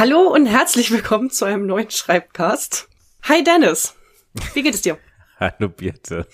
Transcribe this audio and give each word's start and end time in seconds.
Hallo 0.00 0.32
und 0.32 0.46
herzlich 0.46 0.90
willkommen 0.92 1.28
zu 1.28 1.44
einem 1.44 1.66
neuen 1.66 1.90
Schreibcast. 1.90 2.88
Hi 3.24 3.44
Dennis, 3.44 3.94
wie 4.54 4.62
geht 4.62 4.74
es 4.74 4.80
dir? 4.80 4.96
Hallo 5.38 5.68
Birte, 5.68 6.26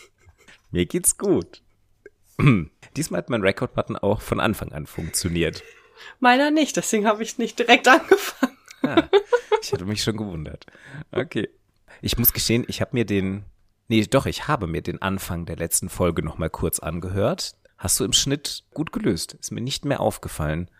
mir 0.71 0.87
geht's 0.87 1.19
gut. 1.19 1.63
Diesmal 2.97 3.19
hat 3.19 3.29
mein 3.29 3.43
Record-Button 3.43 3.97
auch 3.97 4.21
von 4.21 4.39
Anfang 4.39 4.71
an 4.71 4.87
funktioniert. 4.87 5.65
Meiner 6.21 6.53
nicht, 6.53 6.77
deswegen 6.77 7.09
habe 7.09 7.25
ich 7.25 7.39
nicht 7.39 7.59
direkt 7.59 7.89
angefangen. 7.89 8.57
Ah, 8.83 9.09
ich 9.61 9.73
hatte 9.73 9.85
mich 9.85 10.05
schon 10.05 10.17
gewundert. 10.17 10.67
Okay. 11.11 11.49
Ich 12.03 12.17
muss 12.19 12.33
gestehen, 12.33 12.65
ich 12.69 12.81
habe 12.81 12.93
mir 12.93 13.05
den, 13.05 13.47
nee, 13.89 14.05
doch, 14.05 14.27
ich 14.27 14.47
habe 14.47 14.69
mir 14.69 14.83
den 14.83 15.03
Anfang 15.03 15.45
der 15.45 15.57
letzten 15.57 15.89
Folge 15.89 16.23
noch 16.23 16.39
mal 16.39 16.51
kurz 16.51 16.79
angehört. 16.79 17.57
Hast 17.79 17.99
du 17.99 18.05
im 18.05 18.13
Schnitt 18.13 18.63
gut 18.73 18.93
gelöst. 18.93 19.35
Ist 19.35 19.51
mir 19.51 19.61
nicht 19.61 19.85
mehr 19.85 19.99
aufgefallen. 19.99 20.71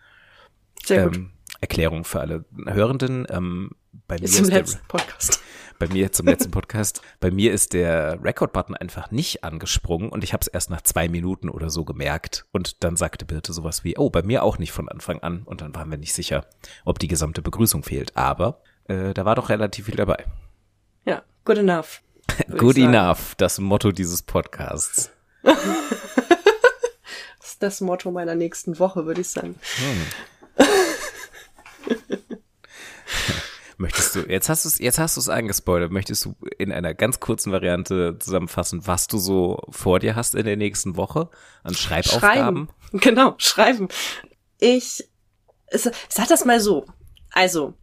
Sehr 0.85 1.09
gut. 1.09 1.31
Erklärung 1.61 2.03
für 2.03 2.19
alle 2.19 2.45
Hörenden. 2.65 3.25
Ähm, 3.29 3.71
bei 4.07 4.15
mir 4.19 4.27
zum 4.27 4.43
ist 4.43 4.51
der- 4.51 4.59
letzten 4.59 4.87
Podcast. 4.87 5.39
bei 5.79 5.87
mir 5.87 6.11
zum 6.11 6.25
letzten 6.27 6.51
Podcast, 6.51 7.01
bei 7.19 7.29
mir 7.29 7.51
ist 7.53 7.73
der 7.73 8.23
Record-Button 8.23 8.75
einfach 8.75 9.11
nicht 9.11 9.43
angesprungen 9.43 10.09
und 10.09 10.23
ich 10.23 10.33
habe 10.33 10.41
es 10.41 10.47
erst 10.47 10.69
nach 10.71 10.81
zwei 10.81 11.07
Minuten 11.07 11.49
oder 11.49 11.69
so 11.69 11.85
gemerkt. 11.85 12.45
Und 12.51 12.83
dann 12.83 12.95
sagte 12.95 13.25
Birte 13.25 13.53
sowas 13.53 13.83
wie, 13.83 13.95
oh, 13.97 14.09
bei 14.09 14.23
mir 14.23 14.43
auch 14.43 14.57
nicht 14.57 14.71
von 14.71 14.89
Anfang 14.89 15.19
an. 15.19 15.43
Und 15.43 15.61
dann 15.61 15.75
waren 15.75 15.89
wir 15.91 15.97
nicht 15.97 16.13
sicher, 16.13 16.45
ob 16.85 16.97
die 16.99 17.07
gesamte 17.07 17.41
Begrüßung 17.41 17.83
fehlt. 17.83 18.15
Aber 18.17 18.61
äh, 18.85 19.13
da 19.13 19.25
war 19.25 19.35
doch 19.35 19.49
relativ 19.49 19.85
viel 19.85 19.95
dabei. 19.95 20.25
Ja, 21.05 21.21
good 21.45 21.57
enough. 21.59 22.01
Good 22.57 22.77
enough, 22.77 23.35
das 23.35 23.57
Motto 23.59 23.91
dieses 23.91 24.21
Podcasts. 24.23 25.11
Das 27.39 27.53
ist 27.53 27.63
das 27.63 27.81
Motto 27.81 28.11
meiner 28.11 28.35
nächsten 28.35 28.77
Woche, 28.77 29.05
würde 29.05 29.21
ich 29.21 29.29
sagen. 29.29 29.55
Möchtest 33.79 34.15
du, 34.15 34.21
jetzt 34.21 34.49
hast 34.49 34.65
du 34.65 34.69
es, 34.69 34.79
jetzt 34.79 34.97
hast 34.97 35.17
du 35.17 35.21
es 35.21 35.29
angespoilert, 35.29 35.91
möchtest 35.91 36.25
du 36.25 36.35
in 36.57 36.71
einer 36.71 36.95
ganz 36.95 37.19
kurzen 37.19 37.51
Variante 37.51 38.17
zusammenfassen, 38.17 38.87
was 38.87 39.05
du 39.07 39.19
so 39.19 39.61
vor 39.69 39.99
dir 39.99 40.15
hast 40.15 40.33
in 40.33 40.45
der 40.45 40.57
nächsten 40.57 40.97
Woche 40.97 41.29
an 41.63 41.75
Schreibaufgaben? 41.75 42.67
Schreiben. 42.67 42.69
Genau, 42.93 43.35
schreiben. 43.37 43.89
Ich, 44.59 45.03
es, 45.67 45.91
sag 46.07 46.27
das 46.29 46.45
mal 46.45 46.61
so. 46.61 46.85
Also, 47.31 47.73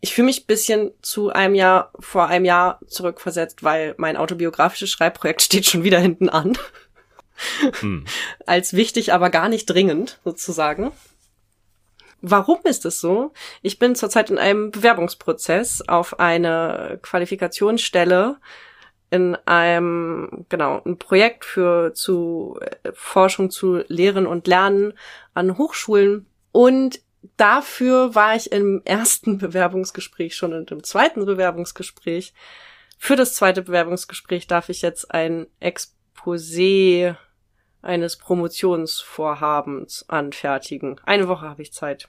ich 0.00 0.14
fühle 0.14 0.26
mich 0.26 0.42
ein 0.42 0.46
bisschen 0.46 0.90
zu 1.02 1.30
einem 1.30 1.54
Jahr, 1.54 1.92
vor 2.00 2.28
einem 2.28 2.46
Jahr 2.46 2.80
zurückversetzt, 2.86 3.62
weil 3.62 3.94
mein 3.98 4.16
autobiografisches 4.16 4.90
Schreibprojekt 4.90 5.42
steht 5.42 5.66
schon 5.66 5.84
wieder 5.84 6.00
hinten 6.00 6.28
an. 6.28 6.56
Hm. 7.80 8.04
Als 8.46 8.72
wichtig, 8.72 9.12
aber 9.12 9.30
gar 9.30 9.48
nicht 9.48 9.66
dringend, 9.66 10.18
sozusagen. 10.24 10.92
Warum 12.20 12.58
ist 12.64 12.84
es 12.84 13.00
so? 13.00 13.32
Ich 13.62 13.78
bin 13.78 13.94
zurzeit 13.94 14.30
in 14.30 14.38
einem 14.38 14.70
Bewerbungsprozess 14.72 15.82
auf 15.86 16.18
eine 16.18 16.98
Qualifikationsstelle 17.02 18.38
in 19.10 19.36
einem, 19.46 20.44
genau, 20.48 20.82
ein 20.84 20.98
Projekt 20.98 21.44
für 21.44 21.94
zu 21.94 22.58
äh, 22.60 22.92
Forschung 22.92 23.50
zu 23.50 23.82
Lehren 23.88 24.26
und 24.26 24.46
Lernen 24.46 24.92
an 25.32 25.56
Hochschulen. 25.56 26.26
Und 26.52 27.00
dafür 27.36 28.14
war 28.14 28.34
ich 28.36 28.52
im 28.52 28.82
ersten 28.84 29.38
Bewerbungsgespräch 29.38 30.36
schon 30.36 30.52
und 30.52 30.70
im 30.70 30.82
zweiten 30.82 31.24
Bewerbungsgespräch. 31.24 32.34
Für 32.98 33.16
das 33.16 33.34
zweite 33.34 33.62
Bewerbungsgespräch 33.62 34.46
darf 34.46 34.68
ich 34.68 34.82
jetzt 34.82 35.12
ein 35.12 35.46
Exposé 35.62 37.16
eines 37.82 38.16
Promotionsvorhabens 38.16 40.04
anfertigen. 40.08 41.00
Eine 41.04 41.28
Woche 41.28 41.48
habe 41.48 41.62
ich 41.62 41.72
Zeit. 41.72 42.08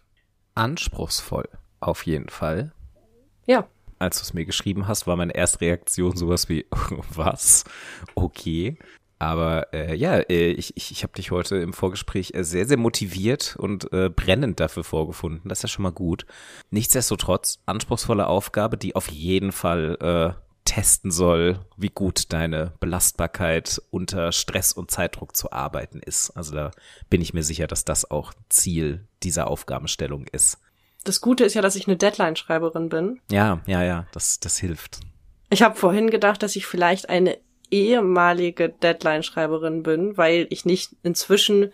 Anspruchsvoll, 0.55 1.47
auf 1.79 2.05
jeden 2.05 2.29
Fall. 2.29 2.73
Ja, 3.45 3.67
Als 3.97 4.17
du 4.17 4.23
es 4.23 4.33
mir 4.33 4.45
geschrieben 4.45 4.87
hast, 4.87 5.07
war 5.07 5.15
meine 5.15 5.35
erste 5.35 5.61
Reaktion 5.61 6.15
sowas 6.15 6.49
wie, 6.49 6.65
was? 7.15 7.65
Okay. 8.15 8.77
Aber 9.21 9.73
äh, 9.73 9.95
ja, 9.95 10.19
äh, 10.19 10.51
ich, 10.51 10.77
ich, 10.77 10.91
ich 10.91 11.03
habe 11.03 11.11
dich 11.11 11.31
heute 11.31 11.57
im 11.57 11.73
Vorgespräch 11.73 12.33
äh, 12.33 12.43
sehr, 12.45 12.65
sehr 12.65 12.77
motiviert 12.77 13.57
und 13.59 13.91
äh, 13.91 14.09
brennend 14.09 14.61
dafür 14.61 14.85
vorgefunden. 14.85 15.49
Das 15.49 15.59
ist 15.59 15.63
ja 15.63 15.67
schon 15.69 15.83
mal 15.83 15.91
gut. 15.91 16.25
Nichtsdestotrotz, 16.71 17.59
anspruchsvolle 17.65 18.27
Aufgabe, 18.27 18.77
die 18.77 18.95
auf 18.95 19.09
jeden 19.09 19.51
Fall 19.51 19.97
testen 20.65 21.09
soll, 21.11 21.59
wie 21.77 21.89
gut 21.89 22.31
deine 22.31 22.73
Belastbarkeit 22.79 23.81
unter 23.89 24.31
Stress 24.31 24.71
und 24.73 24.91
Zeitdruck 24.91 25.35
zu 25.35 25.51
arbeiten 25.51 25.99
ist. 25.99 26.29
Also 26.31 26.53
da 26.55 26.71
bin 27.09 27.21
ich 27.21 27.33
mir 27.33 27.43
sicher, 27.43 27.65
dass 27.67 27.85
das 27.85 28.09
auch 28.09 28.33
Ziel 28.49 29.07
dieser 29.23 29.47
Aufgabenstellung 29.47 30.25
ist. 30.31 30.59
das 31.05 31.21
Gute 31.21 31.43
ist 31.43 31.53
ja, 31.55 31.61
dass 31.61 31.75
ich 31.75 31.87
eine 31.87 31.97
Deadline-Schreiberin 31.97 32.89
bin. 32.89 33.19
Ja, 33.31 33.61
ja, 33.65 33.83
ja, 33.83 34.05
das, 34.11 34.39
das 34.39 34.57
hilft. 34.59 34.99
Ich 35.49 35.63
habe 35.63 35.75
vorhin 35.75 36.09
gedacht, 36.11 36.43
dass 36.43 36.55
ich 36.55 36.67
vielleicht 36.67 37.09
eine 37.09 37.37
ehemalige 37.71 38.69
Deadline-Schreiberin 38.69 39.83
bin, 39.83 40.17
weil 40.17 40.47
ich 40.49 40.65
nicht 40.65 40.95
inzwischen 41.03 41.71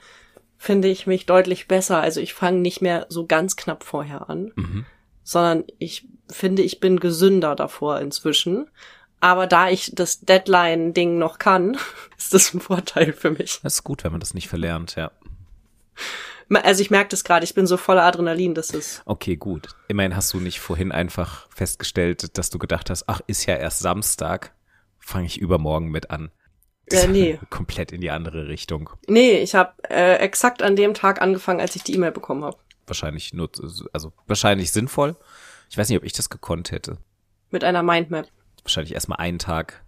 finde 0.58 0.88
ich 0.88 1.06
mich 1.08 1.26
deutlich 1.26 1.68
besser. 1.68 2.00
Also 2.00 2.22
ich 2.22 2.34
fange 2.34 2.60
nicht 2.60 2.82
mehr 2.82 3.06
so 3.10 3.26
ganz 3.26 3.56
knapp 3.58 3.84
vorher 3.84 4.30
an, 4.30 4.52
Mhm. 4.56 4.86
sondern 5.24 5.64
ich 5.80 6.08
finde, 6.30 6.62
ich 6.62 6.80
bin 6.80 7.00
gesünder 7.00 7.56
davor 7.56 8.00
inzwischen. 8.00 8.68
Aber 9.22 9.48
da 9.48 9.70
ich 9.70 9.92
das 9.96 10.22
Deadline-Ding 10.22 11.18
noch 11.18 11.40
kann, 11.40 11.78
ist 12.18 12.34
das 12.34 12.54
ein 12.54 12.60
Vorteil 12.60 13.14
für 13.14 13.32
mich. 13.32 13.60
Das 13.64 13.76
ist 13.76 13.84
gut, 13.84 14.04
wenn 14.04 14.12
man 14.12 14.20
das 14.20 14.34
nicht 14.34 14.50
verlernt, 14.50 14.96
ja. 14.96 15.12
Also 16.50 16.82
ich 16.82 16.92
merke 16.92 17.10
das 17.10 17.24
gerade, 17.24 17.44
ich 17.44 17.56
bin 17.56 17.66
so 17.66 17.76
voller 17.78 18.04
Adrenalin, 18.04 18.54
das 18.54 18.70
ist. 18.70 19.02
Okay, 19.06 19.36
gut. 19.36 19.70
Immerhin 19.88 20.16
hast 20.16 20.32
du 20.34 20.40
nicht 20.40 20.60
vorhin 20.60 20.92
einfach 20.92 21.48
festgestellt, 21.50 22.38
dass 22.38 22.52
du 22.52 22.60
gedacht 22.60 22.90
hast, 22.90 23.06
ach, 23.08 23.22
ist 23.26 23.46
ja 23.48 23.56
erst 23.56 23.80
Samstag, 23.80 24.54
fange 25.00 25.26
ich 25.26 25.40
übermorgen 25.40 25.90
mit 25.90 26.12
an. 26.12 26.30
Äh, 26.92 27.08
nee. 27.10 27.40
Komplett 27.50 27.92
in 27.92 28.02
die 28.02 28.12
andere 28.12 28.48
Richtung. 28.48 28.92
Nee, 29.08 29.40
ich 29.40 29.56
habe 29.56 29.74
äh, 29.90 30.18
exakt 30.18 30.62
an 30.62 30.76
dem 30.76 30.94
Tag 30.94 31.22
angefangen, 31.22 31.62
als 31.62 31.76
ich 31.76 31.84
die 31.84 31.96
E-Mail 31.96 32.12
bekommen 32.12 32.44
habe. 32.44 32.58
Wahrscheinlich 32.86 33.34
nur, 33.34 33.50
also 33.92 34.14
wahrscheinlich 34.28 34.72
sinnvoll. 34.72 35.16
Ich 35.70 35.78
weiß 35.78 35.90
nicht, 35.90 35.98
ob 35.98 36.04
ich 36.04 36.14
das 36.14 36.30
gekonnt 36.30 36.72
hätte. 36.72 36.98
Mit 37.52 37.64
einer 37.64 37.84
Mindmap. 37.84 38.28
Wahrscheinlich 38.64 38.94
erstmal 38.94 39.20
einen 39.20 39.40
Tag 39.40 39.84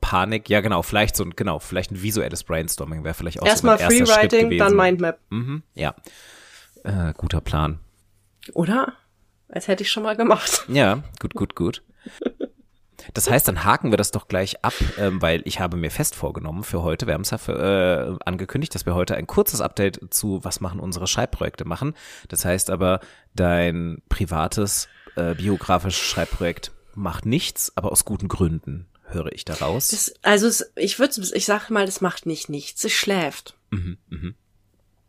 Panik. 0.00 0.48
Ja, 0.48 0.60
genau, 0.60 0.82
vielleicht 0.82 1.16
so 1.16 1.24
ein, 1.24 1.30
genau, 1.36 1.58
vielleicht 1.58 1.90
ein 1.90 2.02
visuelles 2.02 2.44
Brainstorming 2.44 3.04
wäre 3.04 3.14
vielleicht 3.14 3.42
auch 3.42 3.46
Erstmal 3.46 3.78
so 3.78 3.84
mein 3.84 3.92
erster 3.92 4.14
Freewriting, 4.14 4.50
gewesen. 4.50 4.58
dann 4.58 4.76
Mindmap. 4.76 5.18
Mhm, 5.30 5.62
ja. 5.74 5.94
Äh, 6.84 7.12
guter 7.16 7.40
Plan. 7.40 7.78
Oder? 8.54 8.94
Als 9.48 9.68
hätte 9.68 9.82
ich 9.82 9.90
schon 9.90 10.02
mal 10.02 10.16
gemacht. 10.16 10.64
Ja, 10.68 11.02
gut, 11.20 11.34
gut, 11.34 11.54
gut. 11.54 11.82
Das 13.14 13.28
heißt, 13.30 13.48
dann 13.48 13.64
haken 13.64 13.90
wir 13.90 13.98
das 13.98 14.12
doch 14.12 14.28
gleich 14.28 14.64
ab, 14.64 14.74
ähm, 14.96 15.20
weil 15.20 15.42
ich 15.44 15.60
habe 15.60 15.76
mir 15.76 15.90
fest 15.90 16.14
vorgenommen 16.14 16.62
für 16.62 16.82
heute, 16.82 17.06
wir 17.06 17.14
haben 17.14 17.22
es 17.22 17.30
ja 17.30 17.38
für, 17.38 18.18
äh, 18.20 18.24
angekündigt, 18.24 18.74
dass 18.74 18.86
wir 18.86 18.94
heute 18.94 19.16
ein 19.16 19.26
kurzes 19.26 19.60
Update 19.60 20.00
zu 20.10 20.44
Was 20.44 20.60
machen 20.60 20.80
unsere 20.80 21.06
Schreibprojekte 21.06 21.64
machen. 21.64 21.94
Das 22.28 22.44
heißt 22.44 22.70
aber, 22.70 23.00
dein 23.34 24.02
privates 24.08 24.88
äh, 25.16 25.34
biografisches 25.34 26.00
Schreibprojekt 26.00 26.72
macht 26.94 27.26
nichts, 27.26 27.72
aber 27.76 27.92
aus 27.92 28.04
guten 28.04 28.28
Gründen, 28.28 28.86
höre 29.04 29.32
ich 29.32 29.44
daraus. 29.44 29.88
Das, 29.88 30.14
also 30.22 30.46
es, 30.46 30.72
ich 30.76 30.98
würde, 30.98 31.20
ich 31.34 31.44
sag 31.44 31.70
mal, 31.70 31.86
das 31.86 32.00
macht 32.00 32.26
nicht 32.26 32.48
nichts. 32.48 32.84
Es 32.84 32.92
schläft. 32.92 33.54
Mhm, 33.70 33.98
mhm. 34.08 34.34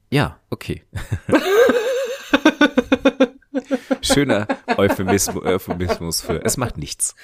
Ja, 0.10 0.40
okay. 0.50 0.84
Schöner 4.02 4.48
Euphemismus, 4.78 5.44
Euphemismus 5.44 6.22
für 6.22 6.44
es 6.44 6.58
macht 6.58 6.78
nichts. 6.78 7.16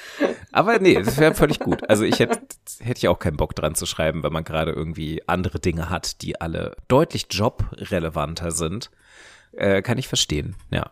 Aber 0.51 0.79
nee, 0.79 0.95
das 0.95 1.17
wäre 1.17 1.35
völlig 1.35 1.59
gut. 1.59 1.87
Also 1.89 2.03
ich 2.03 2.19
hätte 2.19 2.39
hätte 2.79 2.97
ich 2.97 3.07
auch 3.07 3.19
keinen 3.19 3.37
Bock 3.37 3.53
dran 3.53 3.75
zu 3.75 3.85
schreiben, 3.85 4.23
wenn 4.23 4.33
man 4.33 4.43
gerade 4.43 4.71
irgendwie 4.71 5.21
andere 5.27 5.59
Dinge 5.59 5.89
hat, 5.89 6.21
die 6.21 6.39
alle 6.39 6.75
deutlich 6.87 7.27
jobrelevanter 7.29 8.51
sind. 8.51 8.89
Äh, 9.51 9.81
kann 9.81 9.97
ich 9.97 10.07
verstehen, 10.07 10.55
ja. 10.71 10.89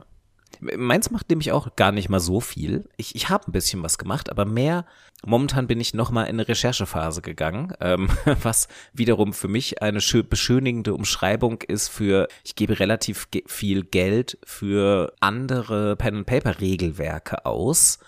Meins 0.60 1.12
macht 1.12 1.30
nämlich 1.30 1.52
auch 1.52 1.76
gar 1.76 1.92
nicht 1.92 2.10
mal 2.10 2.20
so 2.20 2.40
viel. 2.40 2.90
Ich, 2.98 3.16
ich 3.16 3.30
habe 3.30 3.48
ein 3.48 3.52
bisschen 3.52 3.84
was 3.84 3.98
gemacht, 3.98 4.30
aber 4.30 4.46
mehr. 4.46 4.86
Momentan 5.26 5.66
bin 5.68 5.80
ich 5.80 5.94
noch 5.94 6.12
mal 6.12 6.24
in 6.24 6.36
eine 6.36 6.48
Recherchephase 6.48 7.22
gegangen, 7.22 7.74
ähm, 7.82 8.08
was 8.44 8.68
wiederum 8.94 9.34
für 9.34 9.48
mich 9.48 9.82
eine 9.82 10.00
schö- 10.00 10.24
beschönigende 10.24 10.94
Umschreibung 10.94 11.62
ist 11.64 11.88
für, 11.88 12.28
ich 12.44 12.56
gebe 12.56 12.80
relativ 12.80 13.32
ge 13.32 13.44
viel 13.48 13.84
Geld 13.84 14.38
für 14.44 15.14
andere 15.20 15.96
Pen-and-Paper-Regelwerke 15.96 17.46
aus 17.46 18.00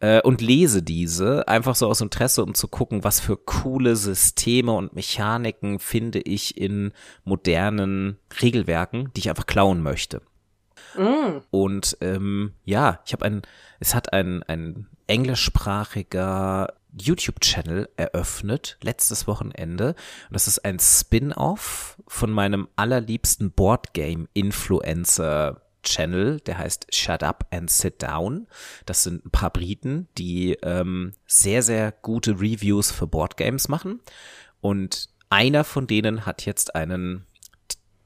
äh, 0.00 0.20
und 0.22 0.40
lese 0.40 0.82
diese 0.82 1.46
einfach 1.46 1.76
so 1.76 1.86
aus 1.88 2.00
Interesse, 2.00 2.42
um 2.42 2.54
zu 2.54 2.66
gucken, 2.68 3.04
was 3.04 3.20
für 3.20 3.36
coole 3.36 3.94
Systeme 3.94 4.72
und 4.72 4.94
Mechaniken 4.94 5.78
finde 5.78 6.18
ich 6.20 6.56
in 6.58 6.92
modernen 7.24 8.18
Regelwerken, 8.40 9.10
die 9.14 9.20
ich 9.20 9.30
einfach 9.30 9.46
klauen 9.46 9.80
möchte. 9.82 10.22
Und 11.50 11.96
ähm, 12.00 12.52
ja, 12.64 13.00
ich 13.04 13.12
habe 13.12 13.24
ein, 13.24 13.42
es 13.80 13.94
hat 13.94 14.12
ein, 14.12 14.42
ein 14.44 14.86
englischsprachiger 15.06 16.74
YouTube-Channel 16.96 17.88
eröffnet, 17.96 18.78
letztes 18.82 19.26
Wochenende. 19.26 19.94
Und 20.28 20.34
das 20.34 20.46
ist 20.46 20.64
ein 20.64 20.78
Spin-off 20.78 21.96
von 22.06 22.30
meinem 22.30 22.68
allerliebsten 22.76 23.50
Boardgame-Influencer 23.52 25.62
Channel, 25.82 26.40
der 26.40 26.58
heißt 26.58 26.94
Shut 26.94 27.22
Up 27.22 27.46
and 27.50 27.70
Sit 27.70 28.02
Down. 28.02 28.46
Das 28.86 29.02
sind 29.02 29.26
ein 29.26 29.30
paar 29.30 29.50
Briten, 29.50 30.08
die 30.16 30.52
ähm, 30.62 31.12
sehr, 31.26 31.62
sehr 31.62 31.92
gute 31.92 32.40
Reviews 32.40 32.92
für 32.92 33.06
Boardgames 33.06 33.68
machen. 33.68 34.00
Und 34.60 35.08
einer 35.28 35.64
von 35.64 35.86
denen 35.86 36.24
hat 36.24 36.46
jetzt 36.46 36.74
einen 36.74 37.26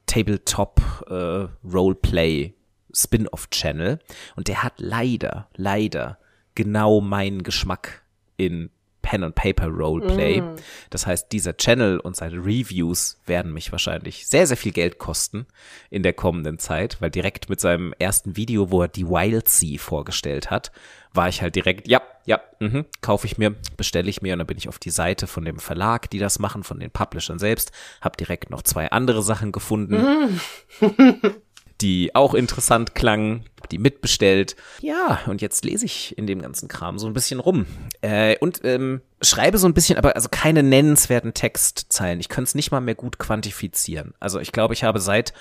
Tabletop 0.07 0.81
äh, 1.09 1.47
Roleplay 1.67 2.53
Spin-off-Channel 2.93 3.99
und 4.35 4.47
der 4.47 4.63
hat 4.63 4.73
leider, 4.77 5.47
leider 5.55 6.17
genau 6.55 7.01
meinen 7.01 7.43
Geschmack 7.43 8.03
in 8.37 8.69
Pen 9.07 9.23
and 9.23 9.35
Paper 9.35 9.67
Roleplay. 9.67 10.41
Mm. 10.41 10.55
Das 10.89 11.07
heißt, 11.07 11.31
dieser 11.31 11.55
Channel 11.55 11.99
und 11.99 12.17
seine 12.17 12.35
Reviews 12.35 13.21
werden 13.25 13.53
mich 13.53 13.71
wahrscheinlich 13.71 14.27
sehr, 14.27 14.45
sehr 14.45 14.57
viel 14.57 14.73
Geld 14.73 14.97
kosten 14.99 15.45
in 15.89 16.03
der 16.03 16.11
kommenden 16.11 16.59
Zeit, 16.59 16.97
weil 16.99 17.09
direkt 17.09 17.49
mit 17.49 17.61
seinem 17.61 17.93
ersten 17.99 18.35
Video, 18.35 18.69
wo 18.69 18.81
er 18.81 18.89
die 18.89 19.07
Wild 19.07 19.47
Sea 19.47 19.79
vorgestellt 19.79 20.51
hat, 20.51 20.73
war 21.13 21.29
ich 21.29 21.41
halt 21.41 21.55
direkt, 21.55 21.87
ja, 21.87 22.01
ja, 22.25 22.41
mh, 22.59 22.83
kaufe 22.99 23.27
ich 23.27 23.37
mir, 23.37 23.55
bestelle 23.77 24.09
ich 24.09 24.21
mir 24.21 24.33
und 24.33 24.39
dann 24.39 24.47
bin 24.47 24.57
ich 24.57 24.67
auf 24.67 24.77
die 24.77 24.89
Seite 24.89 25.25
von 25.25 25.45
dem 25.45 25.59
Verlag, 25.59 26.09
die 26.09 26.19
das 26.19 26.37
machen, 26.37 26.63
von 26.65 26.77
den 26.77 26.91
Publishern 26.91 27.39
selbst, 27.39 27.71
habe 28.01 28.17
direkt 28.17 28.49
noch 28.49 28.61
zwei 28.61 28.91
andere 28.91 29.23
Sachen 29.23 29.53
gefunden. 29.53 30.39
Mm. 30.81 31.31
die 31.81 32.15
auch 32.15 32.33
interessant 32.33 32.95
klangen, 32.95 33.45
die 33.71 33.77
mitbestellt. 33.77 34.55
Ja, 34.81 35.19
und 35.27 35.41
jetzt 35.41 35.65
lese 35.65 35.85
ich 35.85 36.17
in 36.17 36.27
dem 36.27 36.41
ganzen 36.41 36.67
Kram 36.67 36.97
so 36.97 37.07
ein 37.07 37.13
bisschen 37.13 37.39
rum. 37.39 37.65
Äh, 38.01 38.37
und 38.39 38.61
ähm, 38.63 39.01
schreibe 39.21 39.57
so 39.57 39.67
ein 39.67 39.73
bisschen, 39.73 39.97
aber 39.97 40.15
also 40.15 40.29
keine 40.29 40.63
nennenswerten 40.63 41.33
Textzeilen. 41.33 42.19
Ich 42.19 42.29
könnte 42.29 42.49
es 42.49 42.55
nicht 42.55 42.71
mal 42.71 42.81
mehr 42.81 42.95
gut 42.95 43.19
quantifizieren. 43.19 44.13
Also 44.19 44.39
ich 44.39 44.51
glaube, 44.51 44.73
ich 44.73 44.83
habe 44.83 44.99
seit 44.99 45.33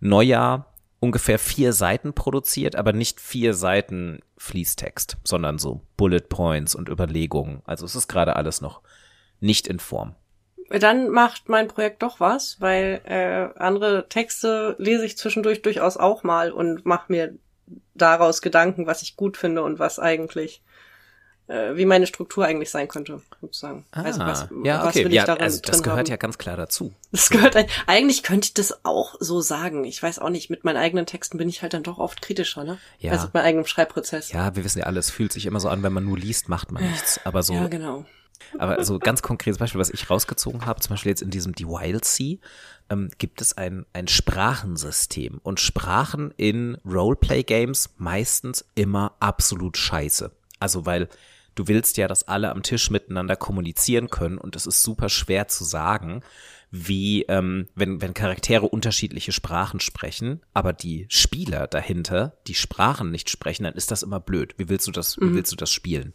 Neujahr 0.00 0.72
ungefähr 1.00 1.38
vier 1.38 1.72
Seiten 1.72 2.12
produziert, 2.12 2.76
aber 2.76 2.92
nicht 2.92 3.20
vier 3.20 3.54
Seiten 3.54 4.20
Fließtext, 4.38 5.16
sondern 5.24 5.58
so 5.58 5.82
Bullet 5.96 6.28
Points 6.28 6.74
und 6.74 6.88
Überlegungen. 6.88 7.62
Also 7.64 7.84
es 7.84 7.96
ist 7.96 8.08
gerade 8.08 8.36
alles 8.36 8.60
noch 8.60 8.82
nicht 9.40 9.66
in 9.66 9.80
Form 9.80 10.14
dann 10.78 11.08
macht 11.10 11.48
mein 11.48 11.68
Projekt 11.68 12.02
doch 12.02 12.20
was, 12.20 12.60
weil 12.60 13.00
äh, 13.04 13.58
andere 13.58 14.08
Texte 14.08 14.74
lese 14.78 15.04
ich 15.04 15.18
zwischendurch 15.18 15.62
durchaus 15.62 15.96
auch 15.96 16.22
mal 16.22 16.52
und 16.52 16.86
mache 16.86 17.12
mir 17.12 17.34
daraus 17.94 18.42
Gedanken, 18.42 18.86
was 18.86 19.02
ich 19.02 19.16
gut 19.16 19.36
finde 19.36 19.62
und 19.62 19.78
was 19.78 19.98
eigentlich 19.98 20.62
äh, 21.48 21.76
wie 21.76 21.84
meine 21.84 22.06
Struktur 22.06 22.44
eigentlich 22.44 22.70
sein 22.70 22.88
könnte, 22.88 23.20
sozusagen. 23.40 23.84
Ah, 23.90 24.02
also 24.02 24.20
was, 24.20 24.48
ja, 24.64 24.80
was 24.80 24.88
okay. 24.88 25.04
will 25.04 25.10
ich 25.10 25.16
ja, 25.16 25.24
darin 25.24 25.42
also 25.42 25.60
das 25.60 25.82
gehört 25.82 26.00
haben? 26.00 26.06
ja 26.06 26.16
ganz 26.16 26.38
klar 26.38 26.56
dazu. 26.56 26.94
Das 27.10 27.28
gehört 27.30 27.56
eigentlich 27.86 28.22
könnte 28.22 28.46
ich 28.46 28.54
das 28.54 28.84
auch 28.84 29.16
so 29.20 29.40
sagen. 29.40 29.84
Ich 29.84 30.02
weiß 30.02 30.18
auch 30.18 30.30
nicht, 30.30 30.48
mit 30.50 30.64
meinen 30.64 30.78
eigenen 30.78 31.04
Texten 31.04 31.38
bin 31.38 31.48
ich 31.48 31.62
halt 31.62 31.74
dann 31.74 31.82
doch 31.82 31.98
oft 31.98 32.22
kritischer, 32.22 32.64
ne? 32.64 32.78
Ja. 32.98 33.12
Also 33.12 33.26
mit 33.26 33.34
meinem 33.34 33.44
eigenen 33.44 33.66
Schreibprozess. 33.66 34.32
Ja, 34.32 34.56
wir 34.56 34.64
wissen 34.64 34.78
ja 34.78 34.86
alles, 34.86 35.10
fühlt 35.10 35.32
sich 35.32 35.46
immer 35.46 35.60
so 35.60 35.68
an, 35.68 35.82
wenn 35.82 35.92
man 35.92 36.04
nur 36.04 36.16
liest, 36.16 36.48
macht 36.48 36.72
man 36.72 36.82
nichts. 36.84 37.20
Aber 37.24 37.42
so 37.42 37.54
ja, 37.54 37.66
genau. 37.68 38.06
Aber 38.58 38.84
so 38.84 38.98
ganz 38.98 39.22
konkretes 39.22 39.58
Beispiel, 39.58 39.80
was 39.80 39.90
ich 39.90 40.08
rausgezogen 40.08 40.66
habe, 40.66 40.80
zum 40.80 40.90
Beispiel 40.90 41.10
jetzt 41.10 41.22
in 41.22 41.30
diesem 41.30 41.52
The 41.56 41.66
Wild 41.66 42.04
Sea, 42.04 42.36
ähm, 42.90 43.10
gibt 43.18 43.40
es 43.40 43.56
ein, 43.56 43.86
ein 43.92 44.08
Sprachensystem. 44.08 45.40
Und 45.42 45.60
Sprachen 45.60 46.32
in 46.36 46.76
Roleplay-Games 46.84 47.94
meistens 47.98 48.64
immer 48.74 49.14
absolut 49.20 49.76
scheiße. 49.76 50.30
Also 50.60 50.86
weil 50.86 51.08
du 51.54 51.68
willst 51.68 51.96
ja, 51.96 52.08
dass 52.08 52.28
alle 52.28 52.50
am 52.50 52.62
Tisch 52.62 52.90
miteinander 52.90 53.36
kommunizieren 53.36 54.08
können 54.10 54.38
und 54.38 54.56
es 54.56 54.66
ist 54.66 54.82
super 54.82 55.08
schwer 55.08 55.48
zu 55.48 55.64
sagen, 55.64 56.22
wie 56.72 57.24
ähm, 57.24 57.68
wenn, 57.74 58.00
wenn 58.00 58.14
Charaktere 58.14 58.66
unterschiedliche 58.66 59.30
Sprachen 59.30 59.78
sprechen, 59.78 60.40
aber 60.54 60.72
die 60.72 61.04
Spieler 61.10 61.66
dahinter 61.66 62.38
die 62.46 62.54
Sprachen 62.54 63.10
nicht 63.10 63.28
sprechen, 63.28 63.64
dann 63.64 63.74
ist 63.74 63.90
das 63.90 64.02
immer 64.02 64.20
blöd. 64.20 64.54
Wie 64.56 64.70
willst 64.70 64.86
du 64.86 64.90
das, 64.90 65.18
mhm. 65.18 65.30
wie 65.30 65.34
willst 65.36 65.52
du 65.52 65.56
das 65.56 65.70
spielen? 65.70 66.14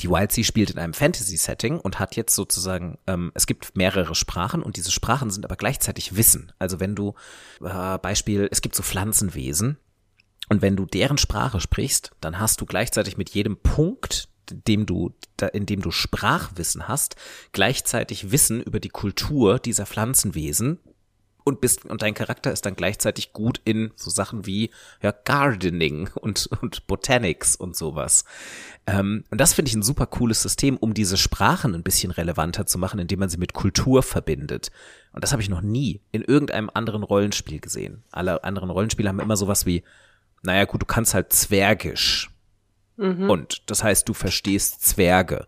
Die 0.00 0.10
Wild 0.10 0.32
Sea 0.32 0.42
spielt 0.42 0.70
in 0.70 0.80
einem 0.80 0.92
Fantasy-Setting 0.92 1.78
und 1.78 2.00
hat 2.00 2.16
jetzt 2.16 2.34
sozusagen, 2.34 2.98
ähm, 3.06 3.30
es 3.34 3.46
gibt 3.46 3.76
mehrere 3.76 4.16
Sprachen 4.16 4.64
und 4.64 4.76
diese 4.76 4.90
Sprachen 4.90 5.30
sind 5.30 5.44
aber 5.44 5.56
gleichzeitig 5.56 6.16
Wissen. 6.16 6.52
Also 6.58 6.80
wenn 6.80 6.96
du, 6.96 7.14
äh, 7.62 7.98
Beispiel, 7.98 8.48
es 8.50 8.60
gibt 8.60 8.74
so 8.74 8.82
Pflanzenwesen, 8.82 9.78
und 10.48 10.60
wenn 10.60 10.76
du 10.76 10.84
deren 10.84 11.16
Sprache 11.16 11.60
sprichst, 11.60 12.10
dann 12.20 12.38
hast 12.38 12.60
du 12.60 12.66
gleichzeitig 12.66 13.16
mit 13.16 13.30
jedem 13.30 13.56
Punkt, 13.56 14.28
dem 14.52 14.86
du, 14.86 15.12
in 15.52 15.66
dem 15.66 15.82
du 15.82 15.90
Sprachwissen 15.90 16.88
hast, 16.88 17.16
gleichzeitig 17.52 18.30
Wissen 18.32 18.62
über 18.62 18.80
die 18.80 18.88
Kultur 18.88 19.58
dieser 19.58 19.86
Pflanzenwesen 19.86 20.78
und 21.44 21.60
bist 21.60 21.84
und 21.84 22.02
dein 22.02 22.14
Charakter 22.14 22.52
ist 22.52 22.66
dann 22.66 22.76
gleichzeitig 22.76 23.32
gut 23.32 23.60
in 23.64 23.92
so 23.96 24.10
Sachen 24.10 24.46
wie 24.46 24.70
ja 25.02 25.12
Gardening 25.12 26.08
und 26.14 26.48
und 26.60 26.86
Botanics 26.86 27.56
und 27.56 27.76
sowas. 27.76 28.24
Ähm, 28.86 29.24
und 29.30 29.40
das 29.40 29.54
finde 29.54 29.68
ich 29.68 29.74
ein 29.74 29.82
super 29.82 30.06
cooles 30.06 30.42
System, 30.42 30.76
um 30.76 30.94
diese 30.94 31.16
Sprachen 31.16 31.74
ein 31.74 31.82
bisschen 31.82 32.10
relevanter 32.10 32.66
zu 32.66 32.78
machen, 32.78 33.00
indem 33.00 33.20
man 33.20 33.28
sie 33.28 33.38
mit 33.38 33.52
Kultur 33.52 34.02
verbindet. 34.02 34.70
Und 35.12 35.24
das 35.24 35.32
habe 35.32 35.42
ich 35.42 35.48
noch 35.48 35.62
nie 35.62 36.00
in 36.10 36.22
irgendeinem 36.22 36.70
anderen 36.72 37.02
Rollenspiel 37.02 37.60
gesehen. 37.60 38.04
Alle 38.10 38.44
anderen 38.44 38.70
Rollenspiele 38.70 39.08
haben 39.08 39.20
immer 39.20 39.36
sowas 39.36 39.66
wie, 39.66 39.82
naja 40.42 40.64
gut, 40.64 40.82
du 40.82 40.86
kannst 40.86 41.14
halt 41.14 41.32
Zwergisch 41.32 42.31
Mhm. 42.96 43.30
Und 43.30 43.62
das 43.70 43.82
heißt, 43.82 44.08
du 44.08 44.14
verstehst 44.14 44.82
Zwerge. 44.82 45.46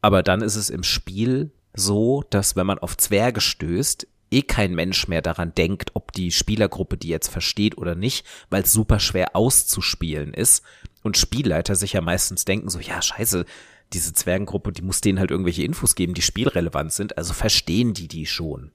Aber 0.00 0.22
dann 0.22 0.42
ist 0.42 0.56
es 0.56 0.70
im 0.70 0.82
Spiel 0.82 1.50
so, 1.74 2.24
dass 2.30 2.56
wenn 2.56 2.66
man 2.66 2.78
auf 2.78 2.96
Zwerge 2.96 3.40
stößt, 3.40 4.06
eh 4.30 4.42
kein 4.42 4.74
Mensch 4.74 5.08
mehr 5.08 5.22
daran 5.22 5.54
denkt, 5.54 5.90
ob 5.94 6.12
die 6.12 6.32
Spielergruppe 6.32 6.96
die 6.96 7.08
jetzt 7.08 7.28
versteht 7.28 7.78
oder 7.78 7.94
nicht, 7.94 8.26
weil 8.50 8.62
es 8.62 8.72
super 8.72 8.98
schwer 9.00 9.36
auszuspielen 9.36 10.34
ist. 10.34 10.64
Und 11.02 11.16
Spielleiter 11.16 11.76
sich 11.76 11.92
ja 11.92 12.00
meistens 12.00 12.44
denken 12.44 12.68
so, 12.68 12.80
ja, 12.80 13.00
scheiße, 13.00 13.44
diese 13.92 14.12
Zwergengruppe, 14.12 14.72
die 14.72 14.82
muss 14.82 15.00
denen 15.00 15.20
halt 15.20 15.30
irgendwelche 15.30 15.62
Infos 15.62 15.94
geben, 15.94 16.14
die 16.14 16.22
spielrelevant 16.22 16.92
sind, 16.92 17.16
also 17.16 17.32
verstehen 17.32 17.94
die 17.94 18.08
die 18.08 18.26
schon. 18.26 18.72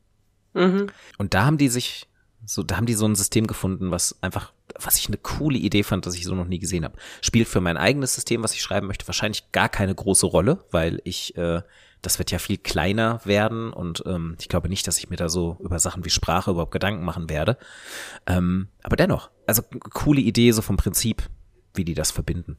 Mhm. 0.53 0.87
Und 1.17 1.33
da 1.33 1.45
haben 1.45 1.57
die 1.57 1.67
sich 1.67 2.07
so, 2.45 2.63
da 2.63 2.77
haben 2.77 2.85
die 2.85 2.93
so 2.93 3.05
ein 3.05 3.15
System 3.15 3.47
gefunden, 3.47 3.91
was 3.91 4.21
einfach, 4.21 4.53
was 4.79 4.97
ich 4.97 5.07
eine 5.07 5.17
coole 5.17 5.57
Idee 5.57 5.83
fand, 5.83 6.05
dass 6.05 6.15
ich 6.15 6.25
so 6.25 6.35
noch 6.35 6.47
nie 6.47 6.59
gesehen 6.59 6.83
habe. 6.83 6.97
Spielt 7.21 7.47
für 7.47 7.61
mein 7.61 7.77
eigenes 7.77 8.13
System, 8.15 8.43
was 8.43 8.53
ich 8.53 8.61
schreiben 8.61 8.87
möchte, 8.87 9.07
wahrscheinlich 9.07 9.51
gar 9.51 9.69
keine 9.69 9.95
große 9.95 10.25
Rolle, 10.25 10.63
weil 10.71 11.01
ich, 11.03 11.35
äh, 11.37 11.61
das 12.01 12.19
wird 12.19 12.31
ja 12.31 12.39
viel 12.39 12.57
kleiner 12.57 13.21
werden 13.25 13.71
und 13.71 14.03
ähm, 14.05 14.35
ich 14.39 14.49
glaube 14.49 14.69
nicht, 14.69 14.87
dass 14.87 14.97
ich 14.97 15.09
mir 15.09 15.17
da 15.17 15.29
so 15.29 15.57
über 15.59 15.79
Sachen 15.79 16.03
wie 16.05 16.09
Sprache 16.09 16.51
überhaupt 16.51 16.71
Gedanken 16.71 17.03
machen 17.03 17.29
werde. 17.29 17.57
Ähm, 18.25 18.69
aber 18.83 18.95
dennoch, 18.95 19.29
also 19.45 19.61
coole 19.93 20.21
Idee 20.21 20.51
so 20.51 20.61
vom 20.61 20.77
Prinzip, 20.77 21.23
wie 21.73 21.85
die 21.85 21.93
das 21.93 22.11
verbinden. 22.11 22.57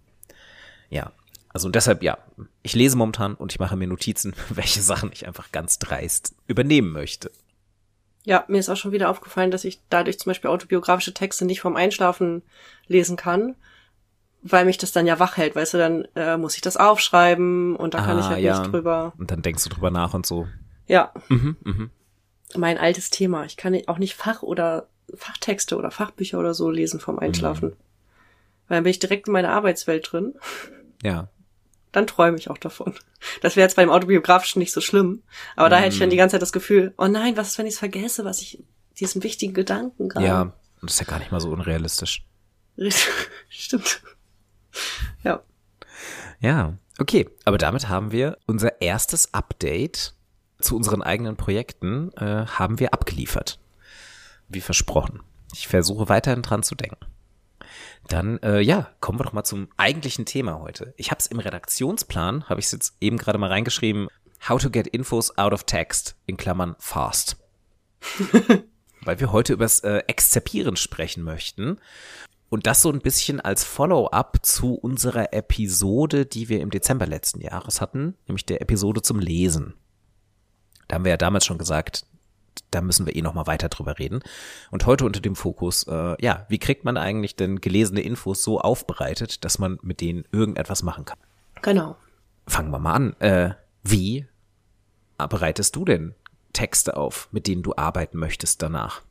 Ja, 0.90 1.12
also 1.52 1.66
und 1.66 1.74
deshalb, 1.74 2.02
ja, 2.02 2.18
ich 2.62 2.74
lese 2.74 2.96
momentan 2.96 3.34
und 3.34 3.52
ich 3.52 3.58
mache 3.58 3.76
mir 3.76 3.86
Notizen, 3.86 4.34
welche 4.48 4.82
Sachen 4.82 5.10
ich 5.12 5.26
einfach 5.26 5.52
ganz 5.52 5.78
dreist 5.78 6.34
übernehmen 6.46 6.92
möchte. 6.92 7.30
Ja, 8.24 8.44
mir 8.48 8.58
ist 8.58 8.68
auch 8.68 8.76
schon 8.76 8.92
wieder 8.92 9.10
aufgefallen, 9.10 9.50
dass 9.50 9.64
ich 9.64 9.80
dadurch 9.90 10.18
zum 10.18 10.30
Beispiel 10.30 10.50
autobiografische 10.50 11.14
Texte 11.14 11.44
nicht 11.44 11.60
vorm 11.60 11.76
Einschlafen 11.76 12.42
lesen 12.86 13.16
kann, 13.16 13.56
weil 14.42 14.64
mich 14.64 14.78
das 14.78 14.92
dann 14.92 15.06
ja 15.06 15.18
wach 15.18 15.36
hält, 15.36 15.56
weißt 15.56 15.74
du, 15.74 15.78
dann 15.78 16.08
äh, 16.14 16.36
muss 16.36 16.54
ich 16.54 16.60
das 16.60 16.76
aufschreiben 16.76 17.74
und 17.76 17.94
da 17.94 17.98
ah, 17.98 18.04
kann 18.04 18.18
ich 18.18 18.24
ah, 18.26 18.30
halt 18.30 18.42
ja. 18.42 18.58
nicht 18.58 18.72
drüber. 18.72 19.12
Und 19.18 19.30
dann 19.30 19.42
denkst 19.42 19.64
du 19.64 19.70
drüber 19.70 19.90
nach 19.90 20.14
und 20.14 20.26
so. 20.26 20.46
Ja. 20.86 21.12
Mhm, 21.28 21.56
mh. 21.64 21.88
Mein 22.56 22.78
altes 22.78 23.10
Thema. 23.10 23.44
Ich 23.44 23.56
kann 23.56 23.76
auch 23.86 23.98
nicht 23.98 24.14
Fach- 24.14 24.42
oder 24.42 24.88
Fachtexte 25.14 25.76
oder 25.76 25.90
Fachbücher 25.90 26.38
oder 26.38 26.54
so 26.54 26.70
lesen 26.70 27.00
vorm 27.00 27.18
Einschlafen. 27.18 27.70
Mhm. 27.70 27.76
Weil 28.68 28.76
dann 28.76 28.84
bin 28.84 28.90
ich 28.90 28.98
direkt 28.98 29.26
in 29.26 29.32
meiner 29.32 29.50
Arbeitswelt 29.50 30.12
drin. 30.12 30.34
Ja 31.02 31.28
dann 31.92 32.06
träume 32.06 32.38
ich 32.38 32.50
auch 32.50 32.58
davon. 32.58 32.94
Das 33.42 33.54
wäre 33.56 33.66
jetzt 33.66 33.76
beim 33.76 33.90
Autobiografischen 33.90 34.58
nicht 34.58 34.72
so 34.72 34.80
schlimm. 34.80 35.22
Aber 35.56 35.68
mm. 35.68 35.70
da 35.70 35.78
hätte 35.78 35.94
ich 35.94 36.00
dann 36.00 36.10
die 36.10 36.16
ganze 36.16 36.34
Zeit 36.34 36.42
das 36.42 36.52
Gefühl, 36.52 36.94
oh 36.98 37.06
nein, 37.06 37.36
was 37.36 37.48
ist, 37.48 37.58
wenn 37.58 37.66
ich 37.66 37.74
es 37.74 37.78
vergesse, 37.78 38.24
was 38.24 38.40
ich, 38.40 38.64
diesen 38.98 39.22
wichtigen 39.22 39.54
Gedanken 39.54 40.08
gerade. 40.08 40.26
Ja, 40.26 40.42
und 40.42 40.54
das 40.82 40.94
ist 40.94 41.00
ja 41.00 41.06
gar 41.06 41.18
nicht 41.18 41.30
mal 41.30 41.40
so 41.40 41.50
unrealistisch. 41.50 42.24
Stimmt. 43.48 44.02
Ja. 45.22 45.42
Ja, 46.40 46.78
okay. 46.98 47.28
Aber 47.44 47.58
damit 47.58 47.88
haben 47.88 48.10
wir 48.10 48.38
unser 48.46 48.80
erstes 48.80 49.32
Update 49.34 50.14
zu 50.60 50.76
unseren 50.76 51.02
eigenen 51.02 51.36
Projekten 51.36 52.12
äh, 52.16 52.46
haben 52.46 52.78
wir 52.80 52.94
abgeliefert. 52.94 53.58
Wie 54.48 54.60
versprochen. 54.60 55.20
Ich 55.52 55.68
versuche 55.68 56.08
weiterhin 56.08 56.42
dran 56.42 56.62
zu 56.62 56.74
denken. 56.74 57.11
Dann, 58.08 58.38
äh, 58.42 58.60
ja, 58.60 58.90
kommen 59.00 59.18
wir 59.18 59.24
doch 59.24 59.32
mal 59.32 59.44
zum 59.44 59.68
eigentlichen 59.76 60.24
Thema 60.24 60.60
heute. 60.60 60.94
Ich 60.96 61.10
habe 61.10 61.18
es 61.20 61.26
im 61.26 61.38
Redaktionsplan, 61.38 62.48
habe 62.48 62.60
ich 62.60 62.66
es 62.66 62.72
jetzt 62.72 62.96
eben 63.00 63.18
gerade 63.18 63.38
mal 63.38 63.48
reingeschrieben, 63.48 64.08
How 64.48 64.60
to 64.60 64.70
get 64.70 64.88
infos 64.88 65.38
out 65.38 65.52
of 65.52 65.64
text, 65.64 66.16
in 66.26 66.36
Klammern 66.36 66.74
fast. 66.78 67.36
Weil 69.02 69.20
wir 69.20 69.30
heute 69.30 69.52
übers 69.52 69.80
äh, 69.80 70.02
Exzerpieren 70.08 70.76
sprechen 70.76 71.22
möchten. 71.22 71.78
Und 72.48 72.66
das 72.66 72.82
so 72.82 72.92
ein 72.92 73.00
bisschen 73.00 73.40
als 73.40 73.64
Follow-up 73.64 74.38
zu 74.42 74.74
unserer 74.74 75.32
Episode, 75.32 76.26
die 76.26 76.48
wir 76.48 76.60
im 76.60 76.70
Dezember 76.70 77.06
letzten 77.06 77.40
Jahres 77.40 77.80
hatten, 77.80 78.14
nämlich 78.26 78.44
der 78.44 78.60
Episode 78.60 79.00
zum 79.00 79.20
Lesen. 79.20 79.74
Da 80.88 80.96
haben 80.96 81.04
wir 81.04 81.12
ja 81.12 81.16
damals 81.16 81.46
schon 81.46 81.56
gesagt, 81.56 82.04
da 82.70 82.80
müssen 82.80 83.06
wir 83.06 83.14
eh 83.14 83.22
noch 83.22 83.34
mal 83.34 83.46
weiter 83.46 83.68
drüber 83.68 83.98
reden. 83.98 84.20
Und 84.70 84.86
heute 84.86 85.04
unter 85.04 85.20
dem 85.20 85.36
Fokus, 85.36 85.84
äh, 85.88 86.16
ja, 86.22 86.46
wie 86.48 86.58
kriegt 86.58 86.84
man 86.84 86.96
eigentlich 86.96 87.36
denn 87.36 87.60
gelesene 87.60 88.00
Infos 88.00 88.42
so 88.42 88.60
aufbereitet, 88.60 89.44
dass 89.44 89.58
man 89.58 89.78
mit 89.82 90.00
denen 90.00 90.24
irgendetwas 90.32 90.82
machen 90.82 91.04
kann? 91.04 91.18
Genau. 91.62 91.96
Fangen 92.46 92.70
wir 92.70 92.78
mal 92.78 92.94
an. 92.94 93.20
Äh, 93.20 93.54
wie 93.82 94.26
bereitest 95.18 95.76
du 95.76 95.84
denn 95.84 96.14
Texte 96.52 96.96
auf, 96.96 97.28
mit 97.30 97.46
denen 97.46 97.62
du 97.62 97.74
arbeiten 97.76 98.18
möchtest 98.18 98.62
danach? 98.62 99.02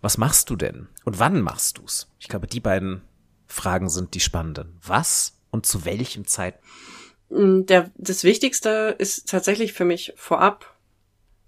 Was 0.00 0.18
machst 0.18 0.50
du 0.50 0.56
denn? 0.56 0.88
Und 1.04 1.18
wann 1.18 1.42
machst 1.42 1.78
du's? 1.78 2.10
Ich 2.18 2.28
glaube, 2.28 2.46
die 2.46 2.60
beiden 2.60 3.02
Fragen 3.46 3.88
sind 3.88 4.14
die 4.14 4.20
spannenden. 4.20 4.78
Was 4.82 5.36
und 5.50 5.66
zu 5.66 5.84
welchem 5.84 6.26
Zeitpunkt? 6.26 6.66
Mm, 7.30 7.66
der, 7.66 7.90
das 7.96 8.24
Wichtigste 8.24 8.96
ist 8.98 9.28
tatsächlich 9.28 9.72
für 9.72 9.84
mich 9.84 10.12
vorab, 10.16 10.74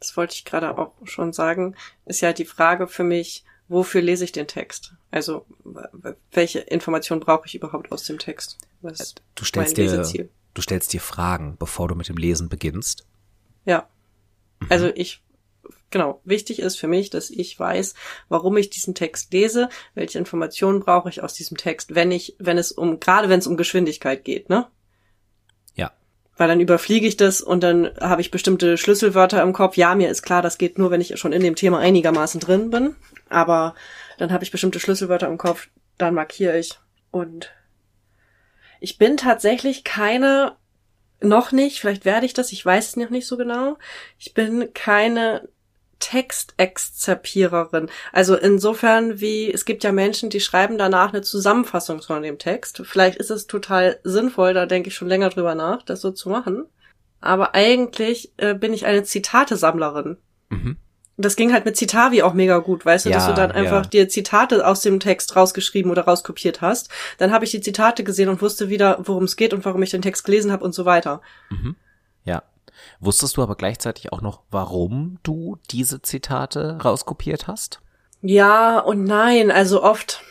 das 0.02 0.16
wollte 0.16 0.34
ich 0.34 0.44
gerade 0.44 0.76
auch 0.76 0.92
schon 1.04 1.32
sagen, 1.32 1.76
ist 2.06 2.22
ja 2.22 2.32
die 2.32 2.44
Frage 2.44 2.88
für 2.88 3.04
mich, 3.04 3.44
wofür 3.68 4.02
lese 4.02 4.24
ich 4.24 4.32
den 4.32 4.48
Text? 4.48 4.94
Also 5.12 5.46
welche 6.32 6.58
Information 6.58 7.20
brauche 7.20 7.46
ich 7.46 7.54
überhaupt 7.54 7.92
aus 7.92 8.02
dem 8.02 8.18
Text? 8.18 8.58
Was 8.80 9.14
du 9.36 9.44
stellst 9.44 9.76
dir, 9.76 10.28
du 10.54 10.62
stellst 10.62 10.92
dir 10.92 11.00
Fragen, 11.00 11.56
bevor 11.56 11.86
du 11.86 11.94
mit 11.94 12.08
dem 12.08 12.16
Lesen 12.16 12.48
beginnst. 12.48 13.06
Ja. 13.64 13.88
Mhm. 14.58 14.66
Also 14.70 14.90
ich 14.92 15.22
genau, 15.90 16.20
wichtig 16.24 16.58
ist 16.58 16.80
für 16.80 16.88
mich, 16.88 17.10
dass 17.10 17.30
ich 17.30 17.60
weiß, 17.60 17.94
warum 18.28 18.56
ich 18.56 18.70
diesen 18.70 18.96
Text 18.96 19.32
lese, 19.32 19.68
welche 19.94 20.18
Informationen 20.18 20.80
brauche 20.80 21.10
ich 21.10 21.22
aus 21.22 21.34
diesem 21.34 21.56
Text, 21.56 21.94
wenn 21.94 22.10
ich, 22.10 22.34
wenn 22.40 22.58
es 22.58 22.72
um, 22.72 22.98
gerade 22.98 23.28
wenn 23.28 23.38
es 23.38 23.46
um 23.46 23.56
Geschwindigkeit 23.56 24.24
geht, 24.24 24.48
ne? 24.48 24.66
Weil 26.36 26.48
dann 26.48 26.60
überfliege 26.60 27.06
ich 27.06 27.16
das 27.16 27.40
und 27.40 27.62
dann 27.62 27.90
habe 28.00 28.20
ich 28.20 28.30
bestimmte 28.30 28.78
Schlüsselwörter 28.78 29.42
im 29.42 29.52
Kopf. 29.52 29.76
Ja, 29.76 29.94
mir 29.94 30.10
ist 30.10 30.22
klar, 30.22 30.42
das 30.42 30.58
geht 30.58 30.78
nur, 30.78 30.90
wenn 30.90 31.00
ich 31.00 31.18
schon 31.18 31.32
in 31.32 31.42
dem 31.42 31.56
Thema 31.56 31.78
einigermaßen 31.78 32.40
drin 32.40 32.70
bin. 32.70 32.96
Aber 33.28 33.74
dann 34.18 34.32
habe 34.32 34.44
ich 34.44 34.50
bestimmte 34.50 34.80
Schlüsselwörter 34.80 35.28
im 35.28 35.38
Kopf, 35.38 35.68
dann 35.98 36.14
markiere 36.14 36.58
ich. 36.58 36.78
Und 37.10 37.52
ich 38.80 38.98
bin 38.98 39.16
tatsächlich 39.16 39.84
keine 39.84 40.56
noch 41.20 41.52
nicht, 41.52 41.80
vielleicht 41.80 42.04
werde 42.04 42.26
ich 42.26 42.34
das, 42.34 42.50
ich 42.52 42.64
weiß 42.64 42.88
es 42.88 42.96
noch 42.96 43.10
nicht 43.10 43.26
so 43.26 43.36
genau. 43.36 43.78
Ich 44.18 44.34
bin 44.34 44.72
keine 44.74 45.48
Textexzerpiererin. 46.02 47.88
Also 48.12 48.36
insofern 48.36 49.20
wie, 49.20 49.50
es 49.52 49.64
gibt 49.64 49.84
ja 49.84 49.92
Menschen, 49.92 50.30
die 50.30 50.40
schreiben 50.40 50.76
danach 50.76 51.12
eine 51.12 51.22
Zusammenfassung 51.22 52.02
von 52.02 52.22
dem 52.22 52.38
Text. 52.38 52.82
Vielleicht 52.84 53.18
ist 53.18 53.30
es 53.30 53.46
total 53.46 54.00
sinnvoll, 54.02 54.52
da 54.52 54.66
denke 54.66 54.88
ich 54.88 54.96
schon 54.96 55.08
länger 55.08 55.30
drüber 55.30 55.54
nach, 55.54 55.82
das 55.82 56.00
so 56.00 56.10
zu 56.10 56.28
machen. 56.28 56.64
Aber 57.20 57.54
eigentlich 57.54 58.32
äh, 58.36 58.54
bin 58.54 58.74
ich 58.74 58.84
eine 58.84 59.04
Zitatesammlerin. 59.04 60.16
Mhm. 60.50 60.76
Das 61.16 61.36
ging 61.36 61.52
halt 61.52 61.64
mit 61.64 61.76
Citavi 61.76 62.22
auch 62.22 62.32
mega 62.34 62.58
gut, 62.58 62.84
weißt 62.84 63.06
du, 63.06 63.10
ja, 63.10 63.16
dass 63.16 63.26
du 63.26 63.34
dann 63.34 63.52
einfach 63.52 63.84
ja. 63.84 63.88
dir 63.90 64.08
Zitate 64.08 64.66
aus 64.66 64.80
dem 64.80 64.98
Text 64.98 65.36
rausgeschrieben 65.36 65.92
oder 65.92 66.02
rauskopiert 66.02 66.62
hast. 66.62 66.90
Dann 67.18 67.30
habe 67.30 67.44
ich 67.44 67.52
die 67.52 67.60
Zitate 67.60 68.02
gesehen 68.02 68.28
und 68.28 68.42
wusste 68.42 68.70
wieder, 68.70 68.98
worum 69.04 69.24
es 69.24 69.36
geht 69.36 69.54
und 69.54 69.64
warum 69.64 69.82
ich 69.82 69.90
den 69.90 70.02
Text 70.02 70.24
gelesen 70.24 70.50
habe 70.50 70.64
und 70.64 70.74
so 70.74 70.84
weiter. 70.84 71.20
Mhm. 71.50 71.76
Ja. 72.24 72.42
Wusstest 73.02 73.36
du 73.36 73.42
aber 73.42 73.56
gleichzeitig 73.56 74.12
auch 74.12 74.20
noch, 74.20 74.42
warum 74.52 75.18
du 75.24 75.58
diese 75.72 76.02
Zitate 76.02 76.78
rauskopiert 76.84 77.48
hast? 77.48 77.80
Ja 78.20 78.78
und 78.78 79.02
nein. 79.02 79.50
Also 79.50 79.82
oft, 79.82 80.22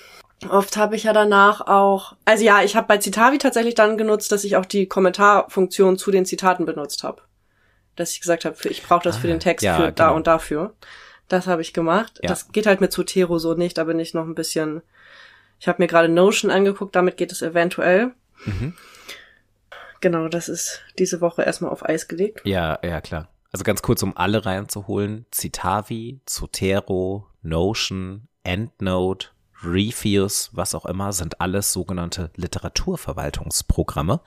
oft 0.49 0.77
habe 0.77 0.95
ich 0.95 1.03
ja 1.03 1.11
danach 1.11 1.59
auch, 1.59 2.15
also 2.23 2.45
ja, 2.45 2.63
ich 2.63 2.77
habe 2.77 2.87
bei 2.87 2.97
Citavi 2.97 3.39
tatsächlich 3.39 3.75
dann 3.75 3.97
genutzt, 3.97 4.31
dass 4.31 4.45
ich 4.45 4.55
auch 4.55 4.65
die 4.65 4.85
Kommentarfunktion 4.85 5.97
zu 5.97 6.11
den 6.11 6.25
Zitaten 6.25 6.65
benutzt 6.65 7.03
habe. 7.03 7.21
Dass 7.97 8.13
ich 8.13 8.21
gesagt 8.21 8.45
habe, 8.45 8.55
ich 8.69 8.83
brauche 8.83 9.03
das 9.03 9.17
ah, 9.17 9.19
für 9.19 9.27
den 9.27 9.41
Text 9.41 9.65
ja, 9.65 9.75
für 9.75 9.83
genau. 9.83 9.95
da 9.95 10.09
und 10.11 10.27
dafür. 10.27 10.73
Das 11.27 11.47
habe 11.47 11.61
ich 11.61 11.73
gemacht. 11.73 12.19
Ja. 12.23 12.29
Das 12.29 12.53
geht 12.53 12.67
halt 12.67 12.79
mit 12.79 12.93
Zotero 12.93 13.37
so 13.37 13.53
nicht, 13.53 13.77
da 13.77 13.83
bin 13.83 13.99
ich 13.99 14.13
noch 14.13 14.23
ein 14.23 14.35
bisschen. 14.35 14.81
Ich 15.59 15.67
habe 15.67 15.81
mir 15.81 15.87
gerade 15.87 16.07
Notion 16.07 16.49
angeguckt, 16.49 16.95
damit 16.95 17.17
geht 17.17 17.33
es 17.33 17.41
eventuell. 17.41 18.11
Mhm. 18.45 18.75
Genau, 20.01 20.27
das 20.27 20.49
ist 20.49 20.81
diese 20.99 21.21
Woche 21.21 21.43
erstmal 21.43 21.71
auf 21.71 21.87
Eis 21.87 22.07
gelegt. 22.07 22.41
Ja, 22.43 22.79
ja, 22.83 23.01
klar. 23.01 23.29
Also 23.51 23.63
ganz 23.63 23.81
kurz, 23.81 24.01
um 24.01 24.17
alle 24.17 24.45
reinzuholen. 24.45 25.25
Citavi, 25.33 26.21
Zotero, 26.25 27.27
Notion, 27.41 28.27
EndNote, 28.43 29.29
Refuse, 29.63 30.49
was 30.53 30.73
auch 30.73 30.85
immer, 30.85 31.13
sind 31.13 31.39
alles 31.39 31.71
sogenannte 31.71 32.31
Literaturverwaltungsprogramme. 32.35 34.21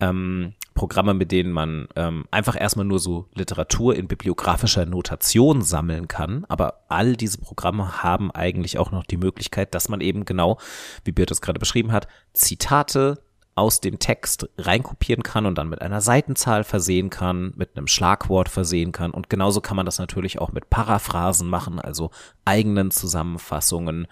Ähm, 0.00 0.54
Programme, 0.74 1.14
mit 1.14 1.30
denen 1.30 1.52
man 1.52 1.86
ähm, 1.94 2.24
einfach 2.32 2.60
erstmal 2.60 2.84
nur 2.84 2.98
so 2.98 3.28
Literatur 3.34 3.94
in 3.94 4.08
bibliografischer 4.08 4.86
Notation 4.86 5.62
sammeln 5.62 6.08
kann. 6.08 6.44
Aber 6.48 6.84
all 6.88 7.14
diese 7.14 7.38
Programme 7.38 8.02
haben 8.02 8.32
eigentlich 8.32 8.78
auch 8.78 8.90
noch 8.90 9.04
die 9.04 9.16
Möglichkeit, 9.16 9.74
dass 9.74 9.88
man 9.88 10.00
eben 10.00 10.24
genau, 10.24 10.58
wie 11.04 11.12
Bird 11.12 11.30
es 11.30 11.40
gerade 11.40 11.60
beschrieben 11.60 11.92
hat, 11.92 12.08
Zitate, 12.32 13.22
aus 13.56 13.80
dem 13.80 13.98
Text 13.98 14.48
reinkopieren 14.58 15.22
kann 15.22 15.46
und 15.46 15.56
dann 15.56 15.68
mit 15.68 15.80
einer 15.80 16.00
Seitenzahl 16.00 16.64
versehen 16.64 17.10
kann, 17.10 17.52
mit 17.56 17.76
einem 17.76 17.86
Schlagwort 17.86 18.48
versehen 18.48 18.92
kann. 18.92 19.12
Und 19.12 19.30
genauso 19.30 19.60
kann 19.60 19.76
man 19.76 19.86
das 19.86 19.98
natürlich 19.98 20.40
auch 20.40 20.52
mit 20.52 20.70
Paraphrasen 20.70 21.48
machen, 21.48 21.78
also 21.78 22.10
eigenen 22.44 22.90
Zusammenfassungen, 22.90 24.08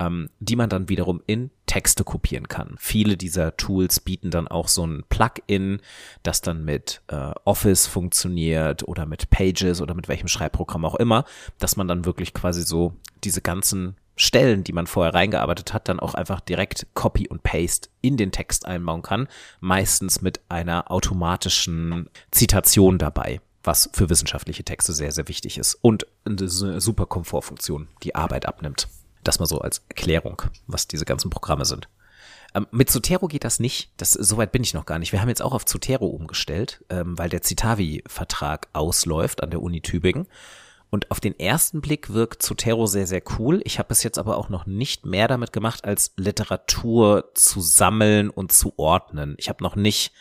ähm, 0.00 0.30
die 0.40 0.56
man 0.56 0.68
dann 0.68 0.88
wiederum 0.88 1.22
in 1.26 1.50
Texte 1.66 2.02
kopieren 2.02 2.48
kann. 2.48 2.74
Viele 2.78 3.16
dieser 3.16 3.56
Tools 3.56 4.00
bieten 4.00 4.32
dann 4.32 4.48
auch 4.48 4.66
so 4.66 4.84
ein 4.84 5.04
Plugin, 5.08 5.80
das 6.24 6.40
dann 6.40 6.64
mit 6.64 7.02
äh, 7.08 7.30
Office 7.44 7.86
funktioniert 7.86 8.88
oder 8.88 9.06
mit 9.06 9.30
Pages 9.30 9.80
oder 9.80 9.94
mit 9.94 10.08
welchem 10.08 10.28
Schreibprogramm 10.28 10.84
auch 10.84 10.96
immer, 10.96 11.24
dass 11.58 11.76
man 11.76 11.86
dann 11.86 12.06
wirklich 12.06 12.34
quasi 12.34 12.62
so 12.62 12.94
diese 13.22 13.40
ganzen 13.40 13.96
Stellen, 14.20 14.64
die 14.64 14.74
man 14.74 14.86
vorher 14.86 15.14
reingearbeitet 15.14 15.72
hat, 15.72 15.88
dann 15.88 15.98
auch 15.98 16.12
einfach 16.14 16.40
direkt 16.40 16.86
Copy 16.92 17.26
und 17.28 17.42
Paste 17.42 17.88
in 18.02 18.18
den 18.18 18.32
Text 18.32 18.66
einbauen 18.66 19.00
kann, 19.00 19.28
meistens 19.60 20.20
mit 20.20 20.40
einer 20.50 20.90
automatischen 20.90 22.10
Zitation 22.30 22.98
dabei, 22.98 23.40
was 23.64 23.88
für 23.94 24.10
wissenschaftliche 24.10 24.62
Texte 24.62 24.92
sehr, 24.92 25.10
sehr 25.10 25.26
wichtig 25.28 25.56
ist 25.56 25.74
und 25.80 26.06
eine 26.26 26.48
super 26.48 27.06
Komfortfunktion, 27.06 27.88
die 28.02 28.14
Arbeit 28.14 28.44
abnimmt. 28.44 28.88
Das 29.24 29.38
mal 29.38 29.46
so 29.46 29.58
als 29.60 29.82
Erklärung, 29.88 30.42
was 30.66 30.86
diese 30.86 31.06
ganzen 31.06 31.30
Programme 31.30 31.64
sind. 31.64 31.88
Ähm, 32.54 32.66
mit 32.72 32.90
Zotero 32.90 33.26
geht 33.26 33.44
das 33.44 33.58
nicht. 33.58 33.90
Das, 33.96 34.12
soweit 34.12 34.52
bin 34.52 34.62
ich 34.62 34.74
noch 34.74 34.84
gar 34.84 34.98
nicht. 34.98 35.12
Wir 35.12 35.22
haben 35.22 35.28
jetzt 35.28 35.42
auch 35.42 35.52
auf 35.52 35.64
Zotero 35.64 36.06
umgestellt, 36.06 36.84
ähm, 36.90 37.16
weil 37.16 37.30
der 37.30 37.42
Citavi-Vertrag 37.42 38.68
ausläuft 38.74 39.42
an 39.42 39.50
der 39.50 39.62
Uni 39.62 39.80
Tübingen. 39.80 40.26
Und 40.90 41.10
auf 41.12 41.20
den 41.20 41.38
ersten 41.38 41.80
Blick 41.80 42.12
wirkt 42.12 42.42
Zotero 42.42 42.86
sehr, 42.86 43.06
sehr 43.06 43.22
cool. 43.38 43.60
Ich 43.64 43.78
habe 43.78 43.88
bis 43.88 44.02
jetzt 44.02 44.18
aber 44.18 44.36
auch 44.36 44.48
noch 44.48 44.66
nicht 44.66 45.06
mehr 45.06 45.28
damit 45.28 45.52
gemacht, 45.52 45.84
als 45.84 46.12
Literatur 46.16 47.30
zu 47.34 47.60
sammeln 47.60 48.28
und 48.28 48.50
zu 48.52 48.74
ordnen. 48.76 49.36
Ich 49.38 49.48
habe 49.48 49.62
noch 49.62 49.76
nicht 49.76 50.12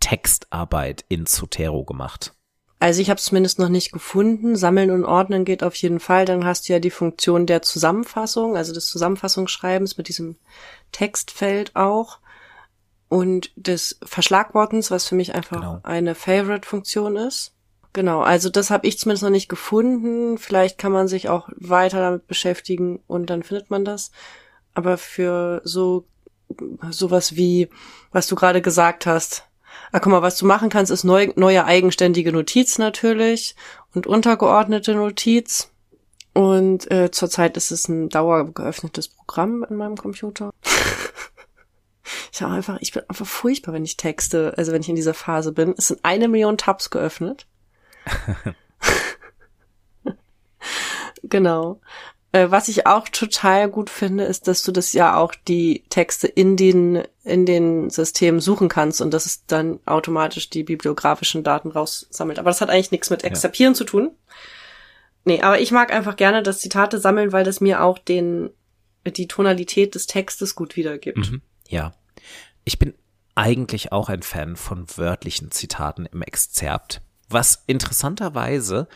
Textarbeit 0.00 1.04
in 1.08 1.26
Zotero 1.26 1.84
gemacht. 1.84 2.34
Also 2.80 3.00
ich 3.00 3.08
habe 3.08 3.18
es 3.18 3.24
zumindest 3.24 3.58
noch 3.58 3.70
nicht 3.70 3.92
gefunden. 3.92 4.56
Sammeln 4.56 4.90
und 4.90 5.06
ordnen 5.06 5.46
geht 5.46 5.62
auf 5.62 5.74
jeden 5.76 6.00
Fall. 6.00 6.26
Dann 6.26 6.44
hast 6.44 6.68
du 6.68 6.74
ja 6.74 6.80
die 6.80 6.90
Funktion 6.90 7.46
der 7.46 7.62
Zusammenfassung, 7.62 8.56
also 8.56 8.74
des 8.74 8.86
Zusammenfassungsschreibens 8.88 9.96
mit 9.96 10.08
diesem 10.08 10.36
Textfeld 10.92 11.74
auch. 11.76 12.18
Und 13.08 13.52
des 13.54 13.98
Verschlagwortens, 14.04 14.90
was 14.90 15.06
für 15.06 15.14
mich 15.14 15.34
einfach 15.34 15.60
genau. 15.60 15.80
eine 15.84 16.14
Favorite-Funktion 16.14 17.16
ist. 17.16 17.53
Genau, 17.94 18.22
also 18.22 18.50
das 18.50 18.70
habe 18.70 18.88
ich 18.88 18.98
zumindest 18.98 19.22
noch 19.22 19.30
nicht 19.30 19.48
gefunden. 19.48 20.36
Vielleicht 20.36 20.78
kann 20.78 20.90
man 20.90 21.06
sich 21.06 21.28
auch 21.28 21.48
weiter 21.54 22.00
damit 22.00 22.26
beschäftigen 22.26 23.00
und 23.06 23.30
dann 23.30 23.44
findet 23.44 23.70
man 23.70 23.84
das. 23.84 24.10
Aber 24.74 24.98
für 24.98 25.62
so 25.64 26.04
sowas 26.90 27.36
wie, 27.36 27.68
was 28.10 28.26
du 28.26 28.34
gerade 28.34 28.60
gesagt 28.60 29.06
hast, 29.06 29.44
ah, 29.92 30.00
guck 30.00 30.10
mal, 30.10 30.22
was 30.22 30.36
du 30.36 30.44
machen 30.44 30.70
kannst, 30.70 30.90
ist 30.90 31.04
neu, 31.04 31.32
neue 31.36 31.64
eigenständige 31.64 32.32
Notiz 32.32 32.78
natürlich 32.78 33.54
und 33.94 34.08
untergeordnete 34.08 34.94
Notiz. 34.94 35.70
Und 36.32 36.90
äh, 36.90 37.12
zurzeit 37.12 37.56
ist 37.56 37.70
es 37.70 37.88
ein 37.88 38.08
dauergeöffnetes 38.08 39.08
Programm 39.08 39.64
in 39.70 39.76
meinem 39.76 39.96
Computer. 39.96 40.50
ich 42.32 42.42
habe 42.42 42.54
einfach, 42.54 42.78
ich 42.80 42.90
bin 42.90 43.04
einfach 43.08 43.26
furchtbar, 43.26 43.72
wenn 43.72 43.84
ich 43.84 43.96
texte, 43.96 44.52
also 44.56 44.72
wenn 44.72 44.82
ich 44.82 44.88
in 44.88 44.96
dieser 44.96 45.14
Phase 45.14 45.52
bin. 45.52 45.76
Es 45.78 45.86
sind 45.86 46.00
eine 46.02 46.26
Million 46.26 46.58
Tabs 46.58 46.90
geöffnet. 46.90 47.46
genau. 51.22 51.80
Äh, 52.32 52.50
was 52.50 52.66
ich 52.66 52.86
auch 52.86 53.08
total 53.08 53.68
gut 53.68 53.90
finde, 53.90 54.24
ist, 54.24 54.48
dass 54.48 54.64
du 54.64 54.72
das 54.72 54.92
ja 54.92 55.16
auch 55.16 55.34
die 55.46 55.84
Texte 55.88 56.26
in 56.26 56.56
den, 56.56 57.04
in 57.22 57.46
den 57.46 57.90
Systemen 57.90 58.40
suchen 58.40 58.68
kannst 58.68 59.00
und 59.00 59.14
dass 59.14 59.24
es 59.24 59.46
dann 59.46 59.78
automatisch 59.86 60.50
die 60.50 60.64
bibliografischen 60.64 61.44
Daten 61.44 61.70
raussammelt. 61.70 62.40
Aber 62.40 62.50
das 62.50 62.60
hat 62.60 62.70
eigentlich 62.70 62.90
nichts 62.90 63.10
mit 63.10 63.22
Extrapieren 63.22 63.74
ja. 63.74 63.78
zu 63.78 63.84
tun. 63.84 64.10
Nee, 65.24 65.42
aber 65.42 65.60
ich 65.60 65.70
mag 65.70 65.92
einfach 65.92 66.16
gerne 66.16 66.42
das 66.42 66.58
Zitate 66.58 66.98
sammeln, 66.98 67.32
weil 67.32 67.44
das 67.44 67.60
mir 67.60 67.84
auch 67.84 67.98
den, 67.98 68.50
die 69.06 69.28
Tonalität 69.28 69.94
des 69.94 70.06
Textes 70.06 70.56
gut 70.56 70.74
wiedergibt. 70.74 71.30
Mhm. 71.30 71.40
Ja. 71.68 71.94
Ich 72.64 72.80
bin 72.80 72.94
eigentlich 73.36 73.92
auch 73.92 74.08
ein 74.08 74.22
Fan 74.22 74.56
von 74.56 74.86
wörtlichen 74.96 75.52
Zitaten 75.52 76.06
im 76.06 76.22
Exzerpt 76.22 77.00
was 77.28 77.64
interessanterweise 77.66 78.88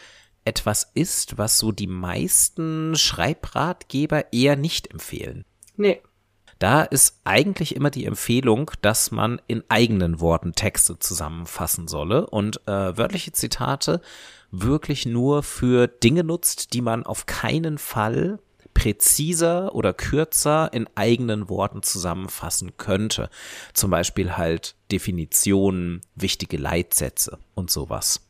etwas 0.45 0.91
ist, 0.95 1.37
was 1.39 1.59
so 1.59 1.73
die 1.73 1.87
meisten 1.87 2.97
Schreibratgeber 2.97 4.33
eher 4.33 4.57
nicht 4.57 4.91
empfehlen. 4.91 5.45
Nee. 5.77 6.01
Da 6.59 6.83
ist 6.83 7.21
eigentlich 7.25 7.77
immer 7.77 7.91
die 7.91 8.07
Empfehlung, 8.07 8.71
dass 8.81 9.11
man 9.11 9.41
in 9.47 9.63
eigenen 9.69 10.21
Worten 10.21 10.55
Texte 10.55 10.99
zusammenfassen 10.99 11.87
solle 11.87 12.27
und 12.27 12.67
äh, 12.67 12.97
wörtliche 12.97 13.33
Zitate 13.33 14.01
wirklich 14.51 15.07
nur 15.07 15.43
für 15.43 15.87
Dinge 15.87 16.25
nutzt, 16.25 16.73
die 16.73 16.81
man 16.81 17.05
auf 17.05 17.27
keinen 17.27 17.79
Fall 17.79 18.41
präziser 18.75 19.75
oder 19.75 19.93
kürzer 19.93 20.73
in 20.73 20.89
eigenen 20.95 21.49
Worten 21.49 21.83
zusammenfassen 21.83 22.77
könnte. 22.77 23.31
Zum 23.73 23.91
Beispiel 23.91 24.37
halt 24.37 24.77
Definitionen, 24.93 26.01
wichtige 26.15 26.57
Leitsätze 26.57 27.39
und 27.55 27.71
sowas. 27.71 28.29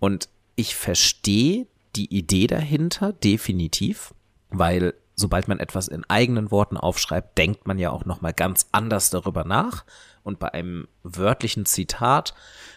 Und 0.00 0.28
ich 0.56 0.74
verstehe 0.74 1.66
die 1.96 2.14
Idee 2.14 2.46
dahinter 2.46 3.12
definitiv, 3.12 4.14
weil 4.50 4.94
sobald 5.16 5.48
man 5.48 5.60
etwas 5.60 5.88
in 5.88 6.04
eigenen 6.08 6.50
Worten 6.50 6.76
aufschreibt, 6.76 7.38
denkt 7.38 7.66
man 7.66 7.78
ja 7.78 7.90
auch 7.90 8.04
noch 8.04 8.20
mal 8.20 8.32
ganz 8.32 8.66
anders 8.72 9.10
darüber 9.10 9.44
nach 9.44 9.84
und 10.22 10.38
bei 10.38 10.52
einem 10.52 10.88
wörtlichen 11.02 11.66
Zitat 11.66 12.34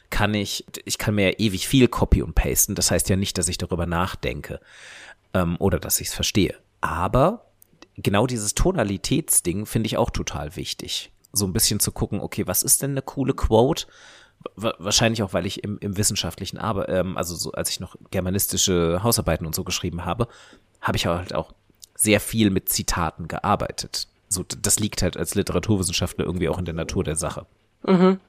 kann 0.10 0.34
ich 0.34 0.66
ich 0.86 0.98
kann 0.98 1.16
mir 1.16 1.32
ja 1.32 1.40
ewig 1.40 1.68
viel 1.68 1.88
copy 1.88 2.22
und 2.22 2.36
pasten, 2.36 2.76
das 2.76 2.92
heißt 2.92 3.10
ja 3.10 3.16
nicht, 3.16 3.38
dass 3.38 3.48
ich 3.48 3.58
darüber 3.58 3.86
nachdenke 3.86 4.60
ähm, 5.34 5.56
oder 5.60 5.80
dass 5.80 6.00
ich 6.00 6.08
es 6.08 6.14
verstehe, 6.14 6.56
aber 6.82 7.46
genau 7.96 8.28
dieses 8.28 8.54
Tonalitätsding 8.56 9.66
finde 9.66 9.88
ich 9.88 9.98
auch 9.98 10.10
total 10.10 10.56
wichtig. 10.56 11.12
So 11.34 11.46
ein 11.46 11.54
bisschen 11.54 11.80
zu 11.80 11.92
gucken, 11.92 12.20
okay, 12.20 12.48
was 12.48 12.64
ist 12.64 12.82
denn 12.82 12.92
eine 12.92 13.02
coole 13.02 13.34
Quote? 13.34 13.88
wahrscheinlich 14.56 15.24
auch, 15.24 15.34
weil 15.34 15.46
ich 15.46 15.64
im, 15.64 15.78
im 15.80 15.98
wissenschaftlichen 15.98 16.58
aber 16.58 16.90
ähm, 16.90 17.18
also 17.18 17.36
so 17.36 17.52
als 17.52 17.70
ich 17.70 17.80
noch 17.80 17.96
germanistische 18.12 19.02
Hausarbeiten 19.04 19.46
und 19.46 19.56
so 19.56 19.64
geschrieben 19.64 20.06
habe, 20.06 20.28
habe 20.82 20.98
ich 20.98 21.06
halt 21.06 21.34
auch 21.34 21.54
sehr 21.96 22.20
viel 22.20 22.50
mit 22.50 22.70
Zitaten 22.70 23.28
gearbeitet. 23.28 24.08
So, 24.30 24.44
das 24.44 24.80
liegt 24.80 25.02
halt 25.02 25.18
als 25.18 25.36
Literaturwissenschaftler 25.36 26.26
irgendwie 26.26 26.50
auch 26.50 26.60
in 26.60 26.66
der 26.66 26.74
Natur 26.74 27.04
der 27.04 27.16
Sache. 27.16 27.46
Mhm. 27.84 28.20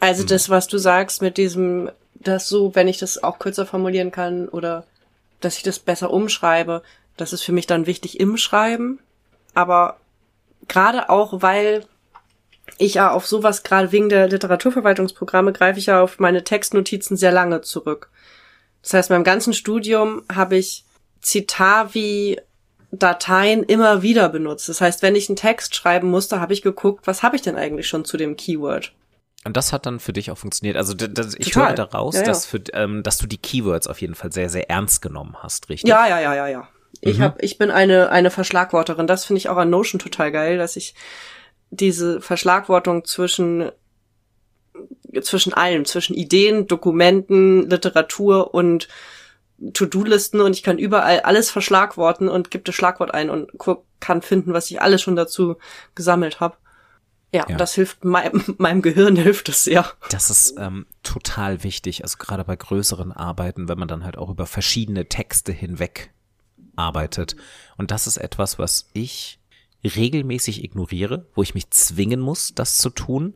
Also 0.00 0.22
mhm. 0.22 0.28
das, 0.28 0.48
was 0.48 0.68
du 0.68 0.78
sagst 0.78 1.20
mit 1.20 1.36
diesem, 1.36 1.90
dass 2.14 2.48
so, 2.48 2.74
wenn 2.74 2.88
ich 2.88 2.98
das 2.98 3.22
auch 3.22 3.38
kürzer 3.38 3.66
formulieren 3.66 4.10
kann 4.10 4.48
oder 4.48 4.84
dass 5.40 5.56
ich 5.56 5.62
das 5.62 5.78
besser 5.78 6.10
umschreibe, 6.10 6.82
das 7.20 7.32
ist 7.32 7.42
für 7.42 7.52
mich 7.52 7.66
dann 7.66 7.86
wichtig 7.86 8.20
im 8.20 8.36
Schreiben. 8.36 8.98
Aber 9.54 9.98
gerade 10.68 11.10
auch, 11.10 11.42
weil 11.42 11.84
ich 12.78 12.94
ja 12.94 13.10
auf 13.10 13.26
sowas, 13.26 13.62
gerade 13.62 13.92
wegen 13.92 14.08
der 14.08 14.28
Literaturverwaltungsprogramme, 14.28 15.52
greife 15.52 15.78
ich 15.78 15.86
ja 15.86 16.02
auf 16.02 16.18
meine 16.18 16.44
Textnotizen 16.44 17.16
sehr 17.16 17.32
lange 17.32 17.60
zurück. 17.60 18.10
Das 18.82 18.94
heißt, 18.94 19.08
beim 19.08 19.24
ganzen 19.24 19.52
Studium 19.52 20.22
habe 20.32 20.56
ich 20.56 20.84
Citavi 21.22 22.38
Dateien 22.90 23.64
immer 23.64 24.02
wieder 24.02 24.28
benutzt. 24.28 24.68
Das 24.68 24.80
heißt, 24.80 25.02
wenn 25.02 25.14
ich 25.14 25.28
einen 25.28 25.36
Text 25.36 25.74
schreiben 25.74 26.08
musste, 26.08 26.40
habe 26.40 26.52
ich 26.52 26.62
geguckt, 26.62 27.06
was 27.06 27.22
habe 27.22 27.36
ich 27.36 27.42
denn 27.42 27.56
eigentlich 27.56 27.86
schon 27.86 28.04
zu 28.04 28.16
dem 28.16 28.36
Keyword? 28.36 28.92
Und 29.44 29.56
das 29.56 29.72
hat 29.72 29.86
dann 29.86 30.00
für 30.00 30.12
dich 30.12 30.30
auch 30.30 30.38
funktioniert. 30.38 30.76
Also 30.76 30.94
das, 30.94 31.34
ich 31.34 31.50
Total. 31.50 31.68
höre 31.68 31.74
daraus, 31.74 32.14
ja, 32.14 32.20
ja. 32.22 32.26
Dass, 32.26 32.46
für, 32.46 32.62
ähm, 32.72 33.02
dass 33.02 33.18
du 33.18 33.26
die 33.26 33.38
Keywords 33.38 33.86
auf 33.86 34.00
jeden 34.00 34.14
Fall 34.14 34.32
sehr, 34.32 34.48
sehr 34.48 34.70
ernst 34.70 35.02
genommen 35.02 35.36
hast, 35.42 35.68
richtig? 35.68 35.88
Ja, 35.88 36.08
ja, 36.08 36.20
ja, 36.20 36.34
ja, 36.34 36.48
ja. 36.48 36.68
Ich 37.00 37.18
mhm. 37.18 37.22
hab, 37.22 37.42
ich 37.42 37.58
bin 37.58 37.70
eine 37.70 38.10
eine 38.10 38.30
Verschlagworterin. 38.30 39.06
Das 39.06 39.24
finde 39.24 39.38
ich 39.38 39.48
auch 39.48 39.56
an 39.56 39.70
Notion 39.70 39.98
total 39.98 40.32
geil, 40.32 40.58
dass 40.58 40.76
ich 40.76 40.94
diese 41.70 42.20
Verschlagwortung 42.20 43.04
zwischen 43.04 43.70
zwischen 45.22 45.54
allem, 45.54 45.84
zwischen 45.84 46.14
Ideen, 46.14 46.66
Dokumenten, 46.66 47.68
Literatur 47.68 48.54
und 48.54 48.88
To-Do-Listen 49.72 50.40
und 50.40 50.52
ich 50.52 50.62
kann 50.62 50.78
überall 50.78 51.20
alles 51.20 51.50
verschlagworten 51.50 52.28
und 52.28 52.50
gebe 52.50 52.64
das 52.64 52.74
Schlagwort 52.74 53.12
ein 53.12 53.28
und 53.28 53.50
kann 53.98 54.22
finden, 54.22 54.52
was 54.52 54.70
ich 54.70 54.80
alles 54.80 55.02
schon 55.02 55.16
dazu 55.16 55.56
gesammelt 55.94 56.38
habe. 56.40 56.56
Ja, 57.32 57.44
ja, 57.48 57.56
das 57.56 57.74
hilft 57.74 58.04
meinem, 58.04 58.42
meinem 58.58 58.82
Gehirn 58.82 59.16
hilft 59.16 59.48
es 59.48 59.64
sehr. 59.64 59.84
Das 60.10 60.30
ist 60.30 60.54
ähm, 60.58 60.86
total 61.02 61.64
wichtig, 61.64 62.02
also 62.04 62.16
gerade 62.18 62.44
bei 62.44 62.56
größeren 62.56 63.12
Arbeiten, 63.12 63.68
wenn 63.68 63.78
man 63.78 63.88
dann 63.88 64.04
halt 64.04 64.16
auch 64.16 64.30
über 64.30 64.46
verschiedene 64.46 65.08
Texte 65.08 65.52
hinweg 65.52 66.10
arbeitet. 66.78 67.36
Und 67.76 67.90
das 67.90 68.06
ist 68.06 68.16
etwas, 68.16 68.58
was 68.58 68.88
ich 68.92 69.38
regelmäßig 69.84 70.64
ignoriere, 70.64 71.26
wo 71.34 71.42
ich 71.42 71.54
mich 71.54 71.70
zwingen 71.70 72.20
muss, 72.20 72.54
das 72.54 72.78
zu 72.78 72.90
tun. 72.90 73.34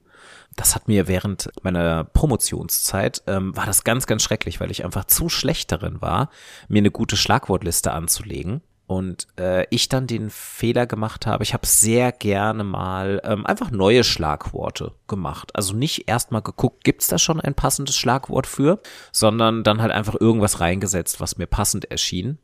Das 0.57 0.75
hat 0.75 0.89
mir 0.89 1.09
während 1.09 1.51
meiner 1.63 2.05
Promotionszeit, 2.05 3.23
ähm, 3.27 3.57
war 3.57 3.67
das 3.67 3.85
ganz, 3.85 4.07
ganz 4.07 4.23
schrecklich, 4.23 4.61
weil 4.61 4.71
ich 4.71 4.85
einfach 4.85 5.05
zu 5.05 5.29
schlecht 5.29 5.73
darin 5.73 6.01
war, 6.01 6.31
mir 6.69 6.79
eine 6.79 6.91
gute 6.91 7.17
Schlagwortliste 7.17 7.93
anzulegen. 7.93 8.63
Und 8.87 9.27
äh, 9.39 9.67
ich 9.71 9.89
dann 9.89 10.07
den 10.07 10.29
Fehler 10.29 10.87
gemacht 10.87 11.27
habe, 11.27 11.45
ich 11.45 11.55
habe 11.55 11.67
sehr 11.67 12.13
gerne 12.13 12.63
mal 12.63 13.23
ähm, 13.25 13.47
einfach 13.47 13.71
neue 13.71 14.05
Schlagworte 14.05 14.93
gemacht. 15.07 15.57
Also 15.57 15.75
nicht 15.75 16.09
erstmal 16.09 16.43
geguckt, 16.43 16.85
gibt's 16.85 17.07
da 17.07 17.17
schon 17.17 17.41
ein 17.41 17.55
passendes 17.55 17.97
Schlagwort 17.97 18.47
für, 18.47 18.81
sondern 19.11 19.65
dann 19.65 19.81
halt 19.81 19.93
einfach 19.93 20.21
irgendwas 20.21 20.61
reingesetzt, 20.61 21.21
was 21.21 21.39
mir 21.39 21.47
passend 21.47 21.91
erschien. 21.91 22.39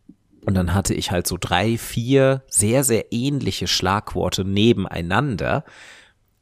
Und 0.48 0.54
dann 0.54 0.72
hatte 0.72 0.94
ich 0.94 1.10
halt 1.10 1.26
so 1.26 1.36
drei, 1.38 1.76
vier 1.76 2.40
sehr, 2.48 2.82
sehr 2.82 3.12
ähnliche 3.12 3.66
Schlagworte 3.66 4.46
nebeneinander, 4.46 5.62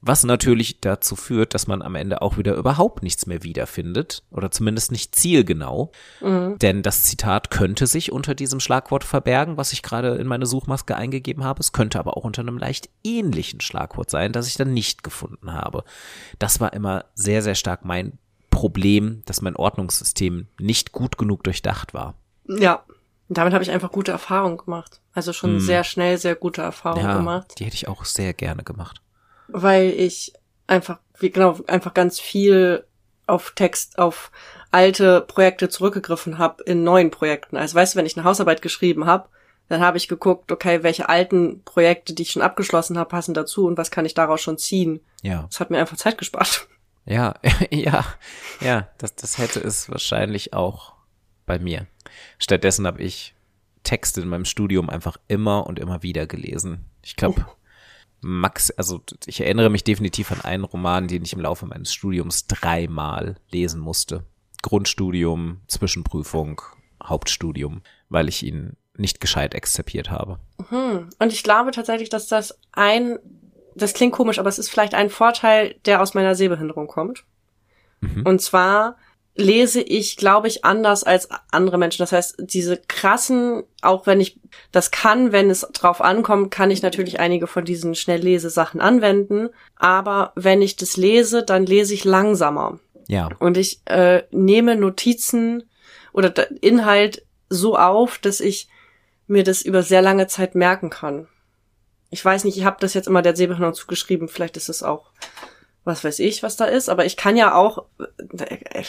was 0.00 0.22
natürlich 0.22 0.80
dazu 0.80 1.16
führt, 1.16 1.54
dass 1.54 1.66
man 1.66 1.82
am 1.82 1.96
Ende 1.96 2.22
auch 2.22 2.38
wieder 2.38 2.54
überhaupt 2.54 3.02
nichts 3.02 3.26
mehr 3.26 3.42
wiederfindet 3.42 4.22
oder 4.30 4.52
zumindest 4.52 4.92
nicht 4.92 5.16
zielgenau. 5.16 5.90
Mhm. 6.20 6.56
Denn 6.58 6.84
das 6.84 7.02
Zitat 7.02 7.50
könnte 7.50 7.88
sich 7.88 8.12
unter 8.12 8.36
diesem 8.36 8.60
Schlagwort 8.60 9.02
verbergen, 9.02 9.56
was 9.56 9.72
ich 9.72 9.82
gerade 9.82 10.14
in 10.14 10.28
meine 10.28 10.46
Suchmaske 10.46 10.94
eingegeben 10.94 11.42
habe. 11.42 11.58
Es 11.58 11.72
könnte 11.72 11.98
aber 11.98 12.16
auch 12.16 12.22
unter 12.22 12.42
einem 12.42 12.58
leicht 12.58 12.88
ähnlichen 13.02 13.60
Schlagwort 13.60 14.08
sein, 14.08 14.30
das 14.30 14.46
ich 14.46 14.54
dann 14.54 14.72
nicht 14.72 15.02
gefunden 15.02 15.52
habe. 15.52 15.82
Das 16.38 16.60
war 16.60 16.72
immer 16.74 17.06
sehr, 17.16 17.42
sehr 17.42 17.56
stark 17.56 17.84
mein 17.84 18.18
Problem, 18.50 19.22
dass 19.26 19.42
mein 19.42 19.56
Ordnungssystem 19.56 20.46
nicht 20.60 20.92
gut 20.92 21.18
genug 21.18 21.42
durchdacht 21.42 21.92
war. 21.92 22.14
Ja, 22.48 22.84
und 23.28 23.38
damit 23.38 23.52
habe 23.52 23.64
ich 23.64 23.70
einfach 23.70 23.90
gute 23.90 24.12
Erfahrungen 24.12 24.56
gemacht. 24.56 25.00
Also 25.12 25.32
schon 25.32 25.54
hm. 25.54 25.60
sehr 25.60 25.84
schnell 25.84 26.18
sehr 26.18 26.36
gute 26.36 26.62
Erfahrungen 26.62 27.06
ja, 27.06 27.16
gemacht. 27.16 27.54
Die 27.58 27.64
hätte 27.64 27.74
ich 27.74 27.88
auch 27.88 28.04
sehr 28.04 28.34
gerne 28.34 28.62
gemacht. 28.62 29.00
Weil 29.48 29.90
ich 29.90 30.32
einfach, 30.66 30.98
wie 31.18 31.30
genau, 31.30 31.58
einfach 31.66 31.94
ganz 31.94 32.20
viel 32.20 32.84
auf 33.26 33.52
Text, 33.56 33.98
auf 33.98 34.30
alte 34.70 35.20
Projekte 35.20 35.68
zurückgegriffen 35.68 36.38
habe 36.38 36.62
in 36.64 36.84
neuen 36.84 37.10
Projekten. 37.10 37.56
Also 37.56 37.74
weißt 37.74 37.94
du, 37.94 37.98
wenn 37.98 38.06
ich 38.06 38.16
eine 38.16 38.24
Hausarbeit 38.24 38.62
geschrieben 38.62 39.06
habe, 39.06 39.28
dann 39.68 39.80
habe 39.80 39.96
ich 39.96 40.06
geguckt, 40.06 40.52
okay, 40.52 40.84
welche 40.84 41.08
alten 41.08 41.62
Projekte, 41.64 42.14
die 42.14 42.22
ich 42.22 42.30
schon 42.30 42.42
abgeschlossen 42.42 42.98
habe, 42.98 43.08
passen 43.08 43.34
dazu 43.34 43.66
und 43.66 43.76
was 43.76 43.90
kann 43.90 44.04
ich 44.04 44.14
daraus 44.14 44.40
schon 44.40 44.58
ziehen. 44.58 45.00
Ja. 45.22 45.46
Das 45.50 45.58
hat 45.58 45.70
mir 45.70 45.78
einfach 45.78 45.96
Zeit 45.96 46.18
gespart. 46.18 46.68
Ja, 47.04 47.34
ja, 47.70 48.04
ja, 48.60 48.88
das, 48.98 49.16
das 49.16 49.38
hätte 49.38 49.60
es 49.60 49.90
wahrscheinlich 49.90 50.52
auch 50.52 50.95
bei 51.46 51.58
mir. 51.58 51.86
Stattdessen 52.38 52.86
habe 52.86 53.02
ich 53.02 53.34
Texte 53.82 54.20
in 54.20 54.28
meinem 54.28 54.44
Studium 54.44 54.90
einfach 54.90 55.16
immer 55.28 55.66
und 55.66 55.78
immer 55.78 56.02
wieder 56.02 56.26
gelesen. 56.26 56.84
Ich 57.02 57.16
glaube, 57.16 57.46
Max, 58.20 58.70
also 58.72 59.02
ich 59.26 59.40
erinnere 59.40 59.70
mich 59.70 59.84
definitiv 59.84 60.32
an 60.32 60.40
einen 60.40 60.64
Roman, 60.64 61.06
den 61.06 61.22
ich 61.22 61.32
im 61.32 61.40
Laufe 61.40 61.66
meines 61.66 61.92
Studiums 61.92 62.46
dreimal 62.46 63.36
lesen 63.50 63.80
musste. 63.80 64.24
Grundstudium, 64.62 65.60
Zwischenprüfung, 65.68 66.60
Hauptstudium, 67.02 67.82
weil 68.08 68.28
ich 68.28 68.42
ihn 68.42 68.76
nicht 68.96 69.20
gescheit 69.20 69.54
exzipiert 69.54 70.10
habe. 70.10 70.40
Mhm. 70.70 71.10
Und 71.18 71.32
ich 71.32 71.42
glaube 71.44 71.70
tatsächlich, 71.70 72.08
dass 72.08 72.26
das 72.26 72.58
ein, 72.72 73.18
das 73.74 73.94
klingt 73.94 74.12
komisch, 74.12 74.38
aber 74.38 74.48
es 74.48 74.58
ist 74.58 74.70
vielleicht 74.70 74.94
ein 74.94 75.10
Vorteil, 75.10 75.76
der 75.84 76.00
aus 76.00 76.14
meiner 76.14 76.34
Sehbehinderung 76.34 76.88
kommt. 76.88 77.24
Mhm. 78.00 78.22
Und 78.24 78.40
zwar 78.40 78.96
lese 79.36 79.80
ich, 79.80 80.16
glaube 80.16 80.48
ich, 80.48 80.64
anders 80.64 81.04
als 81.04 81.28
andere 81.50 81.78
Menschen. 81.78 82.02
Das 82.02 82.12
heißt, 82.12 82.36
diese 82.38 82.76
krassen, 82.76 83.64
auch 83.82 84.06
wenn 84.06 84.20
ich 84.20 84.40
das 84.72 84.90
kann, 84.90 85.32
wenn 85.32 85.50
es 85.50 85.60
drauf 85.72 86.00
ankommt, 86.00 86.50
kann 86.50 86.70
ich 86.70 86.82
natürlich 86.82 87.20
einige 87.20 87.46
von 87.46 87.64
diesen 87.64 87.94
Schnelllesesachen 87.94 88.80
anwenden. 88.80 89.50
Aber 89.76 90.32
wenn 90.34 90.62
ich 90.62 90.76
das 90.76 90.96
lese, 90.96 91.42
dann 91.42 91.66
lese 91.66 91.94
ich 91.94 92.04
langsamer. 92.04 92.78
Ja. 93.08 93.28
Und 93.38 93.56
ich 93.56 93.80
äh, 93.86 94.22
nehme 94.30 94.74
Notizen 94.76 95.68
oder 96.12 96.50
Inhalt 96.62 97.24
so 97.48 97.76
auf, 97.76 98.18
dass 98.18 98.40
ich 98.40 98.68
mir 99.26 99.44
das 99.44 99.62
über 99.62 99.82
sehr 99.82 100.02
lange 100.02 100.26
Zeit 100.26 100.54
merken 100.54 100.90
kann. 100.90 101.28
Ich 102.10 102.24
weiß 102.24 102.44
nicht, 102.44 102.56
ich 102.56 102.64
habe 102.64 102.78
das 102.80 102.94
jetzt 102.94 103.08
immer 103.08 103.22
der 103.22 103.36
Sehbehinderung 103.36 103.74
zugeschrieben, 103.74 104.28
vielleicht 104.28 104.56
ist 104.56 104.68
es 104.68 104.82
auch 104.82 105.10
was 105.86 106.02
weiß 106.02 106.18
ich, 106.18 106.42
was 106.42 106.56
da 106.56 106.64
ist, 106.64 106.88
aber 106.88 107.04
ich 107.04 107.16
kann 107.16 107.36
ja 107.36 107.54
auch, 107.54 107.86
äh, 108.38 108.84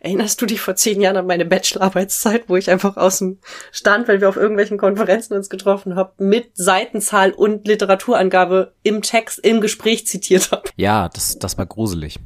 erinnerst 0.00 0.40
du 0.40 0.46
dich 0.46 0.60
vor 0.60 0.76
zehn 0.76 1.00
Jahren 1.00 1.16
an 1.16 1.26
meine 1.26 1.46
Bachelorarbeitszeit, 1.46 2.44
wo 2.48 2.56
ich 2.56 2.70
einfach 2.70 2.96
aus 2.98 3.18
dem 3.18 3.38
Stand, 3.72 4.06
weil 4.06 4.20
wir 4.20 4.28
auf 4.28 4.36
irgendwelchen 4.36 4.76
Konferenzen 4.76 5.34
uns 5.34 5.48
getroffen 5.48 5.96
haben, 5.96 6.12
mit 6.18 6.50
Seitenzahl 6.54 7.32
und 7.32 7.66
Literaturangabe 7.66 8.74
im 8.82 9.00
Text, 9.00 9.38
im 9.38 9.62
Gespräch 9.62 10.06
zitiert 10.06 10.52
habe. 10.52 10.68
Ja, 10.76 11.08
das, 11.08 11.38
das 11.38 11.56
war 11.56 11.66
gruselig. 11.66 12.18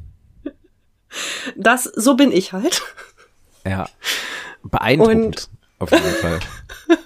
Das, 1.55 1.85
so 1.85 2.15
bin 2.15 2.33
ich 2.33 2.51
halt. 2.51 2.81
Ja, 3.65 3.87
beeindruckend. 4.63 5.49
Und 5.79 5.83
Auf 5.83 5.91
jeden 5.91 6.15
Fall. 6.15 6.39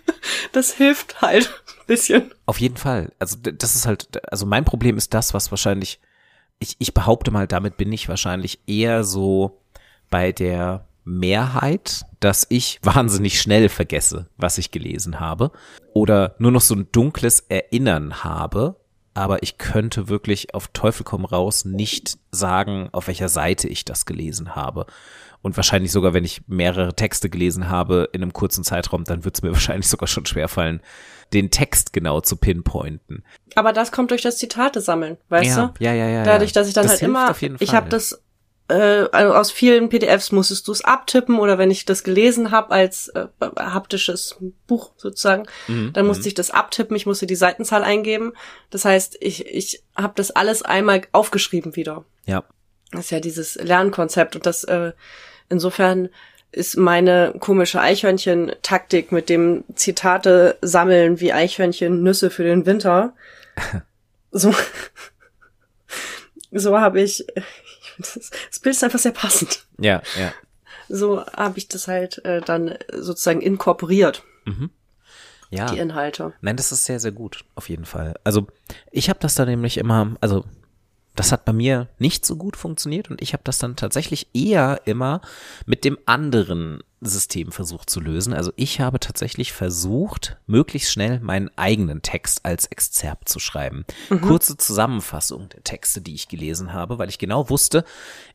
Das 0.53 0.73
hilft 0.73 1.21
halt 1.21 1.47
ein 1.47 1.85
bisschen. 1.87 2.33
Auf 2.45 2.59
jeden 2.59 2.75
Fall. 2.75 3.13
Also 3.19 3.37
das 3.37 3.75
ist 3.75 3.87
halt, 3.87 4.21
also 4.31 4.45
mein 4.45 4.65
Problem 4.65 4.97
ist 4.97 5.13
das, 5.13 5.33
was 5.33 5.49
wahrscheinlich, 5.49 5.99
ich, 6.61 6.75
ich 6.79 6.93
behaupte 6.93 7.31
mal, 7.31 7.47
damit 7.47 7.75
bin 7.75 7.91
ich 7.91 8.07
wahrscheinlich 8.07 8.59
eher 8.67 9.03
so 9.03 9.61
bei 10.09 10.31
der 10.31 10.87
Mehrheit, 11.03 12.03
dass 12.19 12.45
ich 12.49 12.79
wahnsinnig 12.83 13.41
schnell 13.41 13.67
vergesse, 13.67 14.29
was 14.37 14.57
ich 14.57 14.71
gelesen 14.71 15.19
habe 15.19 15.51
oder 15.93 16.35
nur 16.37 16.51
noch 16.51 16.61
so 16.61 16.75
ein 16.75 16.87
dunkles 16.91 17.41
Erinnern 17.49 18.23
habe, 18.23 18.77
aber 19.13 19.43
ich 19.43 19.57
könnte 19.57 20.07
wirklich 20.07 20.53
auf 20.53 20.69
Teufel 20.69 21.03
komm 21.03 21.25
raus 21.25 21.65
nicht 21.65 22.17
sagen, 22.31 22.89
auf 22.91 23.07
welcher 23.07 23.29
Seite 23.29 23.67
ich 23.67 23.85
das 23.85 24.05
gelesen 24.05 24.55
habe. 24.55 24.85
Und 25.41 25.57
wahrscheinlich 25.57 25.91
sogar, 25.91 26.13
wenn 26.13 26.23
ich 26.23 26.43
mehrere 26.47 26.95
Texte 26.95 27.29
gelesen 27.29 27.69
habe 27.69 28.09
in 28.13 28.21
einem 28.21 28.31
kurzen 28.31 28.63
Zeitraum, 28.63 29.03
dann 29.03 29.25
wird 29.25 29.35
es 29.35 29.41
mir 29.41 29.51
wahrscheinlich 29.53 29.87
sogar 29.87 30.07
schon 30.07 30.25
schwerfallen, 30.25 30.81
den 31.33 31.49
Text 31.49 31.93
genau 31.93 32.21
zu 32.21 32.35
pinpointen. 32.35 33.23
Aber 33.55 33.73
das 33.73 33.91
kommt 33.91 34.11
durch 34.11 34.21
das 34.21 34.37
Zitate 34.37 34.81
sammeln, 34.81 35.17
weißt 35.29 35.57
ja, 35.57 35.73
du? 35.77 35.83
Ja, 35.83 35.93
ja, 35.93 36.07
ja. 36.07 36.23
Dadurch, 36.23 36.51
dass 36.51 36.67
ich 36.67 36.73
dann 36.73 36.83
das 36.83 36.93
halt 36.93 37.01
immer, 37.01 37.35
ich 37.59 37.73
habe 37.73 37.89
das 37.89 38.21
äh, 38.71 39.09
also 39.11 39.33
aus 39.33 39.51
vielen 39.51 39.89
PDFs 39.89 40.31
musstest 40.31 40.67
du 40.67 40.71
es 40.71 40.83
abtippen 40.83 41.39
oder 41.39 41.57
wenn 41.57 41.69
ich 41.69 41.85
das 41.85 42.03
gelesen 42.03 42.51
habe 42.51 42.71
als 42.71 43.09
äh, 43.09 43.27
haptisches 43.57 44.37
Buch 44.67 44.91
sozusagen, 44.97 45.45
Mhm, 45.67 45.93
dann 45.93 46.07
musste 46.07 46.27
ich 46.27 46.33
das 46.33 46.51
abtippen, 46.51 46.95
ich 46.95 47.05
musste 47.05 47.27
die 47.27 47.35
Seitenzahl 47.35 47.83
eingeben. 47.83 48.33
Das 48.69 48.85
heißt, 48.85 49.17
ich 49.19 49.45
ich 49.45 49.83
habe 49.95 50.13
das 50.15 50.31
alles 50.31 50.61
einmal 50.61 51.01
aufgeschrieben 51.11 51.75
wieder. 51.75 52.05
Ja. 52.25 52.43
Das 52.91 53.05
ist 53.05 53.11
ja 53.11 53.19
dieses 53.19 53.55
Lernkonzept 53.55 54.35
und 54.35 54.45
das 54.45 54.63
äh, 54.63 54.93
insofern 55.49 56.09
ist 56.51 56.77
meine 56.77 57.33
komische 57.39 57.79
Eichhörnchen-Taktik 57.79 59.11
mit 59.11 59.29
dem 59.29 59.63
Zitate 59.75 60.57
sammeln 60.61 61.19
wie 61.19 61.31
Eichhörnchen 61.31 62.03
Nüsse 62.03 62.29
für 62.29 62.43
den 62.43 62.65
Winter. 62.65 63.13
So, 64.33 64.55
so 66.51 66.79
habe 66.79 67.01
ich, 67.01 67.25
das, 67.97 68.59
Bild 68.61 68.75
ist 68.75 68.83
einfach 68.83 68.99
sehr 68.99 69.11
passend. 69.11 69.65
Ja, 69.79 70.01
ja. 70.19 70.33
So 70.89 71.25
habe 71.25 71.57
ich 71.57 71.67
das 71.67 71.87
halt 71.87 72.23
äh, 72.25 72.41
dann 72.41 72.75
sozusagen 72.91 73.41
inkorporiert, 73.41 74.23
Ja. 75.49 75.71
die 75.71 75.79
Inhalte. 75.79 76.33
Nein, 76.41 76.57
das 76.57 76.71
ist 76.71 76.85
sehr, 76.85 76.99
sehr 76.99 77.11
gut, 77.11 77.45
auf 77.55 77.69
jeden 77.69 77.85
Fall. 77.85 78.15
Also 78.23 78.47
ich 78.91 79.09
habe 79.09 79.19
das 79.19 79.35
dann 79.35 79.47
nämlich 79.47 79.77
immer, 79.77 80.15
also 80.21 80.45
das 81.15 81.31
hat 81.31 81.45
bei 81.45 81.53
mir 81.53 81.89
nicht 81.99 82.25
so 82.25 82.35
gut 82.35 82.55
funktioniert 82.55 83.09
und 83.09 83.21
ich 83.21 83.33
habe 83.33 83.43
das 83.43 83.57
dann 83.57 83.75
tatsächlich 83.75 84.27
eher 84.33 84.81
immer 84.85 85.21
mit 85.65 85.83
dem 85.83 85.97
anderen 86.05 86.81
System 87.01 87.51
versucht 87.51 87.89
zu 87.89 87.99
lösen. 87.99 88.33
Also 88.33 88.53
ich 88.55 88.79
habe 88.79 88.99
tatsächlich 88.99 89.51
versucht, 89.51 90.37
möglichst 90.45 90.91
schnell 90.91 91.19
meinen 91.19 91.49
eigenen 91.57 92.01
Text 92.01 92.45
als 92.45 92.67
Exzerpt 92.67 93.27
zu 93.27 93.39
schreiben. 93.39 93.85
Kurze 94.21 94.55
Zusammenfassung 94.55 95.49
der 95.49 95.63
Texte, 95.63 96.01
die 96.01 96.13
ich 96.13 96.27
gelesen 96.27 96.73
habe, 96.73 96.99
weil 96.99 97.09
ich 97.09 97.17
genau 97.17 97.49
wusste, 97.49 97.83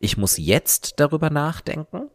ich 0.01 0.17
muss 0.17 0.37
jetzt 0.37 0.95
darüber 0.97 1.31
nachdenken. 1.31 2.11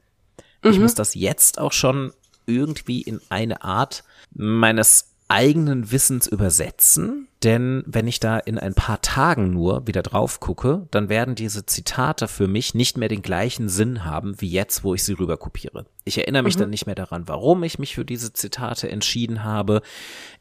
Ich 0.63 0.77
muss 0.77 0.93
das 0.93 1.15
jetzt 1.15 1.57
auch 1.57 1.71
schon 1.71 2.13
irgendwie 2.45 3.01
in 3.01 3.19
eine 3.29 3.63
Art 3.63 4.03
meines 4.33 5.10
eigenen 5.31 5.91
Wissens 5.91 6.27
übersetzen, 6.27 7.27
denn 7.43 7.83
wenn 7.87 8.05
ich 8.05 8.19
da 8.19 8.37
in 8.37 8.59
ein 8.59 8.75
paar 8.75 9.01
Tagen 9.01 9.51
nur 9.51 9.87
wieder 9.87 10.03
drauf 10.03 10.39
gucke, 10.39 10.87
dann 10.91 11.09
werden 11.09 11.33
diese 11.33 11.65
Zitate 11.65 12.27
für 12.27 12.47
mich 12.47 12.75
nicht 12.75 12.97
mehr 12.97 13.07
den 13.07 13.21
gleichen 13.21 13.67
Sinn 13.67 14.05
haben 14.05 14.39
wie 14.39 14.49
jetzt, 14.49 14.83
wo 14.83 14.93
ich 14.93 15.03
sie 15.03 15.13
rüber 15.13 15.37
kopiere. 15.37 15.85
Ich 16.03 16.17
erinnere 16.17 16.43
mich 16.43 16.57
dann 16.57 16.69
nicht 16.69 16.85
mehr 16.85 16.95
daran, 16.95 17.27
warum 17.27 17.63
ich 17.63 17.79
mich 17.79 17.95
für 17.95 18.05
diese 18.05 18.33
Zitate 18.33 18.89
entschieden 18.89 19.43
habe. 19.43 19.81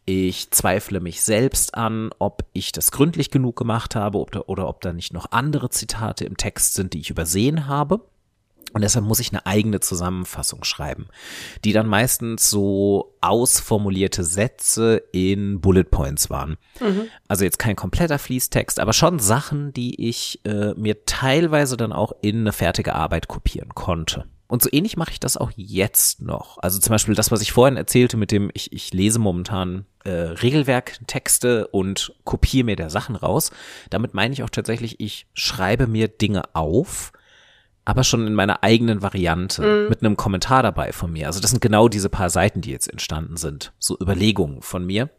Ich 0.04 0.50
zweifle 0.50 1.00
mich 1.00 1.22
selbst 1.22 1.74
an, 1.74 2.10
ob 2.18 2.44
ich 2.52 2.72
das 2.72 2.90
gründlich 2.90 3.30
genug 3.30 3.56
gemacht 3.56 3.94
habe 3.94 4.18
oder 4.18 4.68
ob 4.68 4.80
da 4.80 4.92
nicht 4.92 5.12
noch 5.14 5.30
andere 5.30 5.70
Zitate 5.70 6.24
im 6.24 6.36
Text 6.36 6.74
sind, 6.74 6.92
die 6.92 7.00
ich 7.00 7.10
übersehen 7.10 7.66
habe. 7.66 8.00
Und 8.72 8.82
deshalb 8.82 9.04
muss 9.04 9.20
ich 9.20 9.32
eine 9.32 9.46
eigene 9.46 9.80
Zusammenfassung 9.80 10.64
schreiben, 10.64 11.08
die 11.64 11.72
dann 11.72 11.86
meistens 11.86 12.50
so 12.50 13.16
ausformulierte 13.20 14.24
Sätze 14.24 15.02
in 15.12 15.60
Bullet 15.60 15.84
Points 15.84 16.30
waren. 16.30 16.56
Also 17.28 17.44
jetzt 17.44 17.58
kein 17.58 17.76
kompletter 17.76 18.18
Fließtext, 18.18 18.80
aber 18.80 18.92
schon 18.92 19.18
Sachen, 19.18 19.72
die 19.72 20.08
ich 20.08 20.40
äh, 20.44 20.74
mir 20.74 21.04
teilweise 21.04 21.76
dann 21.76 21.92
auch 21.92 22.12
in 22.22 22.40
eine 22.40 22.52
fertige 22.52 22.94
Arbeit 22.94 23.28
kopieren 23.28 23.70
konnte. 23.74 24.26
Und 24.50 24.62
so 24.62 24.68
ähnlich 24.72 24.96
mache 24.96 25.12
ich 25.12 25.20
das 25.20 25.36
auch 25.36 25.52
jetzt 25.54 26.22
noch. 26.22 26.58
Also 26.58 26.80
zum 26.80 26.90
Beispiel 26.90 27.14
das, 27.14 27.30
was 27.30 27.40
ich 27.40 27.52
vorhin 27.52 27.76
erzählte 27.76 28.16
mit 28.16 28.32
dem, 28.32 28.50
ich, 28.52 28.72
ich 28.72 28.92
lese 28.92 29.20
momentan 29.20 29.86
äh, 30.02 30.10
Regelwerktexte 30.10 31.68
und 31.68 32.14
kopiere 32.24 32.64
mir 32.64 32.74
da 32.74 32.90
Sachen 32.90 33.14
raus. 33.14 33.52
Damit 33.90 34.12
meine 34.12 34.32
ich 34.32 34.42
auch 34.42 34.50
tatsächlich, 34.50 34.98
ich 34.98 35.26
schreibe 35.34 35.86
mir 35.86 36.08
Dinge 36.08 36.52
auf, 36.54 37.12
aber 37.90 38.04
schon 38.04 38.24
in 38.26 38.34
meiner 38.34 38.62
eigenen 38.62 39.02
Variante 39.02 39.62
mit 39.88 40.00
einem 40.00 40.16
Kommentar 40.16 40.62
dabei 40.62 40.92
von 40.92 41.12
mir. 41.12 41.26
Also 41.26 41.40
das 41.40 41.50
sind 41.50 41.60
genau 41.60 41.88
diese 41.88 42.08
paar 42.08 42.30
Seiten, 42.30 42.60
die 42.60 42.70
jetzt 42.70 42.88
entstanden 42.88 43.36
sind, 43.36 43.72
so 43.80 43.98
Überlegungen 44.00 44.62
von 44.62 44.86
mir. 44.86 45.10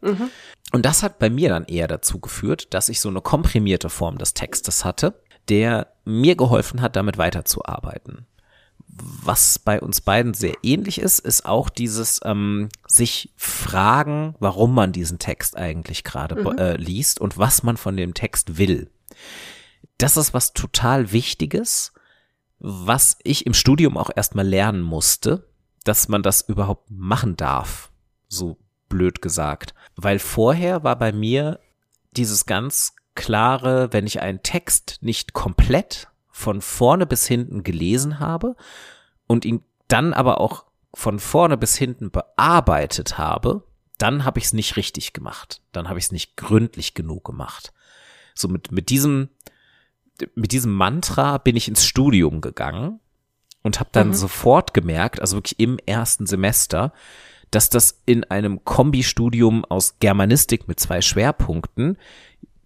Und 0.72 0.86
das 0.86 1.02
hat 1.02 1.18
bei 1.18 1.28
mir 1.28 1.50
dann 1.50 1.64
eher 1.66 1.86
dazu 1.86 2.18
geführt, 2.18 2.72
dass 2.72 2.88
ich 2.88 3.00
so 3.00 3.10
eine 3.10 3.20
komprimierte 3.20 3.90
Form 3.90 4.16
des 4.16 4.32
Textes 4.32 4.86
hatte, 4.86 5.20
der 5.50 5.88
mir 6.06 6.34
geholfen 6.34 6.80
hat, 6.80 6.96
damit 6.96 7.18
weiterzuarbeiten. 7.18 8.26
Was 8.88 9.58
bei 9.58 9.78
uns 9.80 10.00
beiden 10.00 10.32
sehr 10.32 10.54
ähnlich 10.62 10.98
ist, 10.98 11.18
ist 11.18 11.44
auch 11.44 11.68
dieses 11.68 12.20
ähm, 12.24 12.70
sich 12.86 13.34
fragen, 13.36 14.34
warum 14.38 14.74
man 14.74 14.92
diesen 14.92 15.18
Text 15.18 15.58
eigentlich 15.58 16.04
gerade 16.04 16.36
äh, 16.58 16.76
liest 16.76 17.20
und 17.20 17.36
was 17.36 17.62
man 17.62 17.76
von 17.76 17.98
dem 17.98 18.14
Text 18.14 18.56
will. 18.56 18.90
Das 19.98 20.16
ist 20.16 20.32
was 20.32 20.52
total 20.54 21.12
Wichtiges, 21.12 21.92
was 22.64 23.18
ich 23.24 23.44
im 23.44 23.54
Studium 23.54 23.98
auch 23.98 24.10
erstmal 24.14 24.46
lernen 24.46 24.82
musste, 24.82 25.48
dass 25.82 26.08
man 26.08 26.22
das 26.22 26.42
überhaupt 26.42 26.90
machen 26.90 27.36
darf, 27.36 27.90
so 28.28 28.56
blöd 28.88 29.20
gesagt. 29.20 29.74
Weil 29.96 30.20
vorher 30.20 30.84
war 30.84 30.96
bei 30.96 31.10
mir 31.12 31.58
dieses 32.12 32.46
ganz 32.46 32.94
klare, 33.16 33.92
wenn 33.92 34.06
ich 34.06 34.22
einen 34.22 34.44
Text 34.44 34.98
nicht 35.00 35.32
komplett 35.32 36.08
von 36.30 36.60
vorne 36.60 37.04
bis 37.04 37.26
hinten 37.26 37.64
gelesen 37.64 38.20
habe 38.20 38.54
und 39.26 39.44
ihn 39.44 39.64
dann 39.88 40.14
aber 40.14 40.40
auch 40.40 40.64
von 40.94 41.18
vorne 41.18 41.56
bis 41.56 41.76
hinten 41.76 42.12
bearbeitet 42.12 43.18
habe, 43.18 43.64
dann 43.98 44.24
habe 44.24 44.38
ich 44.38 44.46
es 44.46 44.52
nicht 44.52 44.76
richtig 44.76 45.12
gemacht. 45.12 45.62
Dann 45.72 45.88
habe 45.88 45.98
ich 45.98 46.06
es 46.06 46.12
nicht 46.12 46.36
gründlich 46.36 46.94
genug 46.94 47.24
gemacht. 47.24 47.72
So 48.34 48.46
mit, 48.46 48.70
mit 48.70 48.88
diesem, 48.88 49.30
mit 50.34 50.52
diesem 50.52 50.72
Mantra 50.72 51.38
bin 51.38 51.56
ich 51.56 51.68
ins 51.68 51.84
Studium 51.84 52.40
gegangen 52.40 53.00
und 53.62 53.80
habe 53.80 53.90
dann 53.92 54.14
sofort 54.14 54.74
gemerkt, 54.74 55.20
also 55.20 55.36
wirklich 55.36 55.58
im 55.60 55.78
ersten 55.86 56.26
Semester, 56.26 56.92
dass 57.50 57.68
das 57.68 58.00
in 58.06 58.24
einem 58.24 58.64
Kombistudium 58.64 59.64
aus 59.64 59.96
Germanistik 60.00 60.68
mit 60.68 60.80
zwei 60.80 61.00
Schwerpunkten, 61.00 61.98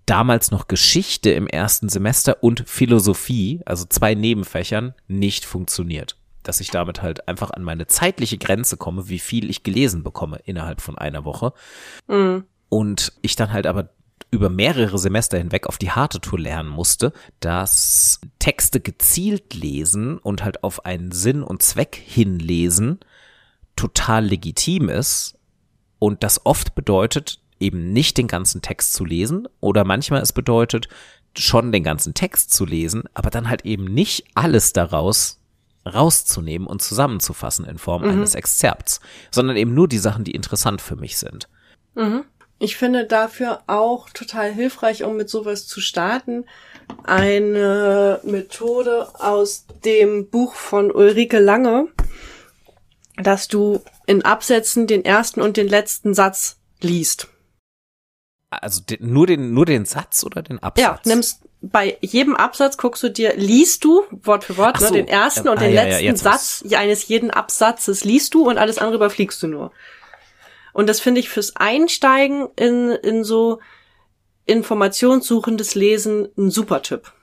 damals 0.07 0.51
noch 0.53 0.69
Geschichte 0.69 1.31
im 1.31 1.49
ersten 1.49 1.89
Semester 1.89 2.43
und 2.43 2.63
Philosophie, 2.69 3.61
also 3.67 3.85
zwei 3.89 4.15
Nebenfächern, 4.15 4.95
nicht 5.09 5.45
funktioniert. 5.45 6.17
Dass 6.45 6.61
ich 6.61 6.71
damit 6.71 7.03
halt 7.03 7.27
einfach 7.27 7.51
an 7.51 7.65
meine 7.65 7.89
zeitliche 7.89 8.39
Grenze 8.39 8.77
komme, 8.77 9.09
wie 9.09 9.19
viel 9.19 9.51
ich 9.51 9.65
gelesen 9.65 10.05
bekomme 10.05 10.39
innerhalb 10.45 10.81
von 10.81 10.97
einer 10.97 11.25
Woche. 11.25 11.53
Und 12.69 13.13
ich 13.23 13.35
dann 13.35 13.53
halt 13.53 13.67
aber 13.67 13.91
über 14.31 14.51
mehrere 14.51 14.99
Semester 14.99 15.39
hinweg 15.39 15.67
auf 15.67 15.79
die 15.79 15.91
harte 15.91 16.21
Tour 16.21 16.39
lernen 16.39 16.69
musste, 16.69 17.13
dass 17.41 18.21
Texte 18.39 18.81
gezielt 18.81 19.55
lesen 19.55 20.19
und 20.19 20.45
halt 20.45 20.65
auf 20.65 20.85
einen 20.85 21.13
Sinn 21.13 21.43
und 21.43 21.63
Zweck 21.63 21.95
hinlesen 21.95 22.99
total 23.77 24.25
legitim 24.27 24.89
ist 24.89 25.37
und 25.99 26.23
das 26.23 26.45
oft 26.45 26.75
bedeutet, 26.75 27.41
eben 27.61 27.93
nicht 27.93 28.19
den 28.19 28.27
ganzen 28.27 28.63
Text 28.63 28.93
zu 28.95 29.05
lesen 29.05 29.49
oder 29.61 29.85
manchmal 29.85 30.21
es 30.23 30.33
bedeutet, 30.33 30.89
schon 31.37 31.73
den 31.73 31.85
ganzen 31.85 32.15
Text 32.15 32.53
zu 32.53 32.65
lesen, 32.65 33.05
aber 33.15 33.31
dann 33.31 33.49
halt 33.49 33.65
eben 33.65 33.85
nicht 33.85 34.25
alles 34.35 34.73
daraus 34.73 35.41
rauszunehmen 35.87 36.67
und 36.67 36.83
zusammenzufassen 36.83 37.65
in 37.65 37.79
Form 37.79 38.03
eines 38.11 38.35
Exzerpts, 38.35 39.01
sondern 39.31 39.57
eben 39.57 39.73
nur 39.75 39.89
die 39.89 39.99
Sachen, 39.99 40.25
die 40.25 40.33
interessant 40.33 40.81
für 40.81 40.97
mich 40.97 41.17
sind. 41.19 41.49
Ich 42.59 42.77
finde 42.77 43.05
dafür 43.05 43.63
auch 43.67 44.09
total 44.11 44.53
hilfreich, 44.53 45.05
um 45.05 45.17
mit 45.17 45.29
sowas 45.29 45.67
zu 45.67 45.81
starten, 45.81 46.47
eine 47.05 48.21
Methode 48.23 49.09
aus 49.15 49.67
dem 49.85 50.31
Buch 50.31 50.55
von 50.55 50.91
Ulrike 50.91 51.39
Lange, 51.39 51.89
dass 53.17 53.49
du 53.49 53.83
in 54.07 54.25
Absätzen 54.25 54.87
den 54.87 55.05
ersten 55.05 55.43
und 55.43 55.57
den 55.57 55.69
letzten 55.69 56.15
Satz 56.15 56.59
liest. 56.81 57.29
Also 58.49 58.81
den, 58.83 59.13
nur 59.13 59.27
den 59.27 59.53
nur 59.53 59.67
den 59.67 59.85
Satz 59.85 60.25
oder 60.25 60.43
den 60.43 60.63
Absatz? 60.63 60.83
Ja, 60.83 61.01
nimmst 61.05 61.43
bei 61.61 61.99
jedem 62.01 62.37
Absatz 62.37 62.77
guckst 62.77 63.03
du 63.03 63.11
dir, 63.11 63.35
liest 63.37 63.85
du 63.85 64.05
Wort 64.23 64.45
für 64.45 64.57
Wort, 64.57 64.79
so. 64.79 64.87
ne, 64.87 64.93
den 64.93 65.09
ersten 65.09 65.47
Ja, 65.47 65.53
und 65.53 65.59
ah, 65.59 65.61
den 65.63 65.75
ja, 65.75 65.83
ja, 65.83 65.89
letzten 65.89 66.05
jetzt 66.05 66.23
Satz 66.23 66.65
eines 66.75 67.09
jeden 67.09 67.31
Absatzes 67.31 68.05
liest 68.05 68.35
du 68.35 68.49
und 68.49 68.57
alles 68.59 68.79
andere 68.79 68.97
überfliegst 68.97 69.43
du 69.43 69.49
nur. 69.49 69.73
Und 70.77 70.89
das 70.89 71.01
finde 71.01 71.21
ich 71.21 71.31
fürs 71.31 71.57
Einsteigen 71.57 72.49
in, 72.55 72.91
in 72.91 73.25
so 73.25 73.61
informationssuchendes 74.45 75.75
Lesen 75.75 76.29
ein 76.37 76.51
super 76.51 76.83
Tipp. 76.83 77.15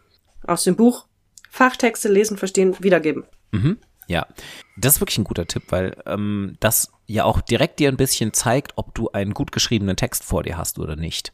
Aus 0.47 0.63
dem 0.63 0.75
Buch 0.75 1.05
Fachtexte 1.51 2.09
lesen, 2.09 2.39
verstehen, 2.39 2.75
wiedergeben. 2.79 3.25
Mhm. 3.51 3.77
Ja, 4.07 4.25
das 4.75 4.95
ist 4.95 5.01
wirklich 5.01 5.19
ein 5.19 5.23
guter 5.23 5.45
Tipp, 5.45 5.65
weil 5.69 5.95
ähm, 6.07 6.57
das 6.61 6.91
ja 7.05 7.25
auch 7.25 7.41
direkt 7.41 7.79
dir 7.79 7.89
ein 7.89 7.95
bisschen 7.95 8.33
zeigt, 8.33 8.73
ob 8.75 8.95
du 8.95 9.11
einen 9.11 9.35
gut 9.35 9.51
geschriebenen 9.51 9.97
Text 9.97 10.23
vor 10.23 10.41
dir 10.41 10.57
hast 10.57 10.79
oder 10.79 10.95
nicht. 10.95 11.31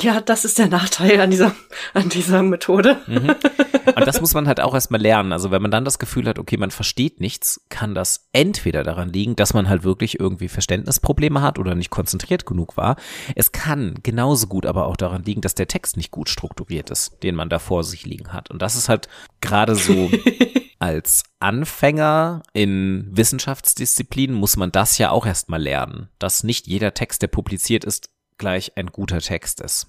Ja, 0.00 0.20
das 0.20 0.44
ist 0.44 0.58
der 0.58 0.68
Nachteil 0.68 1.20
an 1.20 1.30
dieser, 1.30 1.54
an 1.92 2.08
dieser 2.08 2.42
Methode. 2.42 3.00
Und 3.06 4.06
das 4.06 4.20
muss 4.20 4.34
man 4.34 4.48
halt 4.48 4.60
auch 4.60 4.74
erstmal 4.74 5.00
lernen. 5.00 5.32
Also 5.32 5.50
wenn 5.50 5.62
man 5.62 5.70
dann 5.70 5.84
das 5.84 5.98
Gefühl 5.98 6.26
hat, 6.26 6.38
okay, 6.38 6.56
man 6.56 6.70
versteht 6.70 7.20
nichts, 7.20 7.60
kann 7.68 7.94
das 7.94 8.28
entweder 8.32 8.82
daran 8.82 9.10
liegen, 9.10 9.36
dass 9.36 9.54
man 9.54 9.68
halt 9.68 9.84
wirklich 9.84 10.18
irgendwie 10.18 10.48
Verständnisprobleme 10.48 11.42
hat 11.42 11.58
oder 11.58 11.74
nicht 11.74 11.90
konzentriert 11.90 12.44
genug 12.44 12.76
war. 12.76 12.96
Es 13.36 13.52
kann 13.52 13.94
genauso 14.02 14.48
gut 14.48 14.66
aber 14.66 14.86
auch 14.86 14.96
daran 14.96 15.22
liegen, 15.22 15.42
dass 15.42 15.54
der 15.54 15.68
Text 15.68 15.96
nicht 15.96 16.10
gut 16.10 16.28
strukturiert 16.28 16.90
ist, 16.90 17.22
den 17.22 17.36
man 17.36 17.48
da 17.48 17.58
vor 17.58 17.84
sich 17.84 18.04
liegen 18.04 18.32
hat. 18.32 18.50
Und 18.50 18.62
das 18.62 18.74
ist 18.74 18.88
halt 18.88 19.08
gerade 19.40 19.76
so 19.76 20.10
als 20.78 21.24
Anfänger 21.38 22.42
in 22.52 23.08
Wissenschaftsdisziplinen 23.12 24.36
muss 24.36 24.56
man 24.56 24.72
das 24.72 24.98
ja 24.98 25.10
auch 25.10 25.24
erstmal 25.24 25.62
lernen, 25.62 26.08
dass 26.18 26.44
nicht 26.44 26.66
jeder 26.66 26.94
Text, 26.94 27.22
der 27.22 27.28
publiziert 27.28 27.84
ist, 27.84 28.10
gleich 28.38 28.76
ein 28.76 28.86
guter 28.88 29.20
Text 29.20 29.60
ist. 29.60 29.88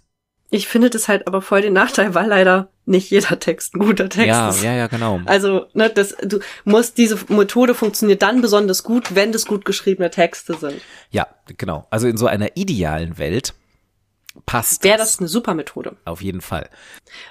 Ich 0.52 0.68
finde 0.68 0.90
das 0.92 1.08
halt 1.08 1.28
aber 1.28 1.42
voll 1.42 1.62
den 1.62 1.74
Nachteil, 1.74 2.14
weil 2.14 2.28
leider 2.28 2.70
nicht 2.86 3.10
jeder 3.10 3.40
Text 3.40 3.76
ein 3.76 3.80
guter 3.80 4.08
Text 4.10 4.28
Ja, 4.28 4.50
ist. 4.50 4.64
ja, 4.64 4.74
ja, 4.74 4.88
genau. 4.88 5.20
Also, 5.26 5.66
ne, 5.74 5.90
das, 5.90 6.16
du 6.22 6.40
musst, 6.66 6.98
diese 7.00 7.18
Methode 7.30 7.74
funktioniert 7.74 8.22
dann 8.22 8.42
besonders 8.42 8.84
gut, 8.84 9.16
wenn 9.16 9.32
das 9.32 9.46
gut 9.48 9.66
geschriebene 9.66 10.12
Texte 10.12 10.56
sind. 10.56 10.80
Ja, 11.10 11.28
genau. 11.58 11.88
Also 11.90 12.08
in 12.08 12.18
so 12.18 12.28
einer 12.28 12.56
idealen 12.56 13.18
Welt 13.18 13.56
passt 14.46 14.84
Wäre 14.84 14.98
das 15.00 15.18
eine 15.20 15.28
super 15.28 15.56
Methode. 15.56 15.96
auf 16.06 16.22
jeden 16.22 16.42
Fall. 16.42 16.70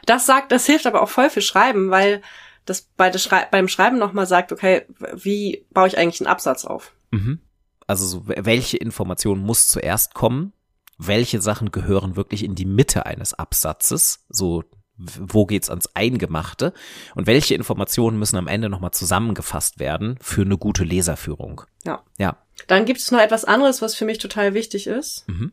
Das 0.06 0.26
sagt, 0.26 0.50
das 0.52 0.66
hilft 0.66 0.86
aber 0.86 1.00
auch 1.02 1.08
voll 1.08 1.30
für 1.30 1.42
Schreiben, 1.42 1.90
weil 1.90 2.20
das 2.64 2.82
bei 2.96 3.10
der 3.10 3.18
Schrei 3.20 3.46
beim 3.50 3.68
Schreiben 3.68 3.98
nochmal 3.98 4.26
sagt, 4.26 4.50
okay, 4.50 4.86
wie 5.14 5.66
baue 5.70 5.86
ich 5.86 5.96
eigentlich 5.98 6.20
einen 6.20 6.28
Absatz 6.32 6.64
auf? 6.64 6.92
Mhm. 7.12 7.38
Also 7.86 8.06
so, 8.06 8.22
welche 8.26 8.78
Information 8.78 9.38
muss 9.38 9.68
zuerst 9.68 10.14
kommen? 10.14 10.52
Welche 10.98 11.40
Sachen 11.40 11.70
gehören 11.70 12.16
wirklich 12.16 12.44
in 12.44 12.54
die 12.54 12.66
Mitte 12.66 13.06
eines 13.06 13.34
Absatzes? 13.34 14.24
So, 14.28 14.64
wo 14.96 15.44
geht's 15.46 15.70
ans 15.70 15.88
Eingemachte? 15.94 16.72
Und 17.14 17.26
welche 17.26 17.54
Informationen 17.54 18.18
müssen 18.18 18.36
am 18.36 18.46
Ende 18.46 18.68
nochmal 18.68 18.92
zusammengefasst 18.92 19.78
werden 19.78 20.18
für 20.20 20.42
eine 20.42 20.56
gute 20.56 20.84
Leserführung? 20.84 21.62
Ja. 21.84 22.02
Ja. 22.18 22.36
Dann 22.68 22.84
gibt 22.84 23.00
es 23.00 23.10
noch 23.10 23.20
etwas 23.20 23.44
anderes, 23.44 23.82
was 23.82 23.94
für 23.94 24.04
mich 24.04 24.18
total 24.18 24.54
wichtig 24.54 24.86
ist. 24.86 25.28
Mhm. 25.28 25.52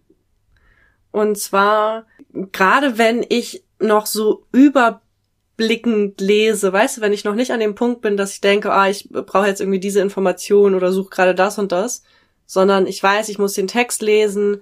Und 1.11 1.37
zwar, 1.37 2.05
gerade 2.51 2.97
wenn 2.97 3.25
ich 3.27 3.63
noch 3.79 4.05
so 4.05 4.45
überblickend 4.51 6.21
lese, 6.21 6.71
weißt 6.71 6.97
du, 6.97 7.01
wenn 7.01 7.13
ich 7.13 7.25
noch 7.25 7.35
nicht 7.35 7.51
an 7.51 7.59
dem 7.59 7.75
Punkt 7.75 8.01
bin, 8.01 8.15
dass 8.15 8.33
ich 8.33 8.41
denke, 8.41 8.71
ah, 8.71 8.87
ich 8.87 9.09
brauche 9.09 9.47
jetzt 9.47 9.59
irgendwie 9.59 9.79
diese 9.79 9.99
Information 9.99 10.75
oder 10.75 10.91
suche 10.91 11.09
gerade 11.09 11.35
das 11.35 11.57
und 11.57 11.71
das, 11.71 12.03
sondern 12.45 12.85
ich 12.85 13.01
weiß, 13.01 13.27
ich 13.29 13.39
muss 13.39 13.53
den 13.53 13.67
Text 13.67 14.01
lesen 14.01 14.61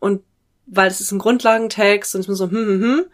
und 0.00 0.22
weil 0.66 0.88
es 0.88 1.00
ist 1.00 1.12
ein 1.12 1.18
Grundlagentext 1.18 2.14
und 2.14 2.22
ich 2.22 2.28
muss 2.28 2.38
so, 2.38 2.50
hm, 2.50 2.56
hm, 2.56 2.82
hm, 2.82 3.04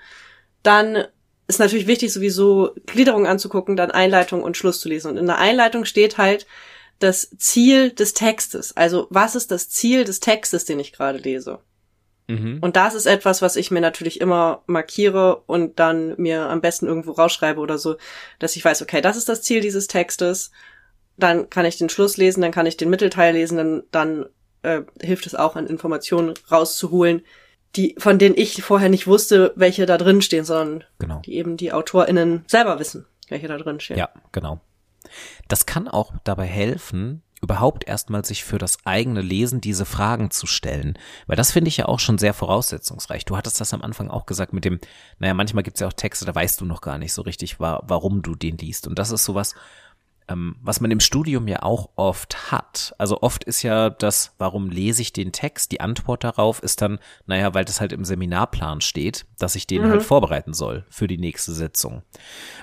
dann 0.62 1.04
ist 1.46 1.60
natürlich 1.60 1.86
wichtig, 1.86 2.12
sowieso 2.12 2.74
Gliederung 2.86 3.26
anzugucken, 3.26 3.76
dann 3.76 3.90
Einleitung 3.90 4.42
und 4.42 4.56
Schluss 4.56 4.80
zu 4.80 4.88
lesen. 4.88 5.10
Und 5.10 5.16
in 5.18 5.26
der 5.26 5.38
Einleitung 5.38 5.84
steht 5.84 6.18
halt 6.18 6.46
das 6.98 7.30
Ziel 7.38 7.90
des 7.90 8.14
Textes. 8.14 8.76
Also 8.76 9.06
was 9.10 9.34
ist 9.34 9.50
das 9.50 9.68
Ziel 9.68 10.04
des 10.04 10.20
Textes, 10.20 10.64
den 10.64 10.80
ich 10.80 10.92
gerade 10.92 11.18
lese? 11.18 11.60
Mhm. 12.28 12.58
Und 12.62 12.76
das 12.76 12.94
ist 12.94 13.06
etwas, 13.06 13.42
was 13.42 13.56
ich 13.56 13.70
mir 13.70 13.82
natürlich 13.82 14.20
immer 14.20 14.62
markiere 14.66 15.42
und 15.46 15.78
dann 15.78 16.14
mir 16.16 16.48
am 16.48 16.62
besten 16.62 16.86
irgendwo 16.86 17.12
rausschreibe 17.12 17.60
oder 17.60 17.76
so, 17.76 17.96
dass 18.38 18.56
ich 18.56 18.64
weiß, 18.64 18.80
okay, 18.80 19.02
das 19.02 19.16
ist 19.16 19.28
das 19.28 19.42
Ziel 19.42 19.60
dieses 19.60 19.86
Textes. 19.86 20.50
Dann 21.18 21.50
kann 21.50 21.66
ich 21.66 21.76
den 21.76 21.90
Schluss 21.90 22.16
lesen, 22.16 22.40
dann 22.40 22.52
kann 22.52 22.66
ich 22.66 22.76
den 22.76 22.90
Mittelteil 22.90 23.34
lesen, 23.34 23.58
dann, 23.58 23.82
dann 23.90 24.26
äh, 24.64 24.82
hilft 25.00 25.26
es 25.26 25.34
auch, 25.34 25.56
an 25.56 25.66
Informationen 25.66 26.34
rauszuholen, 26.50 27.22
die, 27.76 27.94
von 27.98 28.18
denen 28.18 28.36
ich 28.36 28.62
vorher 28.62 28.88
nicht 28.88 29.06
wusste, 29.06 29.52
welche 29.56 29.86
da 29.86 29.98
drin 29.98 30.22
stehen, 30.22 30.44
sondern 30.44 30.84
Genau. 30.98 31.20
die 31.24 31.34
eben 31.34 31.56
die 31.56 31.72
AutorInnen 31.72 32.44
selber 32.46 32.78
wissen, 32.78 33.06
welche 33.28 33.48
da 33.48 33.56
drin 33.58 33.80
stehen. 33.80 33.98
Ja, 33.98 34.10
genau. 34.32 34.60
Das 35.48 35.66
kann 35.66 35.88
auch 35.88 36.12
dabei 36.24 36.46
helfen, 36.46 37.22
überhaupt 37.42 37.86
erstmal 37.86 38.24
sich 38.24 38.42
für 38.42 38.58
das 38.58 38.78
eigene 38.84 39.20
Lesen 39.20 39.60
diese 39.60 39.84
Fragen 39.84 40.30
zu 40.30 40.46
stellen. 40.46 40.98
Weil 41.26 41.36
das 41.36 41.52
finde 41.52 41.68
ich 41.68 41.76
ja 41.76 41.86
auch 41.86 42.00
schon 42.00 42.16
sehr 42.16 42.32
voraussetzungsreich. 42.32 43.24
Du 43.26 43.36
hattest 43.36 43.60
das 43.60 43.74
am 43.74 43.82
Anfang 43.82 44.08
auch 44.08 44.24
gesagt 44.24 44.52
mit 44.54 44.64
dem, 44.64 44.80
naja, 45.18 45.34
manchmal 45.34 45.62
gibt 45.62 45.76
es 45.76 45.80
ja 45.82 45.88
auch 45.88 45.92
Texte, 45.92 46.24
da 46.24 46.34
weißt 46.34 46.60
du 46.60 46.64
noch 46.64 46.80
gar 46.80 46.96
nicht 46.96 47.12
so 47.12 47.22
richtig, 47.22 47.60
wa 47.60 47.82
warum 47.86 48.22
du 48.22 48.34
den 48.34 48.56
liest. 48.56 48.86
Und 48.86 48.98
das 48.98 49.10
ist 49.10 49.24
sowas, 49.24 49.54
ähm, 50.28 50.56
was 50.62 50.80
man 50.80 50.90
im 50.90 51.00
Studium 51.00 51.46
ja 51.48 51.62
auch 51.62 51.90
oft 51.96 52.50
hat. 52.50 52.94
Also 52.98 53.20
oft 53.20 53.44
ist 53.44 53.62
ja 53.62 53.90
das, 53.90 54.34
warum 54.38 54.70
lese 54.70 55.02
ich 55.02 55.12
den 55.12 55.32
Text? 55.32 55.72
Die 55.72 55.80
Antwort 55.80 56.24
darauf 56.24 56.62
ist 56.62 56.80
dann, 56.80 56.98
naja, 57.26 57.52
weil 57.52 57.64
das 57.64 57.80
halt 57.80 57.92
im 57.92 58.04
Seminarplan 58.04 58.80
steht, 58.80 59.26
dass 59.38 59.54
ich 59.54 59.66
den 59.66 59.84
halt 59.86 60.02
vorbereiten 60.02 60.54
soll 60.54 60.86
für 60.88 61.06
die 61.06 61.18
nächste 61.18 61.52
Sitzung. 61.52 62.02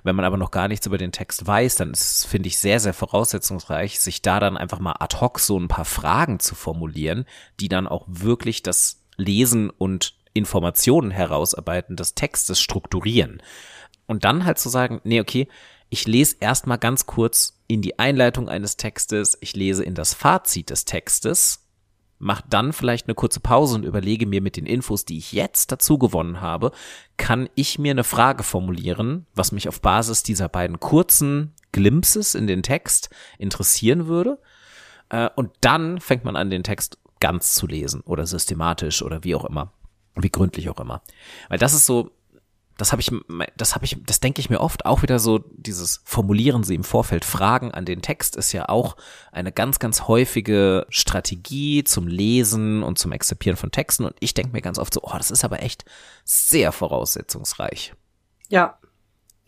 Wenn 0.04 0.16
man 0.16 0.26
aber 0.26 0.38
noch 0.38 0.52
gar 0.52 0.68
nichts 0.68 0.88
über 0.88 0.98
den 0.98 1.12
Text 1.12 1.46
weiß, 1.46 1.76
dann 1.76 1.92
ist 1.92 2.02
es, 2.02 2.26
finde 2.26 2.48
ich, 2.48 2.58
sehr, 2.58 2.80
sehr 2.80 2.94
voraussetzungsreich, 2.94 4.00
sich 4.00 4.22
da 4.22 4.40
dann 4.40 4.58
einfach 4.58 4.80
mal 4.80 4.96
ad 5.00 5.18
hoc 5.20 5.40
so 5.40 5.60
ein 5.60 5.68
paar 5.68 5.86
Fragen 5.86 6.40
zu 6.40 6.56
formulieren, 6.56 7.26
die 7.60 7.70
dann 7.70 7.88
auch 7.88 8.06
wirklich 8.08 8.64
das 8.64 9.04
Lesen 9.18 9.70
und 9.70 10.16
Informationen 10.34 11.12
herausarbeiten 11.12 11.96
des 11.96 12.16
Textes 12.16 12.60
strukturieren. 12.60 13.42
Und 14.08 14.26
dann 14.26 14.46
halt 14.46 14.60
zu 14.60 14.70
sagen, 14.70 15.00
nee, 15.04 15.22
okay, 15.22 15.48
ich 15.92 16.08
lese 16.08 16.38
erstmal 16.40 16.78
ganz 16.78 17.06
kurz 17.06 17.60
in 17.68 17.82
die 17.82 18.00
Einleitung 18.00 18.48
eines 18.48 18.78
Textes, 18.78 19.38
ich 19.42 19.56
lese 19.56 19.84
in 19.84 19.94
das 19.94 20.14
Fazit 20.14 20.70
des 20.70 20.86
Textes, 20.86 21.68
mache 22.18 22.46
dann 22.50 22.72
vielleicht 22.72 23.08
eine 23.08 23.16
kurze 23.16 23.42
Pause 23.42 23.76
und 23.76 23.84
überlege 23.84 24.26
mir 24.26 24.42
mit 24.42 24.56
den 24.56 24.66
Infos, 24.66 25.04
die 25.04 25.18
ich 25.18 25.34
jetzt 25.34 25.70
dazu 25.70 25.98
gewonnen 25.98 26.40
habe, 26.40 26.72
kann 27.18 27.50
ich 27.56 27.78
mir 27.78 27.92
eine 27.92 28.06
Frage 28.06 28.44
formulieren, 28.44 29.26
was 29.36 29.52
mich 29.52 29.68
auf 29.68 29.82
Basis 29.82 30.24
dieser 30.24 30.48
beiden 30.48 30.80
kurzen 30.80 31.54
Glimpses 31.74 32.36
in 32.36 32.48
den 32.48 32.64
Text 32.64 33.10
interessieren 33.38 34.08
würde. 34.08 34.40
Äh, 35.10 35.30
Und 35.36 35.52
dann 35.60 36.00
fängt 36.00 36.24
man 36.24 36.38
an, 36.38 36.50
den 36.50 36.64
Text 36.64 37.00
ganz 37.20 37.54
zu 37.54 37.68
lesen 37.68 38.00
oder 38.02 38.26
systematisch 38.26 39.02
oder 39.02 39.26
wie 39.26 39.36
auch 39.36 39.44
immer, 39.44 39.74
wie 40.16 40.30
gründlich 40.30 40.70
auch 40.70 40.80
immer. 40.80 41.02
Weil 41.50 41.60
das 41.60 41.74
ist 41.74 41.86
so, 41.86 42.12
das 42.82 42.92
habe 42.92 43.02
ich, 43.02 43.12
das 43.56 43.76
habe 43.76 43.86
ich, 43.86 43.98
das 44.06 44.20
denke 44.20 44.42
ich 44.42 44.50
mir 44.50 44.60
oft 44.60 44.86
auch 44.86 45.04
wieder 45.04 45.20
so, 45.20 45.40
dieses 45.54 46.02
Formulieren 46.04 46.64
Sie 46.64 46.74
im 46.74 46.84
Vorfeld 46.84 47.24
Fragen 47.24 47.72
an 47.72 47.86
den 47.86 48.02
Text 48.02 48.36
ist 48.36 48.52
ja 48.54 48.70
auch 48.70 48.98
eine 49.32 49.52
ganz, 49.52 49.78
ganz 49.78 50.08
häufige 50.08 50.88
Strategie 50.90 51.84
zum 51.84 52.08
Lesen 52.08 52.82
und 52.82 52.98
zum 52.98 53.12
Exzipieren 53.12 53.56
von 53.56 53.72
Texten 53.72 54.06
und 54.06 54.16
ich 54.20 54.34
denke 54.34 54.54
mir 54.54 54.62
ganz 54.62 54.80
oft 54.80 54.94
so, 54.94 55.02
oh, 55.04 55.16
das 55.16 55.30
ist 55.30 55.46
aber 55.46 55.62
echt 55.62 55.86
sehr 56.26 56.72
voraussetzungsreich. 56.72 57.94
Ja, 58.50 58.80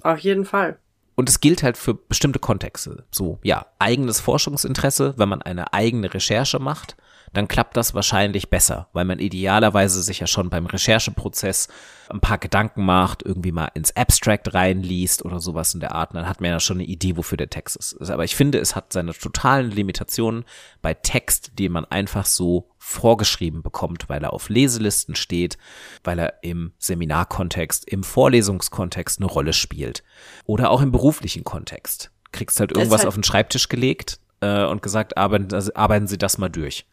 auf 0.04 0.20
jeden 0.20 0.46
Fall. 0.46 0.78
Und 1.16 1.28
es 1.28 1.40
gilt 1.40 1.64
halt 1.64 1.78
für 1.78 1.96
bestimmte 1.96 2.40
Kontexte. 2.40 3.06
So, 3.12 3.40
ja, 3.44 3.66
eigenes 3.80 4.20
Forschungsinteresse, 4.20 5.16
wenn 5.18 5.30
man 5.30 5.42
eine 5.42 5.74
eigene 5.74 6.14
Recherche 6.14 6.60
macht, 6.60 6.96
dann 7.34 7.48
klappt 7.48 7.76
das 7.78 7.94
wahrscheinlich 7.94 8.50
besser, 8.50 8.88
weil 8.94 9.06
man 9.06 9.20
idealerweise 9.20 10.02
sich 10.04 10.20
ja 10.20 10.28
schon 10.28 10.50
beim 10.50 10.68
Rechercheprozess 10.68 11.68
ein 12.10 12.20
paar 12.20 12.38
Gedanken 12.38 12.86
macht, 12.86 13.24
irgendwie 13.24 13.52
mal 13.52 13.70
ins 13.74 13.96
Abstract 13.96 14.54
reinliest 14.54 15.26
oder 15.26 15.40
sowas 15.40 15.74
in 15.74 15.80
der 15.80 15.96
Art. 15.96 16.12
Und 16.12 16.18
dann 16.18 16.30
hat 16.30 16.42
man 16.42 16.52
ja 16.52 16.60
schon 16.60 16.78
eine 16.78 16.86
Idee, 16.86 17.18
wofür 17.18 17.38
der 17.38 17.50
Text 17.50 17.76
ist. 17.76 18.12
Aber 18.12 18.24
ich 18.24 18.36
finde, 18.36 18.60
es 18.60 18.76
hat 18.76 18.94
seine 18.94 19.14
totalen 19.14 19.72
Limitationen 19.72 20.46
bei 20.82 20.94
Text, 20.94 21.54
den 21.58 21.72
man 21.72 21.86
einfach 21.86 22.26
so 22.26 22.70
vorgeschrieben 22.78 23.64
bekommt, 23.64 24.10
weil 24.10 24.24
er 24.24 24.34
auf 24.34 24.50
Leselisten 24.50 25.16
steht, 25.16 25.58
weil 26.04 26.20
er 26.20 26.44
im 26.44 26.74
Seminarkontext, 26.78 27.88
im 27.88 28.04
Vorlesungskontext 28.04 29.20
eine 29.20 29.28
Rolle 29.28 29.54
spielt. 29.54 30.04
Oder 30.46 30.70
auch 30.70 30.82
im 30.82 30.92
beruflichen 30.92 31.44
Kontext. 31.44 32.12
Kriegst 32.32 32.60
halt 32.60 32.72
irgendwas 32.72 33.02
Deshalb- 33.02 33.08
auf 33.08 33.16
den 33.16 33.24
Schreibtisch 33.24 33.70
gelegt 33.70 34.20
äh, 34.42 34.66
und 34.66 34.84
gesagt, 34.84 35.18
arbeiten, 35.18 35.54
also 35.54 35.72
arbeiten 35.74 36.08
Sie 36.08 36.18
das 36.18 36.38
mal 36.38 36.50
durch. 36.50 36.86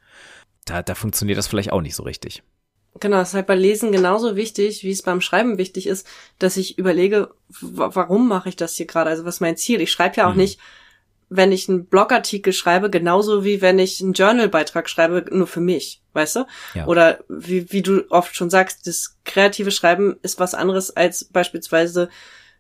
Da, 0.64 0.82
da 0.82 0.94
funktioniert 0.94 1.38
das 1.38 1.46
vielleicht 1.46 1.72
auch 1.72 1.80
nicht 1.80 1.96
so 1.96 2.02
richtig. 2.02 2.42
Genau, 2.98 3.20
es 3.20 3.28
ist 3.28 3.34
halt 3.34 3.46
bei 3.46 3.54
Lesen 3.54 3.92
genauso 3.92 4.36
wichtig, 4.36 4.82
wie 4.82 4.90
es 4.90 5.02
beim 5.02 5.20
Schreiben 5.20 5.58
wichtig 5.58 5.86
ist, 5.86 6.06
dass 6.38 6.56
ich 6.56 6.76
überlege, 6.76 7.30
warum 7.48 8.28
mache 8.28 8.48
ich 8.48 8.56
das 8.56 8.74
hier 8.74 8.86
gerade? 8.86 9.10
Also 9.10 9.24
was 9.24 9.36
ist 9.36 9.40
mein 9.40 9.56
Ziel? 9.56 9.80
Ich 9.80 9.92
schreibe 9.92 10.16
ja 10.16 10.26
auch 10.26 10.32
Mhm. 10.32 10.38
nicht 10.38 10.60
wenn 11.30 11.52
ich 11.52 11.68
einen 11.68 11.86
Blogartikel 11.86 12.52
schreibe, 12.52 12.90
genauso 12.90 13.44
wie 13.44 13.62
wenn 13.62 13.78
ich 13.78 14.02
einen 14.02 14.14
Journalbeitrag 14.14 14.90
schreibe, 14.90 15.24
nur 15.30 15.46
für 15.46 15.60
mich, 15.60 16.02
weißt 16.12 16.36
du? 16.36 16.46
Ja. 16.74 16.86
Oder 16.86 17.20
wie, 17.28 17.72
wie 17.72 17.82
du 17.82 18.04
oft 18.10 18.34
schon 18.34 18.50
sagst, 18.50 18.88
das 18.88 19.16
kreative 19.24 19.70
Schreiben 19.70 20.16
ist 20.22 20.40
was 20.40 20.54
anderes 20.54 20.94
als 20.94 21.24
beispielsweise 21.24 22.08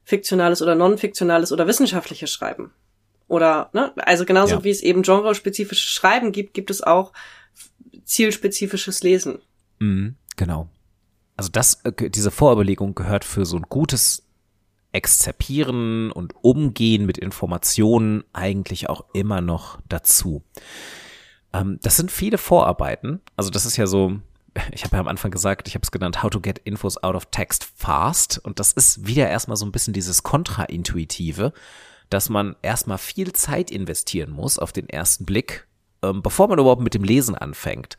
fiktionales 0.04 0.62
oder 0.62 0.76
non-fiktionales 0.76 1.50
oder 1.52 1.66
wissenschaftliches 1.66 2.32
Schreiben. 2.32 2.72
Oder, 3.26 3.70
ne, 3.72 3.92
also 3.96 4.24
genauso 4.24 4.56
ja. 4.56 4.64
wie 4.64 4.70
es 4.70 4.82
eben 4.82 5.02
genrespezifisches 5.02 5.90
Schreiben 5.90 6.30
gibt, 6.30 6.54
gibt 6.54 6.70
es 6.70 6.80
auch 6.80 7.12
zielspezifisches 8.10 9.02
Lesen. 9.02 9.38
Mhm, 9.78 10.16
genau. 10.36 10.68
Also 11.36 11.50
das, 11.50 11.80
äh, 11.84 12.10
diese 12.10 12.30
Vorüberlegung 12.30 12.94
gehört 12.94 13.24
für 13.24 13.46
so 13.46 13.56
ein 13.56 13.66
gutes 13.68 14.24
Exzerpieren 14.92 16.10
und 16.10 16.34
Umgehen 16.42 17.06
mit 17.06 17.18
Informationen 17.18 18.24
eigentlich 18.32 18.88
auch 18.88 19.04
immer 19.14 19.40
noch 19.40 19.78
dazu. 19.88 20.42
Ähm, 21.52 21.78
das 21.82 21.96
sind 21.96 22.10
viele 22.10 22.36
Vorarbeiten. 22.36 23.20
Also 23.36 23.50
das 23.50 23.64
ist 23.64 23.76
ja 23.76 23.86
so, 23.86 24.20
ich 24.72 24.82
habe 24.82 24.96
ja 24.96 25.00
am 25.00 25.08
Anfang 25.08 25.30
gesagt, 25.30 25.68
ich 25.68 25.74
habe 25.74 25.84
es 25.84 25.92
genannt, 25.92 26.24
How 26.24 26.30
to 26.30 26.40
get 26.40 26.58
Infos 26.58 27.00
out 27.00 27.14
of 27.14 27.26
text 27.26 27.64
fast. 27.76 28.38
Und 28.38 28.58
das 28.58 28.72
ist 28.72 29.06
wieder 29.06 29.28
erstmal 29.28 29.56
so 29.56 29.64
ein 29.64 29.72
bisschen 29.72 29.94
dieses 29.94 30.24
Kontraintuitive, 30.24 31.52
dass 32.08 32.28
man 32.28 32.56
erstmal 32.60 32.98
viel 32.98 33.32
Zeit 33.32 33.70
investieren 33.70 34.32
muss 34.32 34.58
auf 34.58 34.72
den 34.72 34.88
ersten 34.88 35.24
Blick, 35.24 35.68
ähm, 36.02 36.22
bevor 36.22 36.48
man 36.48 36.58
überhaupt 36.58 36.82
mit 36.82 36.94
dem 36.94 37.04
Lesen 37.04 37.34
anfängt. 37.34 37.96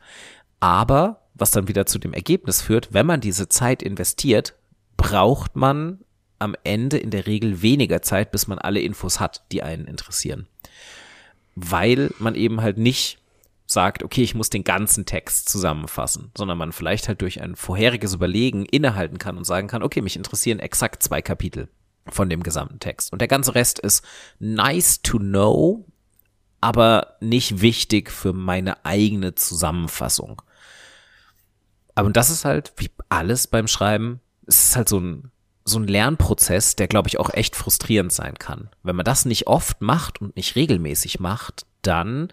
Aber, 0.60 1.22
was 1.34 1.50
dann 1.50 1.68
wieder 1.68 1.86
zu 1.86 1.98
dem 1.98 2.12
Ergebnis 2.12 2.62
führt, 2.62 2.92
wenn 2.92 3.06
man 3.06 3.20
diese 3.20 3.48
Zeit 3.48 3.82
investiert, 3.82 4.54
braucht 4.96 5.56
man 5.56 6.00
am 6.38 6.56
Ende 6.64 6.98
in 6.98 7.10
der 7.10 7.26
Regel 7.26 7.62
weniger 7.62 8.02
Zeit, 8.02 8.32
bis 8.32 8.46
man 8.46 8.58
alle 8.58 8.80
Infos 8.80 9.20
hat, 9.20 9.44
die 9.52 9.62
einen 9.62 9.86
interessieren. 9.86 10.46
Weil 11.54 12.10
man 12.18 12.34
eben 12.34 12.60
halt 12.60 12.78
nicht 12.78 13.18
sagt, 13.66 14.02
okay, 14.02 14.22
ich 14.22 14.34
muss 14.34 14.50
den 14.50 14.64
ganzen 14.64 15.06
Text 15.06 15.48
zusammenfassen, 15.48 16.30
sondern 16.36 16.58
man 16.58 16.72
vielleicht 16.72 17.08
halt 17.08 17.22
durch 17.22 17.40
ein 17.40 17.56
vorheriges 17.56 18.14
Überlegen 18.14 18.66
innehalten 18.66 19.18
kann 19.18 19.36
und 19.36 19.44
sagen 19.44 19.68
kann, 19.68 19.82
okay, 19.82 20.02
mich 20.02 20.16
interessieren 20.16 20.58
exakt 20.58 21.02
zwei 21.02 21.22
Kapitel 21.22 21.68
von 22.08 22.28
dem 22.28 22.42
gesamten 22.42 22.80
Text. 22.80 23.12
Und 23.12 23.20
der 23.20 23.28
ganze 23.28 23.54
Rest 23.54 23.78
ist 23.78 24.04
nice 24.38 25.02
to 25.02 25.18
know, 25.18 25.86
aber 26.62 27.16
nicht 27.20 27.60
wichtig 27.60 28.10
für 28.10 28.32
meine 28.32 28.86
eigene 28.86 29.34
Zusammenfassung. 29.34 30.40
Aber 31.94 32.08
das 32.10 32.30
ist 32.30 32.46
halt, 32.46 32.72
wie 32.76 32.90
alles 33.10 33.46
beim 33.46 33.68
Schreiben, 33.68 34.20
es 34.46 34.68
ist 34.68 34.76
halt 34.76 34.88
so 34.88 34.98
ein 34.98 35.30
so 35.64 35.78
ein 35.78 35.86
Lernprozess, 35.86 36.74
der, 36.74 36.88
glaube 36.88 37.08
ich, 37.08 37.20
auch 37.20 37.32
echt 37.32 37.54
frustrierend 37.54 38.12
sein 38.12 38.34
kann. 38.34 38.68
Wenn 38.82 38.96
man 38.96 39.04
das 39.04 39.24
nicht 39.24 39.46
oft 39.46 39.80
macht 39.80 40.20
und 40.20 40.34
nicht 40.34 40.56
regelmäßig 40.56 41.20
macht, 41.20 41.66
dann 41.82 42.32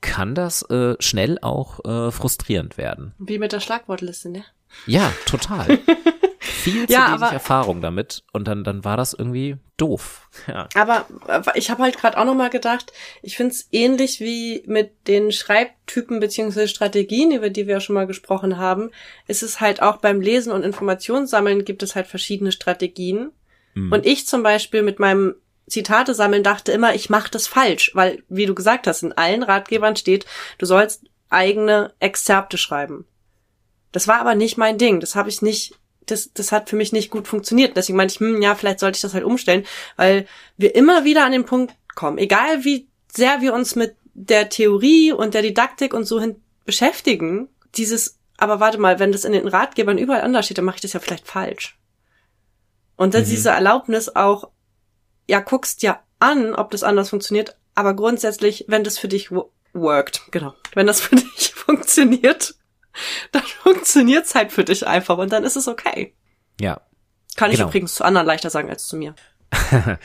kann 0.00 0.34
das 0.34 0.62
äh, 0.70 0.94
schnell 1.00 1.38
auch 1.40 1.84
äh, 1.84 2.12
frustrierend 2.12 2.78
werden. 2.78 3.14
Wie 3.18 3.40
mit 3.40 3.52
der 3.52 3.60
Schlagwortliste, 3.60 4.28
ne? 4.28 4.44
Ja, 4.86 5.12
total. 5.26 5.80
viel 6.46 6.86
zu 6.86 6.92
ja, 6.92 7.12
wenig 7.12 7.32
Erfahrung 7.32 7.80
damit 7.80 8.24
und 8.32 8.48
dann, 8.48 8.64
dann 8.64 8.84
war 8.84 8.96
das 8.96 9.12
irgendwie 9.12 9.56
doof. 9.76 10.28
Ja. 10.46 10.68
Aber 10.74 11.06
ich 11.54 11.70
habe 11.70 11.82
halt 11.82 11.98
gerade 11.98 12.18
auch 12.18 12.24
noch 12.24 12.34
mal 12.34 12.50
gedacht, 12.50 12.92
ich 13.22 13.36
finde 13.36 13.54
es 13.54 13.68
ähnlich 13.72 14.20
wie 14.20 14.62
mit 14.66 14.92
den 15.06 15.32
Schreibtypen 15.32 16.20
beziehungsweise 16.20 16.68
Strategien, 16.68 17.32
über 17.32 17.50
die 17.50 17.66
wir 17.66 17.74
ja 17.74 17.80
schon 17.80 17.94
mal 17.94 18.06
gesprochen 18.06 18.58
haben, 18.58 18.90
ist 19.26 19.42
es 19.42 19.60
halt 19.60 19.82
auch 19.82 19.96
beim 19.98 20.20
Lesen 20.20 20.52
und 20.52 20.62
Informationssammeln 20.62 21.64
gibt 21.64 21.82
es 21.82 21.94
halt 21.94 22.06
verschiedene 22.06 22.52
Strategien. 22.52 23.32
Mhm. 23.74 23.92
Und 23.92 24.06
ich 24.06 24.26
zum 24.26 24.42
Beispiel 24.42 24.82
mit 24.82 24.98
meinem 24.98 25.34
Zitate 25.66 26.14
sammeln 26.14 26.42
dachte 26.42 26.72
immer, 26.72 26.94
ich 26.94 27.10
mache 27.10 27.30
das 27.30 27.46
falsch, 27.46 27.90
weil, 27.94 28.22
wie 28.28 28.46
du 28.46 28.54
gesagt 28.54 28.86
hast, 28.86 29.02
in 29.02 29.12
allen 29.12 29.42
Ratgebern 29.42 29.96
steht, 29.96 30.26
du 30.58 30.66
sollst 30.66 31.04
eigene 31.28 31.92
Exzerpte 31.98 32.56
schreiben. 32.56 33.04
Das 33.92 34.06
war 34.06 34.20
aber 34.20 34.34
nicht 34.34 34.58
mein 34.58 34.78
Ding. 34.78 35.00
Das 35.00 35.16
habe 35.16 35.28
ich 35.28 35.42
nicht 35.42 35.74
das, 36.06 36.32
das 36.32 36.52
hat 36.52 36.70
für 36.70 36.76
mich 36.76 36.92
nicht 36.92 37.10
gut 37.10 37.28
funktioniert. 37.28 37.76
Deswegen 37.76 37.96
meinte 37.96 38.14
ich, 38.14 38.20
hm, 38.20 38.40
ja, 38.42 38.54
vielleicht 38.54 38.80
sollte 38.80 38.96
ich 38.96 39.02
das 39.02 39.14
halt 39.14 39.24
umstellen, 39.24 39.64
weil 39.96 40.26
wir 40.56 40.74
immer 40.74 41.04
wieder 41.04 41.24
an 41.24 41.32
den 41.32 41.44
Punkt 41.44 41.74
kommen, 41.94 42.18
egal 42.18 42.64
wie 42.64 42.88
sehr 43.12 43.40
wir 43.40 43.54
uns 43.54 43.76
mit 43.76 43.96
der 44.14 44.48
Theorie 44.48 45.12
und 45.12 45.34
der 45.34 45.42
Didaktik 45.42 45.92
und 45.92 46.04
so 46.04 46.20
hin 46.20 46.40
beschäftigen, 46.64 47.48
dieses, 47.76 48.18
aber 48.38 48.60
warte 48.60 48.78
mal, 48.78 48.98
wenn 48.98 49.12
das 49.12 49.24
in 49.24 49.32
den 49.32 49.48
Ratgebern 49.48 49.98
überall 49.98 50.22
anders 50.22 50.46
steht, 50.46 50.58
dann 50.58 50.64
mache 50.64 50.76
ich 50.76 50.82
das 50.82 50.92
ja 50.92 51.00
vielleicht 51.00 51.26
falsch. 51.26 51.78
Und 52.96 53.14
dann 53.14 53.22
mhm. 53.22 53.28
diese 53.28 53.50
Erlaubnis 53.50 54.14
auch, 54.14 54.50
ja, 55.28 55.40
guckst 55.40 55.82
ja 55.82 56.02
an, 56.18 56.54
ob 56.54 56.70
das 56.70 56.82
anders 56.82 57.10
funktioniert, 57.10 57.56
aber 57.74 57.94
grundsätzlich, 57.94 58.64
wenn 58.68 58.84
das 58.84 58.98
für 58.98 59.08
dich 59.08 59.30
worked, 59.72 60.22
genau, 60.30 60.54
wenn 60.74 60.86
das 60.86 61.00
für 61.02 61.16
dich 61.16 61.52
funktioniert, 61.54 62.54
dann 63.32 63.42
funktioniert's 63.42 64.34
halt 64.34 64.52
für 64.52 64.64
dich 64.64 64.86
einfach 64.86 65.18
und 65.18 65.32
dann 65.32 65.44
ist 65.44 65.56
es 65.56 65.68
okay. 65.68 66.14
Ja. 66.60 66.80
Kann 67.36 67.50
ich 67.50 67.58
genau. 67.58 67.68
übrigens 67.68 67.94
zu 67.94 68.04
anderen 68.04 68.26
leichter 68.26 68.50
sagen 68.50 68.70
als 68.70 68.86
zu 68.86 68.96
mir. 68.96 69.14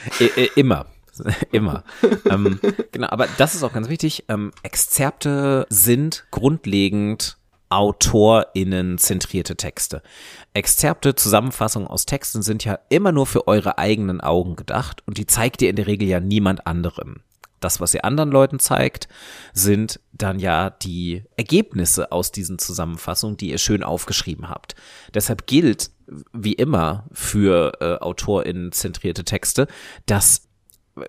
Immer. 0.56 0.88
Immer. 1.52 1.84
ähm, 2.30 2.60
genau, 2.92 3.08
aber 3.10 3.28
das 3.38 3.56
ist 3.56 3.64
auch 3.64 3.74
ganz 3.74 3.90
wichtig. 3.90 4.26
Ähm, 4.28 4.52
Exzerpte 4.64 5.66
sind 5.70 6.26
grundlegend 6.32 7.38
AutorInnen 7.70 8.98
zentrierte 8.98 9.56
Texte. 9.56 10.02
Exzerpte, 10.54 11.16
Zusammenfassungen 11.16 11.88
aus 11.88 12.06
Texten 12.06 12.42
sind 12.42 12.66
ja 12.66 12.80
immer 12.90 13.14
nur 13.14 13.26
für 13.26 13.48
eure 13.48 13.78
eigenen 13.78 14.20
Augen 14.20 14.58
gedacht 14.58 15.04
und 15.08 15.18
die 15.18 15.26
zeigt 15.26 15.62
ihr 15.62 15.70
in 15.70 15.78
der 15.78 15.88
Regel 15.88 16.08
ja 16.08 16.20
niemand 16.20 16.68
anderem 16.68 17.22
das, 17.62 17.80
was 17.80 17.94
ihr 17.94 18.04
anderen 18.04 18.32
Leuten 18.32 18.60
zeigt, 18.60 19.08
sind 19.54 20.00
dann 20.12 20.40
ja 20.40 20.70
die 20.70 21.24
Ergebnisse 21.38 22.12
aus 22.12 22.32
diesen 22.32 22.60
Zusammenfassungen, 22.60 23.38
die 23.38 23.52
ihr 23.52 23.58
schön 23.58 23.84
aufgeschrieben 23.84 24.50
habt. 24.50 24.76
Deshalb 25.14 25.48
gilt, 25.48 25.92
wie 26.34 26.54
immer, 26.54 27.06
für 27.14 27.74
äh, 27.80 28.04
AutorInnen-zentrierte 28.04 29.24
Texte, 29.24 29.68
dass 30.06 30.50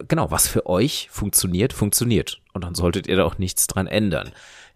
genau, 0.09 0.31
was 0.31 0.49
für 0.49 0.67
euch 0.67 1.09
funktioniert, 1.11 1.73
funktioniert. 1.73 2.41
Und 2.53 2.65
dann 2.65 2.75
solltet 2.75 3.07
ihr 3.07 3.17
da 3.17 3.25
auch 3.25 3.38
nichts 3.38 3.67
dran 3.67 3.87
ändern. 3.87 4.31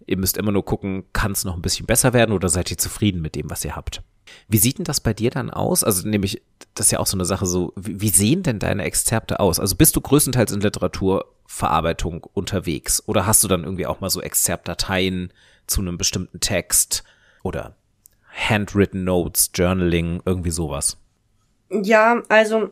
Ihr 0.07 0.17
müsst 0.17 0.37
immer 0.37 0.53
nur 0.53 0.65
gucken, 0.65 1.05
kann 1.13 1.33
es 1.33 1.45
noch 1.45 1.55
ein 1.55 1.63
bisschen 1.63 1.87
besser 1.87 2.13
werden 2.13 2.33
oder 2.33 2.49
seid 2.49 2.71
ihr 2.71 2.79
zufrieden 2.79 3.23
mit 3.23 3.35
dem, 3.35 3.51
was 3.51 3.65
ihr 3.65 3.77
habt? 3.77 4.03
Wie 4.49 4.59
sieht 4.59 4.79
denn 4.79 4.85
das 4.85 5.01
bei 5.01 5.15
dir 5.15 5.31
dann 5.31 5.51
aus? 5.51 5.85
Also 5.85 6.07
nämlich, 6.09 6.43
das 6.75 6.87
ist 6.87 6.93
ja 6.93 6.99
auch 6.99 7.07
so 7.07 7.17
eine 7.17 7.25
Sache 7.25 7.47
so, 7.47 7.73
wie 7.77 8.09
sehen 8.09 8.43
denn 8.43 8.59
deine 8.59 8.85
Exzerpte 8.85 9.41
aus? 9.41 9.61
Also 9.61 9.77
bist 9.77 9.97
du 9.97 10.01
größtenteils 10.01 10.53
in 10.53 10.61
Literaturverarbeitung 11.47 12.25
unterwegs 12.35 13.03
oder 13.07 13.27
hast 13.27 13.43
du 13.45 13.49
dann 13.49 13.65
irgendwie 13.65 13.87
auch 13.87 14.01
mal 14.01 14.11
so 14.11 14.21
Exzerptdateien 14.21 15.33
zu 15.67 15.81
einem 15.81 15.99
bestimmten 15.99 16.41
Text 16.41 17.05
oder 17.43 17.77
handwritten 18.33 19.05
Notes, 19.05 19.51
Journaling, 19.55 20.23
irgendwie 20.25 20.51
sowas? 20.51 20.99
Ja, 21.71 22.23
also 22.29 22.71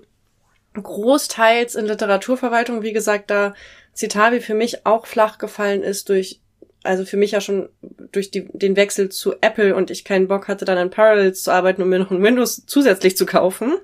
großteils 0.74 1.74
in 1.76 1.86
Literaturverwaltung, 1.86 2.82
wie 2.82 2.92
gesagt, 2.92 3.30
da 3.30 3.54
Citavi 3.94 4.40
für 4.40 4.54
mich 4.54 4.84
auch 4.86 5.06
flach 5.06 5.38
gefallen 5.38 5.82
ist 5.82 6.08
durch 6.08 6.40
also 6.82 7.06
für 7.06 7.16
mich 7.16 7.30
ja 7.30 7.40
schon 7.40 7.70
durch 8.12 8.30
die, 8.30 8.46
den 8.52 8.76
Wechsel 8.76 9.08
zu 9.08 9.36
Apple 9.40 9.74
und 9.74 9.90
ich 9.90 10.04
keinen 10.04 10.28
Bock 10.28 10.48
hatte, 10.48 10.66
dann 10.66 10.76
an 10.76 10.90
Parallels 10.90 11.42
zu 11.42 11.50
arbeiten 11.50 11.80
und 11.80 11.88
mir 11.88 11.98
noch 11.98 12.10
ein 12.10 12.22
Windows 12.22 12.66
zusätzlich 12.66 13.16
zu 13.16 13.24
kaufen, 13.24 13.78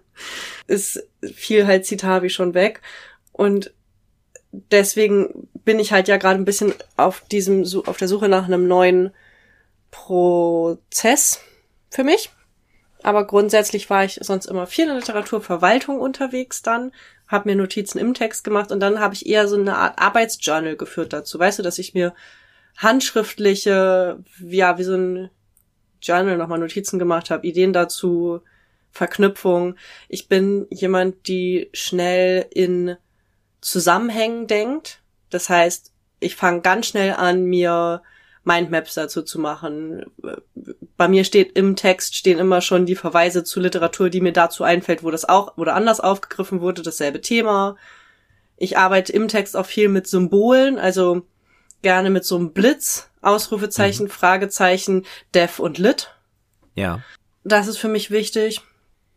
ist 0.67 1.09
viel 1.33 1.67
halt 1.67 1.87
Citavi 1.87 2.29
schon 2.29 2.53
weg. 2.53 2.83
Und 3.33 3.73
deswegen 4.53 5.49
bin 5.65 5.79
ich 5.79 5.93
halt 5.93 6.09
ja 6.09 6.17
gerade 6.17 6.41
ein 6.41 6.45
bisschen 6.45 6.75
auf 6.97 7.21
diesem, 7.21 7.65
auf 7.87 7.97
der 7.97 8.09
Suche 8.09 8.29
nach 8.29 8.47
einem 8.47 8.67
neuen 8.67 9.13
Prozess 9.91 11.41
für 11.91 12.05
mich. 12.05 12.31
Aber 13.03 13.27
grundsätzlich 13.27 13.89
war 13.89 14.05
ich 14.05 14.19
sonst 14.23 14.47
immer 14.47 14.67
viel 14.67 14.89
in 14.89 14.97
Literaturverwaltung 14.97 15.99
unterwegs 16.01 16.63
dann, 16.63 16.93
habe 17.29 17.49
mir 17.49 17.57
Notizen 17.57 17.99
im 17.99 18.13
Text 18.13 18.45
gemacht 18.45 18.73
und 18.73 18.81
dann 18.81 19.01
habe 19.01 19.15
ich 19.15 19.27
eher 19.27 19.49
so 19.49 19.57
eine 19.57 19.77
Art 19.77 19.99
Arbeitsjournal 19.99 20.77
geführt 20.77 21.13
dazu. 21.13 21.39
Weißt 21.39 21.59
du, 21.59 21.63
dass 21.63 21.79
ich 21.79 21.95
mir 21.95 22.15
handschriftliche, 22.77 24.19
ja, 24.41 24.79
wie 24.79 24.83
so 24.83 24.95
ein 24.95 25.31
Journal 26.03 26.37
nochmal 26.37 26.59
Notizen 26.59 26.99
gemacht 26.99 27.31
habe, 27.31 27.47
Ideen 27.47 27.73
dazu, 27.73 28.41
Verknüpfung. 28.91 29.77
Ich 30.09 30.29
bin 30.29 30.67
jemand, 30.71 31.29
die 31.29 31.71
schnell 31.73 32.47
in 32.51 32.97
Zusammenhängen 33.61 34.47
denkt. 34.47 35.01
Das 35.31 35.49
heißt, 35.49 35.93
ich 36.21 36.37
fange 36.37 36.61
ganz 36.61 36.87
schnell 36.87 37.15
an, 37.15 37.45
mir 37.45 38.03
Mindmaps 38.45 38.95
dazu 38.95 39.23
zu 39.23 39.39
machen. 39.39 40.07
Bei 40.97 41.09
mir 41.09 41.25
steht 41.25 41.57
im 41.57 41.77
Text 41.77 42.15
stehen 42.17 42.39
immer 42.39 42.61
schon 42.61 42.87
die 42.87 42.97
Verweise 42.97 43.45
zu 43.45 43.61
Literatur, 43.61 44.11
die 44.11 44.21
mir 44.21 44.33
dazu 44.33 44.65
einfällt, 44.65 45.03
wo 45.03 45.11
das 45.11 45.29
auch 45.29 45.57
oder 45.57 45.75
anders 45.75 46.01
aufgegriffen 46.01 46.61
wurde, 46.61 46.83
dasselbe 46.83 47.21
Thema. 47.21 47.77
Ich 48.57 48.77
arbeite 48.77 49.13
im 49.13 49.29
Text 49.29 49.57
auch 49.57 49.67
viel 49.67 49.89
mit 49.89 50.07
Symbolen, 50.07 50.79
also 50.79 51.27
gerne 51.83 52.11
mit 52.11 52.25
so 52.25 52.37
einem 52.37 52.53
Blitz, 52.53 53.11
Ausrufezeichen, 53.23 54.07
mhm. 54.07 54.11
Fragezeichen, 54.11 55.07
Dev 55.35 55.63
und 55.63 55.79
Lit. 55.79 56.11
Ja. 56.75 57.03
Das 57.45 57.69
ist 57.69 57.79
für 57.79 57.89
mich 57.89 58.11
wichtig. 58.11 58.61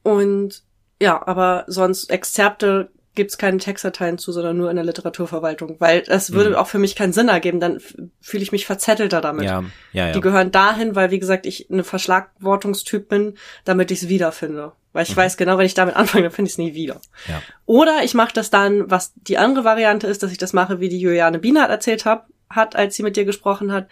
Und 0.02 0.64
ja, 1.02 1.26
aber 1.26 1.66
sonst 1.68 2.10
Exzerpte 2.10 2.90
gibt's 3.16 3.38
keine 3.38 3.58
Textdateien 3.58 4.18
zu, 4.18 4.32
sondern 4.32 4.58
nur 4.58 4.70
in 4.70 4.76
der 4.76 4.86
Literaturverwaltung, 4.86 5.76
weil 5.80 6.02
das 6.02 6.32
würde 6.34 6.52
Mhm. 6.52 6.56
auch 6.56 6.68
für 6.68 6.80
mich 6.80 6.96
keinen 6.96 7.14
Sinn 7.14 7.30
ergeben, 7.30 7.60
dann 7.60 7.80
fühle 8.22 8.44
ich 8.44 8.52
mich 8.52 8.66
verzettelter 8.66 9.22
damit. 9.22 9.46
Ja, 9.46 9.64
ja, 9.92 10.08
ja. 10.08 10.14
Die 10.14 10.22
gehören 10.22 10.52
dahin, 10.52 10.96
weil 10.96 11.12
wie 11.12 11.20
gesagt, 11.20 11.46
ich 11.46 11.70
eine 11.70 11.84
Verschlagwortungstyp 11.84 13.08
bin, 13.10 13.38
damit 13.66 13.92
ich 13.92 14.04
es 14.04 14.10
wiederfinde. 14.10 14.74
Weil 14.94 15.04
ich 15.04 15.16
weiß 15.16 15.38
genau, 15.38 15.58
wenn 15.58 15.66
ich 15.66 15.74
damit 15.74 15.96
anfange, 15.96 16.24
dann 16.24 16.32
finde 16.32 16.48
ich 16.50 16.54
es 16.54 16.58
nie 16.60 16.74
wieder. 16.76 16.96
Mhm. 16.96 17.00
Ja. 17.32 17.42
Oder 17.66 18.04
ich 18.04 18.14
mache 18.14 18.34
das 18.34 18.50
dann, 18.50 18.90
was 18.92 19.14
die 19.16 19.38
andere 19.38 19.66
Variante 19.66 20.08
ist, 20.08 20.22
dass 20.24 20.32
ich 20.32 20.38
das 20.38 20.54
mache, 20.54 20.80
wie 20.80 20.90
die 20.90 21.00
Juliane 21.00 21.40
Bienert 21.40 21.70
erzählt 21.70 22.06
hab, 22.06 22.28
hat, 22.50 22.76
als 22.76 22.96
sie 22.96 23.04
mit 23.04 23.16
dir 23.16 23.26
gesprochen 23.26 23.72
hat, 23.72 23.88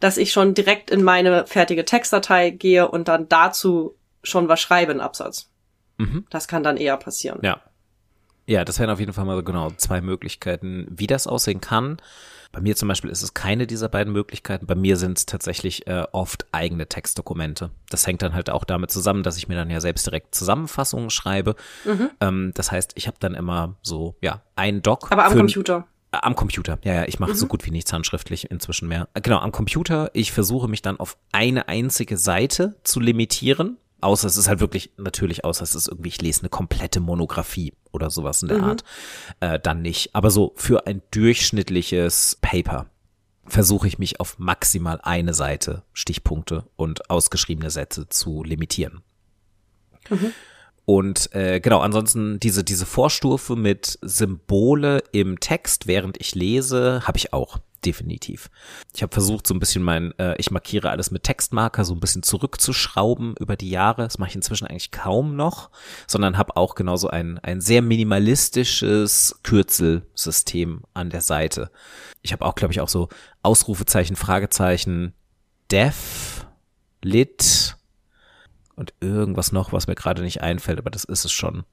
dass 0.00 0.16
ich 0.16 0.30
schon 0.32 0.54
direkt 0.54 0.90
in 0.90 1.02
meine 1.02 1.46
fertige 1.46 1.84
Textdatei 1.84 2.50
gehe 2.50 2.88
und 2.88 3.08
dann 3.08 3.28
dazu 3.28 3.96
schon 4.22 4.48
was 4.48 4.60
schreibe, 4.60 4.92
einen 4.92 5.00
Absatz. 5.00 5.50
Mhm. 5.98 6.26
Das 6.30 6.46
kann 6.48 6.62
dann 6.62 6.76
eher 6.76 6.96
passieren. 6.96 7.40
Ja. 7.42 7.60
Ja, 8.46 8.64
das 8.64 8.78
wären 8.78 8.90
auf 8.90 9.00
jeden 9.00 9.12
Fall 9.12 9.24
mal 9.24 9.36
so 9.36 9.42
genau 9.42 9.70
zwei 9.76 10.00
Möglichkeiten, 10.00 10.86
wie 10.90 11.06
das 11.06 11.26
aussehen 11.26 11.60
kann. 11.60 11.96
Bei 12.52 12.60
mir 12.60 12.76
zum 12.76 12.86
Beispiel 12.88 13.10
ist 13.10 13.22
es 13.22 13.34
keine 13.34 13.66
dieser 13.66 13.88
beiden 13.88 14.12
Möglichkeiten. 14.12 14.66
Bei 14.66 14.76
mir 14.76 14.96
sind 14.96 15.18
es 15.18 15.26
tatsächlich 15.26 15.86
äh, 15.88 16.04
oft 16.12 16.46
eigene 16.52 16.86
Textdokumente. 16.86 17.70
Das 17.90 18.06
hängt 18.06 18.22
dann 18.22 18.32
halt 18.34 18.48
auch 18.48 18.62
damit 18.64 18.92
zusammen, 18.92 19.24
dass 19.24 19.36
ich 19.36 19.48
mir 19.48 19.56
dann 19.56 19.70
ja 19.70 19.80
selbst 19.80 20.06
direkt 20.06 20.34
Zusammenfassungen 20.36 21.10
schreibe. 21.10 21.56
Ähm, 22.20 22.52
das 22.54 22.70
heißt, 22.70 22.92
ich 22.94 23.08
habe 23.08 23.16
dann 23.18 23.34
immer 23.34 23.74
so, 23.82 24.14
ja, 24.20 24.42
ein 24.54 24.82
Doc. 24.82 25.10
Aber 25.10 25.24
am 25.24 25.32
Computer. 25.36 25.86
Äh, 26.12 26.18
Am 26.22 26.36
Computer, 26.36 26.78
ja, 26.84 26.94
ja, 26.94 27.04
ich 27.08 27.18
mache 27.18 27.34
so 27.34 27.46
gut 27.48 27.66
wie 27.66 27.72
nichts 27.72 27.92
handschriftlich 27.92 28.48
inzwischen 28.52 28.86
mehr. 28.86 29.08
Äh, 29.14 29.20
Genau, 29.20 29.38
am 29.38 29.50
Computer, 29.50 30.10
ich 30.12 30.30
versuche 30.30 30.68
mich 30.68 30.80
dann 30.80 31.00
auf 31.00 31.16
eine 31.32 31.66
einzige 31.66 32.16
Seite 32.18 32.76
zu 32.84 33.00
limitieren. 33.00 33.78
Außer 34.00 34.28
es 34.28 34.36
ist 34.36 34.46
halt 34.48 34.60
wirklich, 34.60 34.92
natürlich, 34.96 35.44
außer 35.44 35.64
es 35.64 35.74
ist 35.74 35.88
irgendwie, 35.88 36.10
ich 36.10 36.20
lese 36.22 36.42
eine 36.42 36.50
komplette 36.50 37.00
Monographie 37.00 37.72
oder 37.94 38.10
sowas 38.10 38.42
in 38.42 38.48
der 38.48 38.62
Art, 38.62 38.84
äh, 39.40 39.58
dann 39.58 39.82
nicht. 39.82 40.14
Aber 40.14 40.30
so 40.30 40.52
für 40.56 40.86
ein 40.86 41.02
durchschnittliches 41.10 42.38
Paper 42.40 42.86
versuche 43.46 43.86
ich 43.86 43.98
mich 43.98 44.20
auf 44.20 44.38
maximal 44.38 45.00
eine 45.02 45.34
Seite 45.34 45.82
Stichpunkte 45.92 46.64
und 46.76 47.10
ausgeschriebene 47.10 47.70
Sätze 47.70 48.08
zu 48.08 48.42
limitieren. 48.42 49.02
Und 50.86 51.34
äh, 51.34 51.60
genau, 51.60 51.80
ansonsten 51.80 52.38
diese, 52.40 52.62
diese 52.62 52.84
Vorstufe 52.84 53.56
mit 53.56 53.98
Symbole 54.02 55.02
im 55.12 55.40
Text, 55.40 55.86
während 55.86 56.20
ich 56.20 56.34
lese, 56.34 57.02
habe 57.06 57.16
ich 57.16 57.32
auch 57.32 57.58
definitiv. 57.84 58.50
Ich 58.94 59.02
habe 59.02 59.12
versucht, 59.12 59.46
so 59.46 59.54
ein 59.54 59.58
bisschen 59.58 59.82
mein, 59.82 60.16
äh, 60.18 60.34
ich 60.38 60.50
markiere 60.50 60.90
alles 60.90 61.10
mit 61.10 61.22
Textmarker, 61.22 61.84
so 61.84 61.94
ein 61.94 62.00
bisschen 62.00 62.22
zurückzuschrauben 62.22 63.34
über 63.38 63.56
die 63.56 63.70
Jahre. 63.70 64.02
Das 64.02 64.18
mache 64.18 64.30
ich 64.30 64.36
inzwischen 64.36 64.66
eigentlich 64.66 64.90
kaum 64.90 65.36
noch, 65.36 65.70
sondern 66.06 66.38
habe 66.38 66.56
auch 66.56 66.74
genauso 66.74 67.08
ein, 67.08 67.38
ein 67.38 67.60
sehr 67.60 67.82
minimalistisches 67.82 69.40
Kürzelsystem 69.42 70.82
an 70.94 71.10
der 71.10 71.20
Seite. 71.20 71.70
Ich 72.22 72.32
habe 72.32 72.44
auch, 72.44 72.54
glaube 72.54 72.72
ich, 72.72 72.80
auch 72.80 72.88
so 72.88 73.08
Ausrufezeichen, 73.42 74.16
Fragezeichen, 74.16 75.12
Def, 75.70 76.46
Lit, 77.02 77.76
und 78.76 78.94
irgendwas 79.00 79.52
noch, 79.52 79.72
was 79.72 79.86
mir 79.86 79.94
gerade 79.94 80.22
nicht 80.22 80.42
einfällt, 80.42 80.78
aber 80.78 80.90
das 80.90 81.04
ist 81.04 81.24
es 81.24 81.32
schon. 81.32 81.64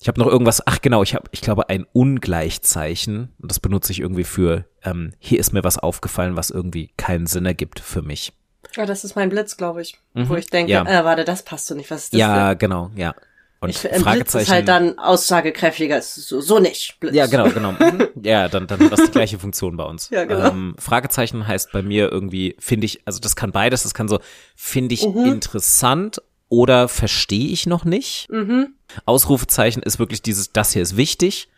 Ich 0.00 0.06
habe 0.08 0.20
noch 0.20 0.28
irgendwas, 0.28 0.64
ach 0.66 0.80
genau, 0.80 1.02
ich 1.02 1.14
habe, 1.14 1.24
ich 1.32 1.40
glaube, 1.40 1.68
ein 1.70 1.84
Ungleichzeichen. 1.92 3.32
Und 3.40 3.50
das 3.50 3.60
benutze 3.60 3.92
ich 3.92 4.00
irgendwie 4.00 4.24
für, 4.24 4.64
ähm, 4.84 5.12
hier 5.18 5.38
ist 5.40 5.52
mir 5.52 5.64
was 5.64 5.78
aufgefallen, 5.78 6.36
was 6.36 6.50
irgendwie 6.50 6.90
keinen 6.96 7.26
Sinn 7.26 7.46
ergibt 7.46 7.80
für 7.80 8.02
mich. 8.02 8.32
Ja, 8.76 8.86
das 8.86 9.02
ist 9.04 9.16
mein 9.16 9.28
Blitz, 9.28 9.56
glaube 9.56 9.82
ich. 9.82 9.96
Mhm. 10.14 10.28
Wo 10.28 10.36
ich 10.36 10.46
denke, 10.48 10.70
Ja. 10.72 10.82
äh, 10.84 11.04
warte, 11.04 11.24
das 11.24 11.42
passt 11.42 11.66
so 11.66 11.74
nicht. 11.74 11.90
Was 11.90 12.04
ist 12.04 12.12
das 12.12 12.20
ja, 12.20 12.50
denn? 12.50 12.58
genau, 12.58 12.90
ja. 12.94 13.14
Und 13.60 13.70
Ich, 13.70 13.84
ein 13.84 13.90
Blitz 13.90 14.02
Fragezeichen. 14.04 14.42
ist 14.44 14.50
halt 14.52 14.68
dann 14.68 14.98
aussagekräftiger. 15.00 16.00
So, 16.00 16.40
so 16.40 16.60
nicht. 16.60 17.00
Blitz. 17.00 17.14
Ja, 17.14 17.26
genau, 17.26 17.48
genau. 17.50 17.72
Mhm. 17.72 18.06
Ja, 18.22 18.48
dann, 18.48 18.68
dann 18.68 18.78
hat 18.78 18.92
das 18.92 19.02
die 19.06 19.10
gleiche 19.10 19.38
Funktion 19.40 19.76
bei 19.76 19.82
uns. 19.84 20.10
Ja, 20.12 20.24
genau. 20.26 20.48
Ähm, 20.50 20.76
Fragezeichen 20.78 21.48
heißt 21.48 21.72
bei 21.72 21.82
mir 21.82 22.12
irgendwie, 22.12 22.54
finde 22.60 22.84
ich, 22.86 23.00
also 23.04 23.18
das 23.18 23.34
kann 23.34 23.50
beides, 23.50 23.82
das 23.82 23.94
kann 23.94 24.06
so, 24.06 24.20
finde 24.54 24.94
ich 24.94 25.04
Mhm. 25.08 25.24
interessant 25.24 26.22
oder 26.48 26.88
verstehe 26.88 27.48
ich 27.48 27.66
noch 27.66 27.84
nicht. 27.84 28.26
Mhm. 28.30 28.74
Ausrufezeichen 29.04 29.82
ist 29.82 29.98
wirklich 29.98 30.22
dieses, 30.22 30.52
das 30.52 30.72
hier 30.72 30.82
ist 30.82 30.96
wichtig. 30.96 31.48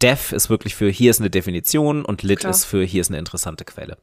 Def 0.00 0.32
ist 0.32 0.48
wirklich 0.48 0.74
für 0.74 0.88
hier 0.88 1.10
ist 1.10 1.20
eine 1.20 1.28
Definition 1.28 2.02
und 2.06 2.22
Lit 2.22 2.38
Mhm. 2.38 2.40
Klar. 2.40 2.50
ist 2.50 2.64
für 2.64 2.82
hier 2.82 3.02
ist 3.02 3.10
eine 3.10 3.18
interessante 3.18 3.66
Quelle. 3.66 3.98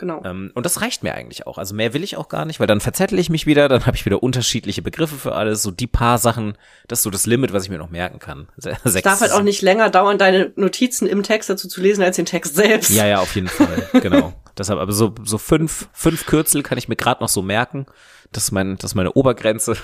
Genau. 0.00 0.22
Ähm, 0.24 0.50
und 0.54 0.64
das 0.66 0.80
reicht 0.80 1.02
mir 1.04 1.14
eigentlich 1.14 1.46
auch. 1.46 1.58
Also 1.58 1.74
mehr 1.76 1.92
will 1.94 2.02
ich 2.02 2.16
auch 2.16 2.28
gar 2.28 2.44
nicht, 2.44 2.58
weil 2.58 2.66
dann 2.66 2.80
verzettel 2.80 3.18
ich 3.20 3.28
mich 3.30 3.46
wieder, 3.46 3.68
dann 3.68 3.84
habe 3.86 3.96
ich 3.96 4.04
wieder 4.06 4.20
unterschiedliche 4.22 4.82
Begriffe 4.82 5.14
für 5.16 5.34
alles. 5.36 5.62
So 5.62 5.70
die 5.70 5.86
paar 5.86 6.18
Sachen, 6.18 6.54
das 6.88 7.00
ist 7.00 7.02
so 7.04 7.10
das 7.10 7.26
Limit, 7.26 7.52
was 7.52 7.64
ich 7.64 7.70
mir 7.70 7.78
noch 7.78 7.90
merken 7.90 8.18
kann. 8.18 8.48
Se- 8.56 8.76
es 8.82 8.94
darf 9.02 9.20
halt 9.20 9.30
auch 9.32 9.42
nicht 9.42 9.62
länger 9.62 9.90
dauern, 9.90 10.16
deine 10.18 10.52
Notizen 10.56 11.06
im 11.06 11.22
Text 11.22 11.50
dazu 11.50 11.68
zu 11.68 11.80
lesen, 11.80 12.02
als 12.02 12.16
den 12.16 12.24
Text 12.26 12.56
selbst. 12.56 12.90
Ja, 12.90 13.06
ja, 13.06 13.20
auf 13.20 13.34
jeden 13.36 13.46
Fall. 13.48 13.88
Genau. 14.00 14.32
Deshalb, 14.60 14.78
aber 14.78 14.92
so, 14.92 15.14
so 15.24 15.38
fünf, 15.38 15.88
fünf 15.94 16.26
Kürzel 16.26 16.62
kann 16.62 16.76
ich 16.76 16.86
mir 16.86 16.94
gerade 16.96 17.22
noch 17.22 17.30
so 17.30 17.40
merken. 17.40 17.86
Das 18.30 18.44
ist, 18.44 18.50
mein, 18.50 18.76
das 18.76 18.90
ist 18.90 18.94
meine 18.94 19.12
Obergrenze. 19.14 19.74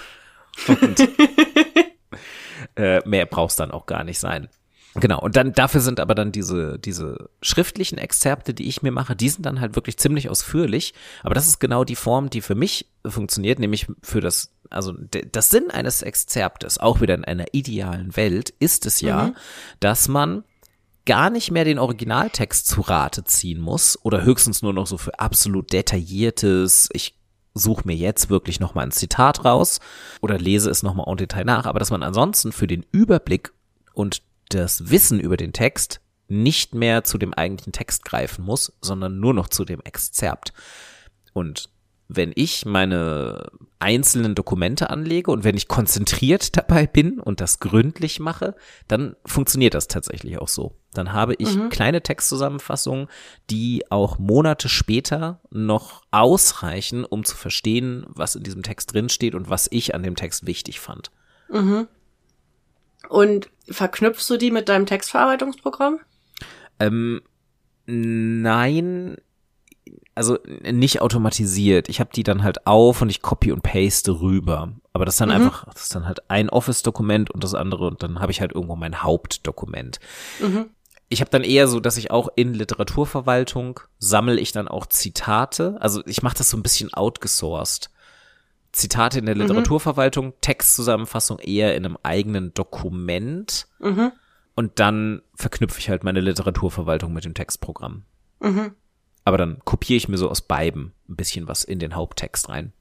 Und 0.68 1.01
äh, 2.77 3.01
mehr 3.09 3.24
brauch's 3.24 3.57
dann 3.57 3.70
auch 3.70 3.87
gar 3.87 4.05
nicht 4.05 4.18
sein. 4.18 4.51
Genau, 4.95 5.18
und 5.18 5.35
dann 5.35 5.55
dafür 5.55 5.81
sind 5.81 5.99
aber 5.99 6.14
dann 6.14 6.31
diese, 6.31 6.79
diese 6.79 7.31
schriftlichen 7.41 7.97
Exzerpte, 7.97 8.53
die 8.53 8.68
ich 8.68 8.83
mir 8.83 8.93
mache, 8.93 9.16
die 9.16 9.31
sind 9.31 9.47
dann 9.47 9.62
halt 9.62 9.77
wirklich 9.77 9.97
ziemlich 9.97 10.29
ausführlich. 10.29 10.93
Aber 11.22 11.35
das 11.35 11.47
ist 11.47 11.59
genau 11.59 11.85
die 11.85 11.97
Form, 11.97 12.29
die 12.29 12.43
für 12.43 12.55
mich 12.55 12.91
funktioniert, 13.07 13.59
nämlich 13.59 13.87
für 14.03 14.20
das, 14.20 14.53
also 14.68 14.93
das 15.33 15.49
Sinn 15.49 15.70
eines 15.70 16.03
Exzerptes, 16.03 16.77
auch 16.77 17.01
wieder 17.01 17.14
in 17.14 17.24
einer 17.24 17.47
idealen 17.53 18.14
Welt, 18.14 18.51
ist 18.59 18.85
es 18.85 19.01
ja, 19.01 19.33
dass 19.81 20.09
man 20.09 20.45
gar 21.07 21.31
nicht 21.31 21.51
mehr 21.51 21.65
den 21.65 21.79
Originaltext 21.79 22.67
zu 22.67 22.83
Rate 22.83 23.25
ziehen 23.25 23.61
muss 23.61 23.99
oder 24.03 24.25
höchstens 24.25 24.63
nur 24.63 24.73
noch 24.73 24.87
so 24.87 24.99
für 24.99 25.19
absolut 25.19 25.73
detailliertes, 25.73 26.89
ich 26.93 27.17
suche 27.55 27.87
mir 27.87 27.97
jetzt 27.97 28.29
wirklich 28.29 28.61
nochmal 28.61 28.87
ein 28.87 28.93
Zitat 28.93 29.45
raus 29.45 29.81
oder 30.21 30.39
lese 30.39 30.69
es 30.69 30.83
nochmal 30.83 31.07
en 31.09 31.17
Detail 31.17 31.45
nach, 31.45 31.65
aber 31.65 31.79
dass 31.79 31.91
man 31.91 32.03
ansonsten 32.03 32.53
für 32.53 32.67
den 32.67 32.85
Überblick 32.93 33.53
und 33.95 34.23
das 34.51 34.91
Wissen 34.91 35.19
über 35.19 35.37
den 35.37 35.53
Text 35.53 36.01
nicht 36.29 36.75
mehr 36.75 37.05
zu 37.05 37.19
dem 37.19 37.33
eigentlichen 37.33 37.73
Text 37.73 38.05
greifen 38.05 38.45
muss, 38.45 38.73
sondern 38.81 39.19
nur 39.21 39.33
noch 39.33 39.49
zu 39.49 39.65
dem 39.65 39.81
Exzerpt. 39.81 40.53
Und 41.33 41.71
wenn 42.09 42.33
ich 42.35 42.67
meine 42.67 43.51
einzelnen 43.79 44.35
Dokumente 44.35 44.91
anlege 44.91 45.31
und 45.31 45.45
wenn 45.45 45.57
ich 45.57 45.68
konzentriert 45.68 46.57
dabei 46.57 46.87
bin 46.87 47.20
und 47.20 47.41
das 47.41 47.61
gründlich 47.61 48.20
mache, 48.20 48.55
dann 48.89 49.16
funktioniert 49.24 49.74
das 49.74 49.89
tatsächlich 49.89 50.39
auch 50.39 50.49
so. 50.49 50.77
Dann 50.95 51.12
habe 51.12 51.35
ich 51.37 51.49
kleine 51.68 52.01
Textzusammenfassungen, 52.01 53.09
die 53.51 53.85
auch 53.91 54.18
Monate 54.18 54.70
später 54.70 55.41
noch 55.51 56.03
ausreichen, 56.11 57.05
um 57.05 57.24
zu 57.24 57.37
verstehen, 57.37 58.07
was 58.09 58.35
in 58.35 58.45
diesem 58.45 58.62
Text 58.62 58.95
drinsteht 58.95 59.35
und 59.35 59.51
was 59.51 59.68
ich 59.70 59.95
an 59.95 60.03
dem 60.03 60.16
Text 60.16 60.47
wichtig 60.47 60.81
fand. 60.81 61.11
Und 63.09 63.51
verknüpfst 63.68 64.29
du 64.29 64.37
die 64.39 64.51
mit 64.51 64.68
deinem 64.68 64.87
Textverarbeitungsprogramm? 64.87 66.01
Ähm, 66.81 67.20
nein, 67.87 69.16
also 70.17 70.39
nicht 70.62 71.03
automatisiert. 71.03 71.89
Ich 71.89 72.01
habe 72.01 72.11
die 72.12 72.23
dann 72.23 72.43
halt 72.43 72.67
auf 72.67 73.03
und 73.03 73.11
ich 73.11 73.21
copy 73.21 73.53
und 73.53 73.62
paste 73.62 74.21
rüber. 74.21 74.73
Aber 74.95 75.05
das 75.05 75.14
ist 75.14 75.21
dann 75.21 75.31
einfach, 75.31 75.67
das 75.67 75.85
ist 75.85 75.95
dann 75.95 76.07
halt 76.07 76.31
ein 76.31 76.49
Office-Dokument 76.49 77.31
und 77.31 77.45
das 77.45 77.55
andere 77.55 77.87
und 77.87 78.03
dann 78.03 78.19
habe 78.19 78.33
ich 78.33 78.41
halt 78.41 78.53
irgendwo 78.53 78.77
mein 78.77 79.03
Hauptdokument. 79.03 80.01
Ich 81.11 81.21
habe 81.21 81.31
dann 81.31 81.45
eher 81.45 81.69
so, 81.69 81.81
dass 81.81 81.99
ich 81.99 82.11
auch 82.11 82.29
in 82.35 82.55
Literaturverwaltung 82.55 83.81
sammle 83.99 84.41
ich 84.41 84.53
dann 84.53 84.69
auch 84.69 84.87
Zitate. 84.87 85.77
Also 85.81 86.03
ich 86.07 86.23
mache 86.23 86.39
das 86.39 86.49
so 86.49 86.57
ein 86.57 86.62
bisschen 86.62 86.93
outgesourced. 86.95 87.91
Zitate 88.73 89.19
in 89.19 89.27
der 89.27 89.35
Literaturverwaltung, 89.35 90.33
Textzusammenfassung 90.41 91.39
eher 91.41 91.77
in 91.77 91.85
einem 91.85 91.99
eigenen 92.03 92.55
Dokument. 92.55 93.69
Mhm. 93.81 94.12
Und 94.55 94.81
dann 94.81 95.21
verknüpfe 95.35 95.79
ich 95.79 95.91
halt 95.91 96.05
meine 96.05 96.21
Literaturverwaltung 96.21 97.12
mit 97.12 97.27
dem 97.27 97.35
Textprogramm. 97.35 98.05
Mhm. 98.41 98.73
Aber 99.27 99.39
dann 99.39 99.59
kopiere 99.64 99.97
ich 99.97 100.09
mir 100.09 100.18
so 100.18 100.31
aus 100.31 100.41
beiden 100.41 100.93
ein 101.09 101.16
bisschen 101.16 101.49
was 101.49 101.64
in 101.64 101.81
den 101.81 101.97
Haupttext 101.97 102.49
rein. 102.49 102.72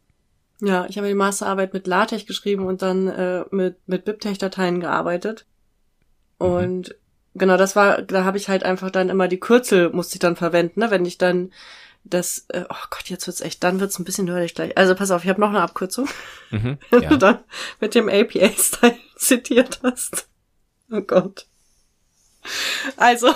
Ja, 0.61 0.85
ich 0.87 0.97
habe 0.97 1.07
die 1.07 1.15
Masterarbeit 1.15 1.73
mit 1.73 1.87
LaTeX 1.87 2.27
geschrieben 2.27 2.67
und 2.67 2.83
dann 2.83 3.07
äh, 3.07 3.45
mit, 3.49 3.77
mit 3.87 4.05
BibTeX-Dateien 4.05 4.79
gearbeitet. 4.79 5.47
Und 6.37 6.95
genau, 7.33 7.57
das 7.57 7.75
war, 7.75 8.03
da 8.03 8.25
habe 8.25 8.37
ich 8.37 8.47
halt 8.47 8.63
einfach 8.63 8.91
dann 8.91 9.09
immer 9.09 9.27
die 9.27 9.39
Kürzel 9.39 9.89
musste 9.89 10.15
ich 10.15 10.19
dann 10.19 10.35
verwenden, 10.35 10.81
ne? 10.81 10.91
Wenn 10.91 11.05
ich 11.05 11.17
dann 11.17 11.51
das, 12.03 12.45
äh, 12.49 12.63
oh 12.69 12.85
Gott, 12.91 13.09
jetzt 13.09 13.25
wird's 13.25 13.41
echt, 13.41 13.63
dann 13.63 13.79
wird's 13.79 13.97
ein 13.97 14.05
bisschen 14.05 14.25
nerdig 14.25 14.53
gleich. 14.53 14.77
Also 14.77 14.93
pass 14.93 15.09
auf, 15.09 15.23
ich 15.23 15.29
habe 15.29 15.41
noch 15.41 15.49
eine 15.49 15.61
Abkürzung, 15.61 16.07
Mhm, 16.51 16.77
wenn 16.91 17.01
ja. 17.01 17.09
du 17.09 17.17
dann 17.17 17.39
mit 17.81 17.95
dem 17.95 18.07
APA-Style 18.07 18.97
zitiert 19.15 19.79
hast. 19.81 20.27
Oh 20.91 21.01
Gott. 21.01 21.47
Also, 22.97 23.33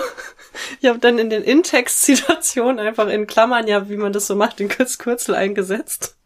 ich 0.80 0.88
habe 0.88 0.98
dann 0.98 1.18
in 1.18 1.30
den 1.30 1.42
In-Text-Zitationen 1.42 2.78
einfach 2.78 3.08
in 3.08 3.26
Klammern, 3.26 3.66
ja, 3.66 3.88
wie 3.88 3.96
man 3.96 4.12
das 4.12 4.26
so 4.26 4.36
macht, 4.36 4.58
den 4.58 4.68
Kürz 4.68 4.98
Kürzel 4.98 5.34
eingesetzt. 5.34 6.16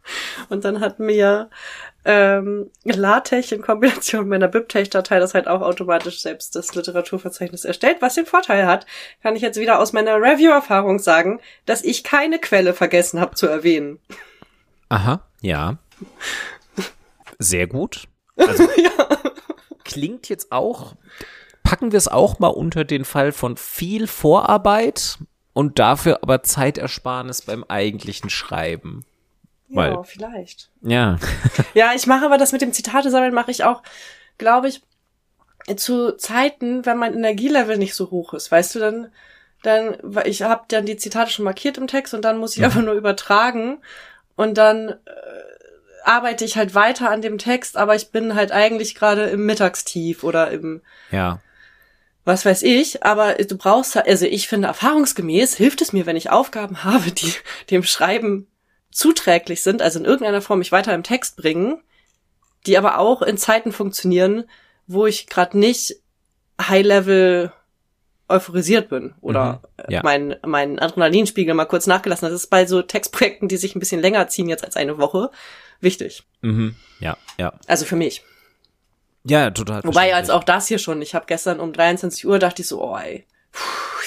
Und 0.49 0.65
dann 0.65 0.81
hat 0.81 0.99
mir 0.99 1.49
ähm, 2.05 2.71
LaTeX 2.85 3.53
in 3.53 3.63
Kombination 3.63 4.29
mit 4.29 4.37
einer 4.37 4.49
BibTeX-Datei 4.49 5.19
das 5.19 5.35
halt 5.35 5.49
auch 5.49 5.63
automatisch 5.63 6.21
selbst 6.21 6.55
das 6.55 6.75
Literaturverzeichnis 6.75 7.65
erstellt. 7.65 7.99
Was 8.01 8.15
den 8.15 8.27
Vorteil 8.27 8.67
hat, 8.67 8.87
kann 9.23 9.37
ich 9.37 9.43
jetzt 9.43 9.59
wieder 9.59 9.79
aus 9.79 9.93
meiner 9.93 10.17
Review-Erfahrung 10.17 10.99
sagen, 10.99 11.41
dass 11.65 11.83
ich 11.83 12.05
keine 12.05 12.39
Quelle 12.39 12.75
vergessen 12.75 13.21
habe 13.21 13.35
zu 13.35 13.47
erwähnen. 13.47 13.99
Aha, 14.91 15.23
ja. 15.41 15.79
Sehr 17.39 17.67
gut. 17.67 18.05
Also, 18.37 18.65
ja. 18.77 18.91
Klingt 19.85 20.29
jetzt 20.29 20.53
auch, 20.53 20.95
packen 21.65 21.91
wir 21.91 21.99
es 21.99 22.07
auch 22.07 22.39
mal 22.39 22.49
unter 22.49 22.85
den 22.85 23.05
Fall 23.05 23.33
von 23.33 23.57
viel 23.57 24.07
Vorarbeit 24.07 25.19
und 25.53 25.81
dafür 25.81 26.21
aber 26.23 26.45
Zeitersparnis 26.45 27.43
beim 27.43 27.65
eigentlichen 27.65 28.31
Schreiben. 28.31 29.05
Weil, 29.69 29.93
ja, 29.93 30.03
vielleicht. 30.05 30.71
Ja. 30.83 31.19
ja, 31.75 31.93
ich 31.97 32.07
mache 32.07 32.25
aber 32.25 32.39
das 32.39 32.53
mit 32.53 32.61
dem 32.61 32.73
Zitate 32.73 33.11
sammeln 33.11 33.35
mache 33.35 33.51
ich 33.51 33.65
auch, 33.65 33.83
glaube 34.39 34.69
ich, 34.69 34.83
zu 35.77 36.13
Zeiten, 36.17 36.87
wenn 36.87 36.99
mein 36.99 37.15
Energielevel 37.15 37.79
nicht 37.79 37.95
so 37.95 38.11
hoch 38.11 38.35
ist, 38.35 38.53
weißt 38.53 38.77
du, 38.77 38.79
dann 38.79 39.09
dann 39.63 39.97
ich 40.27 40.43
habe 40.43 40.65
dann 40.69 40.85
die 40.85 40.99
Zitate 40.99 41.31
schon 41.31 41.45
markiert 41.47 41.79
im 41.79 41.87
Text 41.87 42.13
und 42.13 42.23
dann 42.23 42.37
muss 42.37 42.53
ich 42.53 42.59
mhm. 42.59 42.65
einfach 42.67 42.83
nur 42.83 42.95
übertragen 42.95 43.79
und 44.37 44.59
dann 44.59 44.91
äh, 44.91 44.95
arbeite 46.05 46.45
ich 46.45 46.57
halt 46.57 46.75
weiter 46.75 47.11
an 47.11 47.23
dem 47.23 47.39
Text, 47.39 47.79
aber 47.79 47.95
ich 47.95 48.11
bin 48.11 48.35
halt 48.35 48.53
eigentlich 48.53 48.95
gerade 48.95 49.23
im 49.25 49.47
Mittagstief 49.47 50.23
oder 50.23 50.51
im 50.51 50.83
Ja. 51.11 51.41
Was 52.25 52.47
weiß 52.47 52.63
ich, 52.63 53.05
aber 53.05 53.35
du 53.35 53.57
brauchst 53.57 53.97
also 53.97 54.25
ich 54.25 54.49
finde 54.49 54.69
erfahrungsgemäß 54.69 55.57
hilft 55.57 55.83
es 55.83 55.93
mir, 55.93 56.07
wenn 56.07 56.17
ich 56.17 56.31
Aufgaben 56.31 56.85
habe, 56.85 57.11
die 57.11 57.33
dem 57.71 57.83
Schreiben 57.83 58.47
zuträglich 58.91 59.63
sind, 59.63 59.83
also 59.83 59.99
in 59.99 60.05
irgendeiner 60.05 60.41
Form 60.41 60.61
mich 60.61 60.73
weiter 60.73 60.95
im 60.95 61.03
Text 61.03 61.37
bringen, 61.37 61.83
die 62.67 62.79
aber 62.79 62.99
auch 62.99 63.23
in 63.23 63.37
Zeiten 63.37 63.73
funktionieren, 63.73 64.45
wo 64.87 65.07
ich 65.07 65.27
gerade 65.27 65.59
nicht 65.59 65.97
High-Level 66.61 67.53
euphorisiert 68.29 68.89
bin 68.89 69.15
oder 69.21 69.61
mhm, 69.79 69.93
ja. 69.93 70.01
mein, 70.03 70.37
mein 70.47 70.79
Adrenalinspiegel 70.79 71.55
mal 71.55 71.67
kurz 71.67 71.87
nachgelassen. 71.87 72.27
Das 72.27 72.35
ist 72.41 72.49
bei 72.49 72.67
so 72.67 72.81
Textprojekten, 72.81 73.49
die 73.49 73.57
sich 73.57 73.75
ein 73.75 73.81
bisschen 73.81 74.01
länger 74.01 74.29
ziehen 74.29 74.49
jetzt 74.49 74.65
als 74.65 74.77
eine 74.77 74.97
Woche, 74.99 75.31
wichtig. 75.81 76.25
Mhm, 76.41 76.75
ja, 77.01 77.19
ja. 77.39 77.53
Also 77.67 77.85
für 77.85 77.97
mich. 77.97 78.23
Ja, 79.25 79.51
total. 79.51 79.83
Wobei 79.85 80.15
als 80.15 80.31
auch 80.31 80.45
das 80.45 80.69
hier 80.69 80.79
schon, 80.79 81.01
ich 81.03 81.15
habe 81.15 81.27
gestern 81.27 81.61
um 81.61 81.73
23 81.73 82.27
Uhr 82.27 82.39
dachte 82.39 82.63
ich 82.63 82.69
so, 82.69 82.83
oh 82.83 82.97
ey, 82.97 83.27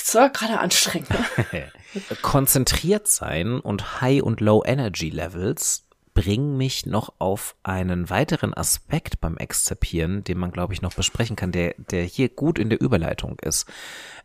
es 0.01 0.13
war 0.15 0.30
gerade 0.30 0.59
anstrengend. 0.59 1.09
Ne? 1.09 1.72
Konzentriert 2.22 3.07
sein 3.07 3.59
und 3.59 4.01
High- 4.01 4.22
und 4.22 4.41
Low-Energy-Levels 4.41 5.86
bringen 6.13 6.57
mich 6.57 6.86
noch 6.86 7.13
auf 7.20 7.55
einen 7.63 8.09
weiteren 8.09 8.53
Aspekt 8.53 9.22
beim 9.22 9.38
Exzipieren, 9.38 10.24
den 10.24 10.38
man, 10.38 10.51
glaube 10.51 10.74
ich, 10.74 10.82
noch 10.82 10.93
besprechen 10.93 11.36
kann, 11.36 11.51
der, 11.51 11.76
der 11.78 12.03
hier 12.03 12.30
gut 12.30 12.57
in 12.57 12.70
der 12.70 12.82
Überleitung 12.82 13.38
ist. 13.39 13.68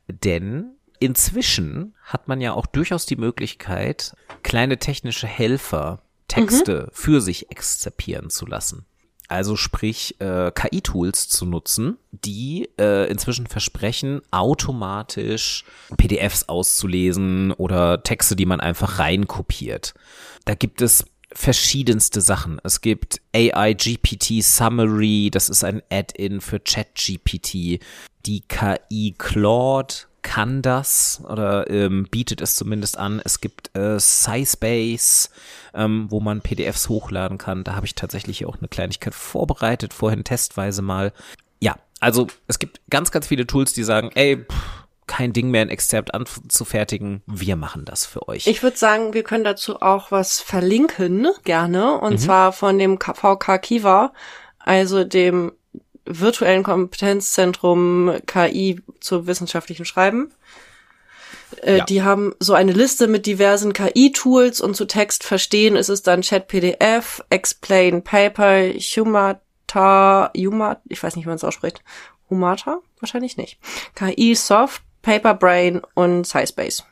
Denn 0.09 0.77
inzwischen 1.01 1.95
hat 2.03 2.29
man 2.29 2.41
ja 2.41 2.55
auch 2.55 2.67
durchaus 2.67 3.05
die 3.05 3.17
Möglichkeit, 3.17 4.15
kleine 4.43 4.79
technische 4.79 5.27
Helfer, 5.27 6.03
Texte 6.29 6.87
mhm. 6.87 6.95
für 6.95 7.21
sich 7.21 7.51
exzipieren 7.51 8.31
zu 8.31 8.47
lassen. 8.47 8.87
Also 9.33 9.57
sprich 9.57 10.21
äh, 10.21 10.53
KI-Tools 10.55 11.31
zu 11.31 11.47
nutzen, 11.47 11.97
die 12.11 12.69
äh, 12.79 13.11
inzwischen 13.11 13.47
versprechen, 13.47 14.21
automatisch 14.31 15.65
PDFs 15.97 16.51
auszulesen 16.51 17.51
oder 17.53 18.03
Texte, 18.03 18.37
die 18.37 18.45
man 18.45 18.61
einfach 18.61 18.99
reinkopiert. 18.99 19.95
Da 20.45 20.55
gibt 20.55 20.83
es 20.83 21.07
verschiedenste 21.33 22.21
Sachen. 22.21 22.61
Es 22.63 22.83
gibt 22.83 23.23
AI 23.35 23.73
GPT 23.73 24.43
Summary, 24.43 25.31
das 25.33 25.49
ist 25.49 25.65
ein 25.65 25.81
Add-in 25.91 26.43
für 26.43 26.61
ChatGPT. 26.61 27.81
Die 28.27 28.43
KI 28.47 29.15
Claude 29.17 29.95
kann 30.23 30.63
das 30.63 31.21
oder 31.29 31.69
ähm, 31.69 32.07
bietet 32.11 32.41
es 32.41 32.57
zumindest 32.57 32.97
an. 32.97 33.21
Es 33.25 33.41
gibt 33.41 33.77
äh, 33.77 33.99
SciSpace, 33.99 35.31
ähm, 35.75 36.07
wo 36.11 36.21
man 36.21 36.41
PDFs 36.41 36.89
hochladen 36.89 37.39
kann. 37.39 37.65
Da 37.65 37.75
habe 37.75 37.87
ich 37.87 37.95
tatsächlich 37.95 38.47
auch 38.47 38.59
eine 38.59 38.69
Kleinigkeit 38.69 39.15
vorbereitet, 39.15 39.93
vorhin 39.93 40.25
testweise 40.25 40.83
mal. 40.83 41.13
Ja, 41.61 41.77
also 42.01 42.29
es 42.47 42.59
gibt 42.59 42.81
ganz, 42.89 43.11
ganz 43.11 43.27
viele 43.27 43.47
Tools, 43.47 43.73
die 43.73 43.83
sagen, 43.83 44.11
ey, 44.15 44.45
pff, 44.45 44.83
kein 45.07 45.33
Ding 45.33 45.51
mehr, 45.51 45.63
ein 45.63 45.69
Exzerpt 45.69 46.15
anzufertigen. 46.15 47.23
Wir 47.27 47.57
machen 47.57 47.85
das 47.85 48.07
für 48.07 48.29
euch. 48.29 48.47
Ich 48.47 48.63
würde 48.63 48.77
sagen, 48.77 49.15
wir 49.15 49.25
können 49.25 49.45
dazu 49.45 49.83
auch 49.83 50.11
was 50.11 50.41
verlinken, 50.41 51.29
gerne. 51.45 51.99
Und 51.99 52.15
mhm. 52.15 52.19
zwar 52.19 52.53
von 52.53 52.79
dem 52.79 52.99
VK 52.99 53.61
Kiva, 53.61 54.13
also 54.59 55.05
dem 55.05 55.53
virtuellen 56.05 56.63
Kompetenzzentrum 56.63 58.13
KI 58.27 58.81
zu 59.01 59.27
wissenschaftlichem 59.27 59.85
Schreiben. 59.85 60.33
Äh, 61.63 61.79
ja. 61.79 61.85
Die 61.85 62.03
haben 62.03 62.35
so 62.39 62.55
eine 62.55 62.73
Liste 62.73 63.07
mit 63.09 63.27
diversen 63.27 63.73
KI-Tools 63.73 64.61
und 64.61 64.75
zu 64.75 64.87
Text 64.87 65.25
verstehen 65.25 65.77
ist 65.77 65.89
es 65.89 66.03
dann 66.03 66.23
Chat 66.23 66.49
PDF, 66.49 67.23
Explain 67.31 68.03
Paper, 68.03 68.73
Humata, 68.73 70.33
Humata, 70.37 70.81
ich 70.89 71.03
weiß 71.03 71.17
nicht, 71.17 71.27
wie 71.27 71.29
man 71.29 71.37
es 71.37 71.45
ausspricht. 71.45 71.83
Humata? 72.31 72.81
Wahrscheinlich 73.01 73.37
nicht. 73.37 73.59
KI 73.95 74.35
Soft, 74.35 74.83
Paperbrain 75.03 75.83
und 75.95 76.27
SciSpace. 76.27 76.85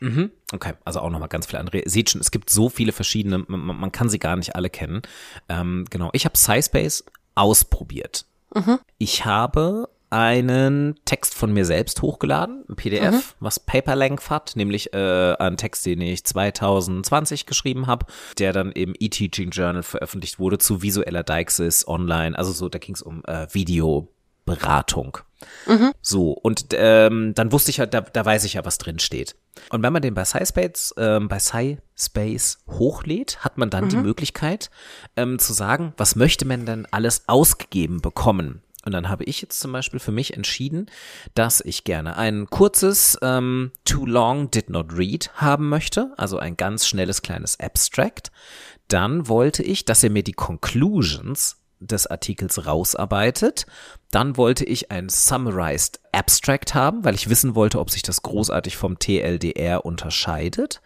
Mhm. 0.00 0.30
Okay, 0.52 0.74
also 0.84 1.00
auch 1.00 1.10
nochmal 1.10 1.28
ganz 1.28 1.46
viele 1.46 1.58
andere. 1.58 1.80
Ihr 1.80 1.90
seht 1.90 2.10
schon, 2.10 2.20
es 2.20 2.30
gibt 2.30 2.50
so 2.50 2.68
viele 2.68 2.92
verschiedene, 2.92 3.44
man, 3.48 3.60
man 3.60 3.92
kann 3.92 4.08
sie 4.08 4.18
gar 4.18 4.36
nicht 4.36 4.54
alle 4.54 4.70
kennen. 4.70 5.02
Ähm, 5.48 5.86
genau, 5.90 6.10
ich 6.12 6.24
habe 6.24 6.36
SciSpace 6.36 7.04
ausprobiert. 7.34 8.24
Mhm. 8.54 8.78
Ich 8.98 9.24
habe 9.24 9.88
einen 10.10 10.98
Text 11.04 11.34
von 11.34 11.52
mir 11.52 11.64
selbst 11.64 12.00
hochgeladen, 12.00 12.64
ein 12.68 12.76
PDF, 12.76 13.12
mhm. 13.12 13.22
was 13.40 13.60
Paperlength 13.60 14.30
hat, 14.30 14.52
nämlich 14.56 14.94
äh, 14.94 15.34
einen 15.38 15.58
Text, 15.58 15.84
den 15.84 16.00
ich 16.00 16.24
2020 16.24 17.44
geschrieben 17.44 17.86
habe, 17.86 18.06
der 18.38 18.52
dann 18.52 18.72
im 18.72 18.94
E-Teaching 18.98 19.50
Journal 19.50 19.82
veröffentlicht 19.82 20.38
wurde 20.38 20.58
zu 20.58 20.82
visueller 20.82 21.24
Deixis 21.24 21.86
online. 21.86 22.38
Also 22.38 22.52
so, 22.52 22.68
da 22.68 22.78
ging 22.78 22.94
es 22.94 23.02
um 23.02 23.22
äh, 23.26 23.46
Videoberatung. 23.52 25.18
Mhm. 25.66 25.92
So, 26.00 26.32
und 26.32 26.66
ähm, 26.72 27.32
dann 27.34 27.52
wusste 27.52 27.70
ich 27.70 27.78
ja, 27.78 27.86
da, 27.86 28.00
da 28.00 28.24
weiß 28.24 28.44
ich 28.44 28.54
ja, 28.54 28.64
was 28.64 28.78
drin 28.78 28.98
steht. 28.98 29.36
Und 29.70 29.82
wenn 29.82 29.92
man 29.92 30.02
den 30.02 30.14
bei 30.14 30.24
SciSpace, 30.24 30.94
ähm, 30.98 31.28
bei 31.28 31.38
SciSpace 31.38 32.58
hochlädt, 32.68 33.44
hat 33.44 33.58
man 33.58 33.70
dann 33.70 33.84
mhm. 33.84 33.88
die 33.88 33.96
Möglichkeit 33.96 34.70
ähm, 35.16 35.38
zu 35.38 35.52
sagen, 35.52 35.92
was 35.96 36.16
möchte 36.16 36.44
man 36.44 36.66
denn 36.66 36.86
alles 36.90 37.28
ausgegeben 37.28 38.00
bekommen? 38.00 38.62
Und 38.84 38.92
dann 38.92 39.08
habe 39.08 39.24
ich 39.24 39.42
jetzt 39.42 39.60
zum 39.60 39.72
Beispiel 39.72 40.00
für 40.00 40.12
mich 40.12 40.34
entschieden, 40.34 40.86
dass 41.34 41.60
ich 41.60 41.84
gerne 41.84 42.16
ein 42.16 42.48
kurzes 42.48 43.18
ähm, 43.20 43.72
Too 43.84 44.06
Long 44.06 44.50
Did 44.50 44.70
Not 44.70 44.96
Read 44.96 45.30
haben 45.34 45.68
möchte, 45.68 46.12
also 46.16 46.38
ein 46.38 46.56
ganz 46.56 46.86
schnelles 46.86 47.20
kleines 47.20 47.60
Abstract. 47.60 48.30
Dann 48.86 49.28
wollte 49.28 49.62
ich, 49.62 49.84
dass 49.84 50.02
er 50.02 50.10
mir 50.10 50.22
die 50.22 50.32
Conclusions 50.32 51.57
des 51.80 52.06
Artikels 52.06 52.66
rausarbeitet. 52.66 53.66
Dann 54.10 54.36
wollte 54.36 54.64
ich 54.64 54.90
ein 54.90 55.08
Summarized 55.08 56.00
Abstract 56.12 56.74
haben, 56.74 57.04
weil 57.04 57.14
ich 57.14 57.28
wissen 57.28 57.54
wollte, 57.54 57.78
ob 57.78 57.90
sich 57.90 58.02
das 58.02 58.22
großartig 58.22 58.76
vom 58.76 58.98
TLDR 58.98 59.84
unterscheidet. 59.84 60.80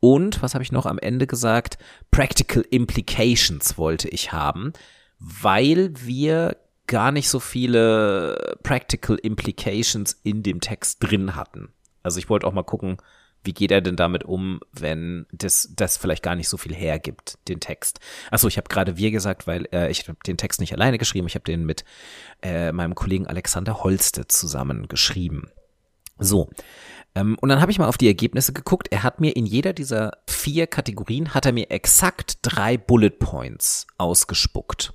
Und, 0.00 0.42
was 0.42 0.54
habe 0.54 0.62
ich 0.62 0.72
noch 0.72 0.86
am 0.86 0.98
Ende 0.98 1.26
gesagt? 1.26 1.78
Practical 2.10 2.64
Implications 2.70 3.78
wollte 3.78 4.08
ich 4.08 4.32
haben, 4.32 4.72
weil 5.18 5.92
wir 5.98 6.56
gar 6.86 7.12
nicht 7.12 7.28
so 7.28 7.40
viele 7.40 8.56
Practical 8.62 9.16
Implications 9.16 10.20
in 10.22 10.42
dem 10.42 10.60
Text 10.60 11.02
drin 11.02 11.34
hatten. 11.34 11.72
Also 12.02 12.18
ich 12.18 12.28
wollte 12.30 12.46
auch 12.46 12.52
mal 12.52 12.62
gucken, 12.62 12.98
wie 13.46 13.54
geht 13.54 13.70
er 13.70 13.80
denn 13.80 13.96
damit 13.96 14.24
um, 14.24 14.60
wenn 14.72 15.26
das, 15.32 15.70
das 15.74 15.96
vielleicht 15.96 16.22
gar 16.22 16.34
nicht 16.34 16.48
so 16.48 16.56
viel 16.56 16.74
hergibt, 16.74 17.38
den 17.48 17.60
Text? 17.60 18.00
Achso, 18.30 18.48
ich 18.48 18.56
habe 18.56 18.68
gerade 18.68 18.96
wir 18.96 19.10
gesagt, 19.10 19.46
weil 19.46 19.66
äh, 19.72 19.90
ich 19.90 20.06
habe 20.08 20.18
den 20.26 20.36
Text 20.36 20.60
nicht 20.60 20.72
alleine 20.72 20.98
geschrieben, 20.98 21.26
ich 21.26 21.34
habe 21.34 21.44
den 21.44 21.64
mit 21.64 21.84
äh, 22.42 22.72
meinem 22.72 22.94
Kollegen 22.94 23.26
Alexander 23.26 23.82
Holste 23.82 24.26
zusammen 24.28 24.88
geschrieben. 24.88 25.50
So. 26.18 26.50
Ähm, 27.14 27.36
und 27.40 27.48
dann 27.48 27.60
habe 27.60 27.70
ich 27.70 27.78
mal 27.78 27.88
auf 27.88 27.98
die 27.98 28.08
Ergebnisse 28.08 28.52
geguckt. 28.52 28.88
Er 28.90 29.02
hat 29.02 29.20
mir 29.20 29.36
in 29.36 29.46
jeder 29.46 29.72
dieser 29.72 30.18
vier 30.28 30.66
Kategorien, 30.66 31.34
hat 31.34 31.46
er 31.46 31.52
mir 31.52 31.70
exakt 31.70 32.38
drei 32.42 32.76
Bullet 32.76 33.10
Points 33.10 33.86
ausgespuckt. 33.98 34.92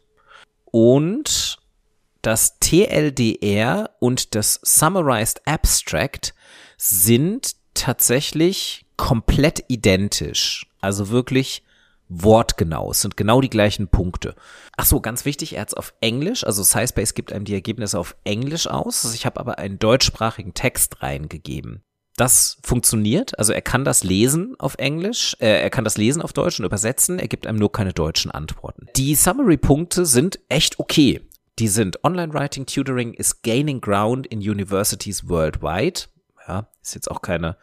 Und 0.65 1.57
das 2.21 2.59
TLDR 2.59 3.89
und 3.99 4.35
das 4.35 4.59
Summarized 4.63 5.41
Abstract 5.47 6.33
sind 6.77 7.55
tatsächlich 7.73 8.85
komplett 8.97 9.65
identisch. 9.67 10.67
Also 10.81 11.09
wirklich 11.09 11.63
wortgenau. 12.11 12.91
Es 12.91 13.01
sind 13.01 13.15
genau 13.15 13.41
die 13.41 13.49
gleichen 13.49 13.87
Punkte. 13.87 14.35
Ach 14.75 14.85
so, 14.85 14.99
ganz 14.99 15.25
wichtig, 15.25 15.53
er 15.53 15.61
hat 15.61 15.69
es 15.69 15.73
auf 15.73 15.93
Englisch, 16.01 16.45
also 16.45 16.63
SciSpace 16.63 17.13
gibt 17.13 17.31
einem 17.31 17.45
die 17.45 17.53
Ergebnisse 17.53 17.97
auf 17.97 18.15
Englisch 18.25 18.67
aus. 18.67 19.05
Also 19.05 19.15
ich 19.15 19.25
habe 19.25 19.39
aber 19.39 19.59
einen 19.59 19.79
deutschsprachigen 19.79 20.53
Text 20.53 21.01
reingegeben. 21.01 21.83
Das 22.17 22.57
funktioniert, 22.61 23.39
also 23.39 23.53
er 23.53 23.61
kann 23.61 23.85
das 23.85 24.03
lesen 24.03 24.55
auf 24.59 24.75
Englisch, 24.77 25.37
äh, 25.39 25.61
er 25.61 25.69
kann 25.69 25.85
das 25.85 25.97
lesen 25.97 26.21
auf 26.21 26.33
Deutsch 26.33 26.59
und 26.59 26.65
übersetzen, 26.65 27.17
er 27.17 27.29
gibt 27.29 27.47
einem 27.47 27.57
nur 27.57 27.71
keine 27.71 27.93
deutschen 27.93 28.29
Antworten. 28.31 28.87
Die 28.97 29.15
Summary-Punkte 29.15 30.05
sind 30.05 30.39
echt 30.49 30.77
okay. 30.77 31.21
Die 31.57 31.69
sind 31.69 32.03
Online 32.03 32.33
Writing 32.33 32.65
Tutoring 32.65 33.13
is 33.13 33.41
gaining 33.41 33.79
ground 33.79 34.27
in 34.27 34.39
universities 34.39 35.29
worldwide. 35.29 36.01
Ja, 36.51 36.67
ist 36.81 36.95
jetzt 36.95 37.09
auch 37.09 37.21
keine 37.21 37.55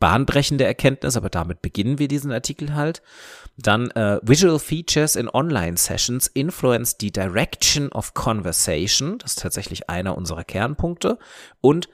bahnbrechende 0.00 0.64
Erkenntnis, 0.64 1.16
aber 1.16 1.30
damit 1.30 1.62
beginnen 1.62 2.00
wir 2.00 2.08
diesen 2.08 2.32
Artikel 2.32 2.74
halt. 2.74 3.02
Dann 3.56 3.90
äh, 3.92 4.18
Visual 4.22 4.58
Features 4.58 5.14
in 5.14 5.28
Online 5.28 5.76
Sessions 5.76 6.26
influence 6.26 6.96
the 7.00 7.12
direction 7.12 7.90
of 7.92 8.14
conversation. 8.14 9.18
Das 9.18 9.32
ist 9.32 9.42
tatsächlich 9.42 9.88
einer 9.88 10.16
unserer 10.16 10.42
Kernpunkte. 10.42 11.18
Und 11.60 11.88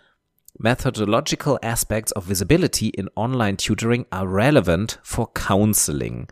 Methodological 0.54 1.58
aspects 1.62 2.14
of 2.16 2.28
visibility 2.28 2.88
in 2.88 3.10
online 3.14 3.56
tutoring 3.56 4.06
are 4.10 4.26
relevant 4.26 4.98
for 5.02 5.32
counseling. 5.34 6.28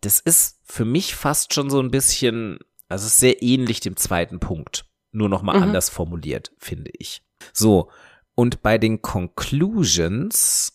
Das 0.00 0.20
ist 0.20 0.60
für 0.64 0.84
mich 0.84 1.14
fast 1.14 1.54
schon 1.54 1.70
so 1.70 1.80
ein 1.80 1.90
bisschen, 1.90 2.58
also 2.88 3.08
sehr 3.08 3.42
ähnlich 3.42 3.80
dem 3.80 3.96
zweiten 3.96 4.40
Punkt. 4.40 4.84
Nur 5.12 5.28
nochmal 5.28 5.56
mhm. 5.56 5.62
anders 5.64 5.90
formuliert, 5.90 6.52
finde 6.58 6.90
ich. 6.98 7.22
So. 7.52 7.90
Und 8.34 8.62
bei 8.62 8.78
den 8.78 9.02
Conclusions 9.02 10.72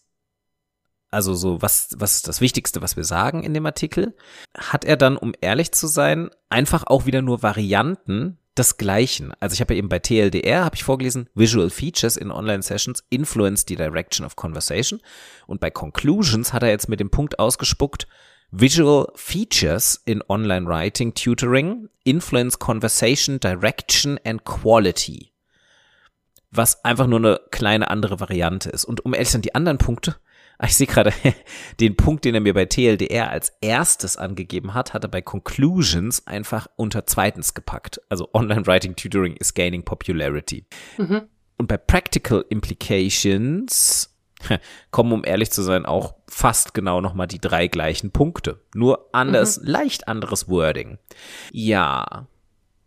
also 1.12 1.34
so, 1.34 1.62
was, 1.62 1.90
was 1.98 2.18
ist 2.18 2.28
das 2.28 2.42
Wichtigste, 2.42 2.82
was 2.82 2.96
wir 2.96 3.04
sagen 3.04 3.44
in 3.44 3.54
dem 3.54 3.66
Artikel, 3.66 4.16
hat 4.56 4.86
er 4.86 4.96
dann, 4.96 5.18
um 5.18 5.34
ehrlich 5.42 5.72
zu 5.72 5.88
sein, 5.88 6.30
einfach 6.50 6.84
auch 6.86 7.06
wieder 7.06 7.22
nur 7.22 7.42
Varianten 7.42 8.38
des 8.58 8.78
Gleichen. 8.78 9.34
Also 9.40 9.54
ich 9.54 9.62
habe 9.62 9.74
ja 9.74 9.80
eben 9.80 9.90
bei 9.90 10.00
TLDR, 10.00 10.66
habe 10.66 10.76
ich 10.76 10.84
vorgelesen, 10.84 11.30
Visual 11.34 11.70
Features 11.70 12.18
in 12.18 12.32
Online 12.32 12.62
Sessions 12.62 13.04
influence 13.10 13.66
the 13.68 13.76
direction 13.76 14.26
of 14.26 14.36
conversation. 14.36 15.02
Und 15.48 15.62
bei 15.62 15.72
Conclusions 15.72 16.54
hat 16.54 16.64
er 16.64 16.70
jetzt 16.70 16.90
mit 16.90 17.00
dem 17.00 17.10
Punkt 17.10 17.40
ausgespuckt, 17.40 18.08
Visual 18.52 19.12
Features 19.16 20.02
in 20.06 20.24
Online 20.28 20.68
Writing 20.68 21.14
Tutoring 21.14 21.90
influence 22.04 22.58
conversation, 22.58 23.40
direction 23.40 24.20
and 24.26 24.44
quality. 24.44 25.32
Was 26.52 26.84
einfach 26.84 27.08
nur 27.08 27.20
eine 27.20 27.40
kleine 27.52 27.90
andere 27.90 28.20
Variante 28.20 28.70
ist. 28.70 28.86
Und 28.86 29.06
um 29.06 29.14
ehrlich 29.14 29.28
zu 29.28 29.34
sein, 29.34 29.42
die 29.42 29.56
anderen 29.56 29.78
Punkte, 29.78 30.16
Ah, 30.62 30.66
ich 30.66 30.76
sehe 30.76 30.88
gerade, 30.88 31.14
den 31.80 31.96
Punkt, 31.96 32.26
den 32.26 32.36
er 32.36 32.42
mir 32.42 32.54
bei 32.54 32.66
TLDR 32.66 33.30
als 33.30 33.54
erstes 33.62 34.18
angegeben 34.18 34.74
hat, 34.74 34.94
hat 34.94 35.06
er 35.06 35.10
bei 35.10 35.22
Conclusions 35.22 36.28
einfach 36.28 36.68
unter 36.76 37.06
zweitens 37.06 37.54
gepackt. 37.54 38.02
Also 38.10 38.30
Online 38.34 38.68
Writing 38.68 38.94
Tutoring 38.98 39.38
is 39.38 39.54
gaining 39.54 39.84
popularity. 39.84 40.66
Mhm. 40.98 41.22
Und 41.58 41.68
bei 41.68 41.78
Practical 41.78 42.44
Implications 42.50 44.14
kommen, 44.92 45.14
um 45.14 45.24
ehrlich 45.24 45.52
zu 45.52 45.62
sein, 45.62 45.86
auch 45.86 46.16
fast 46.28 46.74
genau 46.74 47.00
nochmal 47.00 47.28
die 47.28 47.40
drei 47.40 47.68
gleichen 47.68 48.12
Punkte. 48.12 48.62
Nur 48.76 49.08
anders, 49.14 49.62
mhm. 49.62 49.68
leicht 49.68 50.08
anderes 50.10 50.50
Wording. 50.50 50.98
Ja, 51.54 52.28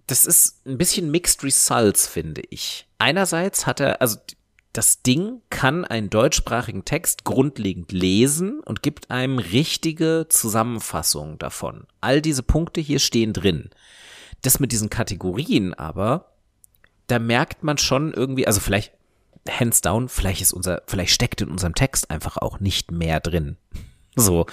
das 0.06 0.26
ist 0.26 0.66
ein 0.66 0.78
bisschen 0.78 1.10
Mixed 1.10 1.42
Results, 1.44 2.06
finde 2.06 2.42
ich. 2.50 2.86
Einerseits 2.98 3.66
hat 3.66 3.80
er, 3.80 4.00
also 4.00 4.18
das 4.72 5.02
Ding 5.02 5.42
kann 5.50 5.84
einen 5.84 6.08
deutschsprachigen 6.08 6.84
Text 6.84 7.24
grundlegend 7.24 7.92
lesen 7.92 8.60
und 8.60 8.82
gibt 8.82 9.10
einem 9.10 9.38
richtige 9.38 10.26
Zusammenfassungen 10.28 11.38
davon. 11.38 11.86
All 12.00 12.22
diese 12.22 12.42
Punkte 12.42 12.80
hier 12.80 12.98
stehen 12.98 13.32
drin. 13.32 13.70
Das 14.40 14.60
mit 14.60 14.72
diesen 14.72 14.90
Kategorien 14.90 15.74
aber, 15.74 16.32
da 17.06 17.18
merkt 17.18 17.62
man 17.62 17.76
schon 17.78 18.12
irgendwie, 18.12 18.46
also 18.46 18.60
vielleicht 18.60 18.92
hands 19.48 19.82
down, 19.82 20.08
vielleicht 20.08 20.40
ist 20.40 20.52
unser, 20.52 20.82
vielleicht 20.86 21.12
steckt 21.12 21.42
in 21.42 21.50
unserem 21.50 21.74
Text 21.74 22.10
einfach 22.10 22.38
auch 22.38 22.58
nicht 22.60 22.90
mehr 22.90 23.20
drin. 23.20 23.56
So. 24.14 24.46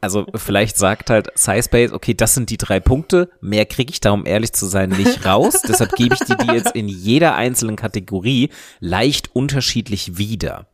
Also 0.00 0.26
vielleicht 0.34 0.76
sagt 0.76 1.10
halt 1.10 1.28
SciSpace, 1.36 1.92
okay, 1.92 2.14
das 2.14 2.34
sind 2.34 2.50
die 2.50 2.56
drei 2.56 2.80
Punkte, 2.80 3.30
mehr 3.40 3.64
kriege 3.64 3.92
ich 3.92 4.00
da, 4.00 4.10
um 4.10 4.26
ehrlich 4.26 4.52
zu 4.52 4.66
sein, 4.66 4.90
nicht 4.90 5.24
raus. 5.24 5.62
Deshalb 5.68 5.92
gebe 5.92 6.14
ich 6.14 6.20
dir 6.20 6.36
die 6.36 6.52
jetzt 6.52 6.74
in 6.74 6.88
jeder 6.88 7.36
einzelnen 7.36 7.76
Kategorie 7.76 8.50
leicht 8.80 9.34
unterschiedlich 9.34 10.18
wieder. 10.18 10.66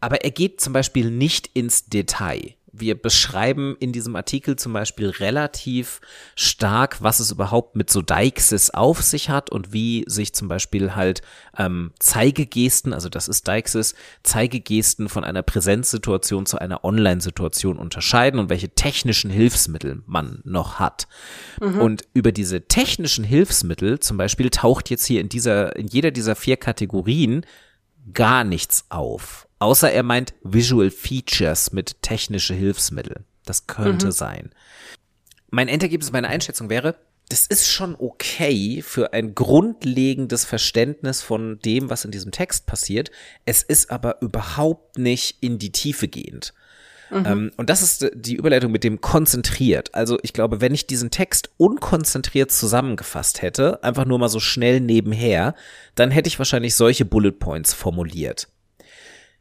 Aber 0.00 0.24
er 0.24 0.30
geht 0.30 0.60
zum 0.60 0.72
Beispiel 0.72 1.10
nicht 1.10 1.50
ins 1.54 1.86
Detail 1.86 2.54
wir 2.76 3.00
beschreiben 3.00 3.76
in 3.78 3.92
diesem 3.92 4.16
Artikel 4.16 4.56
zum 4.56 4.72
Beispiel 4.72 5.08
relativ 5.08 6.00
stark, 6.34 7.02
was 7.02 7.20
es 7.20 7.30
überhaupt 7.30 7.76
mit 7.76 7.90
so 7.90 8.02
Deixis 8.02 8.70
auf 8.70 9.02
sich 9.02 9.30
hat 9.30 9.50
und 9.50 9.72
wie 9.72 10.04
sich 10.06 10.34
zum 10.34 10.48
Beispiel 10.48 10.94
halt 10.94 11.22
ähm, 11.56 11.92
Zeigegesten, 11.98 12.92
also 12.92 13.08
das 13.08 13.28
ist 13.28 13.46
Deixis, 13.46 13.94
Zeigegesten 14.22 15.08
von 15.08 15.24
einer 15.24 15.42
Präsenzsituation 15.42 16.46
zu 16.46 16.58
einer 16.58 16.84
Online-Situation 16.84 17.78
unterscheiden 17.78 18.40
und 18.40 18.50
welche 18.50 18.70
technischen 18.70 19.30
Hilfsmittel 19.30 20.02
man 20.06 20.40
noch 20.44 20.78
hat. 20.78 21.06
Mhm. 21.60 21.80
Und 21.80 22.04
über 22.12 22.32
diese 22.32 22.66
technischen 22.66 23.24
Hilfsmittel 23.24 24.00
zum 24.00 24.16
Beispiel 24.16 24.50
taucht 24.50 24.90
jetzt 24.90 25.06
hier 25.06 25.20
in 25.20 25.28
dieser, 25.28 25.76
in 25.76 25.86
jeder 25.86 26.10
dieser 26.10 26.34
vier 26.34 26.56
Kategorien 26.56 27.46
gar 28.12 28.44
nichts 28.44 28.86
auf. 28.90 29.48
Außer 29.64 29.90
er 29.90 30.02
meint 30.02 30.34
Visual 30.42 30.90
Features 30.90 31.72
mit 31.72 32.02
technische 32.02 32.52
Hilfsmittel. 32.52 33.24
Das 33.46 33.66
könnte 33.66 34.08
mhm. 34.08 34.12
sein. 34.12 34.50
Mein 35.48 35.68
Endergebnis, 35.68 36.12
meine 36.12 36.28
Einschätzung 36.28 36.68
wäre, 36.68 36.96
das 37.30 37.46
ist 37.46 37.70
schon 37.70 37.96
okay 37.98 38.82
für 38.82 39.14
ein 39.14 39.34
grundlegendes 39.34 40.44
Verständnis 40.44 41.22
von 41.22 41.60
dem, 41.60 41.88
was 41.88 42.04
in 42.04 42.10
diesem 42.10 42.30
Text 42.30 42.66
passiert. 42.66 43.10
Es 43.46 43.62
ist 43.62 43.90
aber 43.90 44.20
überhaupt 44.20 44.98
nicht 44.98 45.38
in 45.40 45.56
die 45.56 45.72
Tiefe 45.72 46.08
gehend. 46.08 46.52
Mhm. 47.08 47.24
Ähm, 47.24 47.50
und 47.56 47.70
das 47.70 47.80
ist 47.80 48.10
die 48.14 48.34
Überleitung 48.34 48.70
mit 48.70 48.84
dem 48.84 49.00
konzentriert. 49.00 49.94
Also 49.94 50.18
ich 50.22 50.34
glaube, 50.34 50.60
wenn 50.60 50.74
ich 50.74 50.86
diesen 50.86 51.10
Text 51.10 51.48
unkonzentriert 51.56 52.52
zusammengefasst 52.52 53.40
hätte, 53.40 53.82
einfach 53.82 54.04
nur 54.04 54.18
mal 54.18 54.28
so 54.28 54.40
schnell 54.40 54.80
nebenher, 54.80 55.54
dann 55.94 56.10
hätte 56.10 56.28
ich 56.28 56.38
wahrscheinlich 56.38 56.74
solche 56.74 57.06
Bullet 57.06 57.32
Points 57.32 57.72
formuliert. 57.72 58.48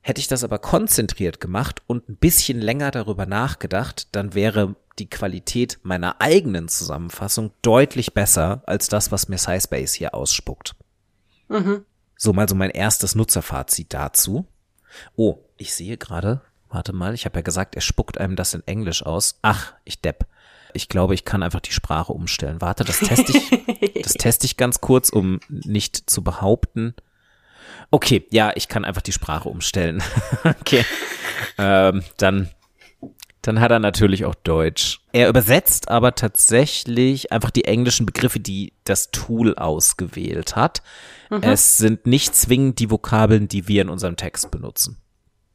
Hätte 0.05 0.19
ich 0.19 0.27
das 0.27 0.43
aber 0.43 0.59
konzentriert 0.59 1.39
gemacht 1.39 1.81
und 1.87 2.09
ein 2.09 2.17
bisschen 2.17 2.59
länger 2.59 2.91
darüber 2.91 3.25
nachgedacht, 3.25 4.09
dann 4.11 4.33
wäre 4.33 4.75
die 4.99 5.09
Qualität 5.09 5.79
meiner 5.81 6.19
eigenen 6.19 6.67
Zusammenfassung 6.67 7.51
deutlich 7.61 8.13
besser 8.13 8.63
als 8.65 8.89
das, 8.89 9.13
was 9.13 9.29
mir 9.29 9.37
SciSpace 9.37 9.93
hier 9.93 10.13
ausspuckt. 10.13 10.75
Mhm. 11.47 11.85
So 12.17 12.33
mal 12.33 12.49
so 12.49 12.55
mein 12.55 12.69
erstes 12.69 13.15
Nutzerfazit 13.15 13.93
dazu. 13.93 14.45
Oh, 15.15 15.37
ich 15.55 15.73
sehe 15.73 15.97
gerade, 15.97 16.41
warte 16.67 16.91
mal, 16.91 17.13
ich 17.13 17.23
habe 17.23 17.39
ja 17.39 17.41
gesagt, 17.41 17.75
er 17.75 17.81
spuckt 17.81 18.17
einem 18.17 18.35
das 18.35 18.53
in 18.53 18.67
Englisch 18.67 19.05
aus. 19.05 19.39
Ach, 19.41 19.73
ich 19.85 20.01
depp. 20.01 20.27
Ich 20.73 20.89
glaube, 20.89 21.13
ich 21.13 21.23
kann 21.23 21.43
einfach 21.43 21.61
die 21.61 21.71
Sprache 21.71 22.11
umstellen. 22.11 22.59
Warte, 22.59 22.83
das 22.83 22.99
teste 22.99 23.37
ich, 23.37 24.01
das 24.03 24.13
teste 24.13 24.45
ich 24.45 24.57
ganz 24.57 24.81
kurz, 24.81 25.09
um 25.09 25.39
nicht 25.47 26.09
zu 26.09 26.23
behaupten, 26.23 26.93
Okay, 27.91 28.25
ja, 28.31 28.51
ich 28.55 28.67
kann 28.67 28.85
einfach 28.85 29.01
die 29.01 29.11
Sprache 29.11 29.49
umstellen. 29.49 30.01
okay. 30.43 30.85
Ähm, 31.57 32.03
dann, 32.17 32.49
dann 33.41 33.59
hat 33.59 33.71
er 33.71 33.79
natürlich 33.79 34.25
auch 34.25 34.35
Deutsch. 34.35 35.01
Er 35.11 35.29
übersetzt 35.29 35.89
aber 35.89 36.15
tatsächlich 36.15 37.31
einfach 37.31 37.51
die 37.51 37.65
englischen 37.65 38.05
Begriffe, 38.05 38.39
die 38.39 38.73
das 38.83 39.11
Tool 39.11 39.55
ausgewählt 39.55 40.55
hat. 40.55 40.81
Mhm. 41.29 41.43
Es 41.43 41.77
sind 41.77 42.07
nicht 42.07 42.35
zwingend 42.35 42.79
die 42.79 42.89
Vokabeln, 42.89 43.47
die 43.47 43.67
wir 43.67 43.81
in 43.81 43.89
unserem 43.89 44.15
Text 44.15 44.49
benutzen. 44.51 44.97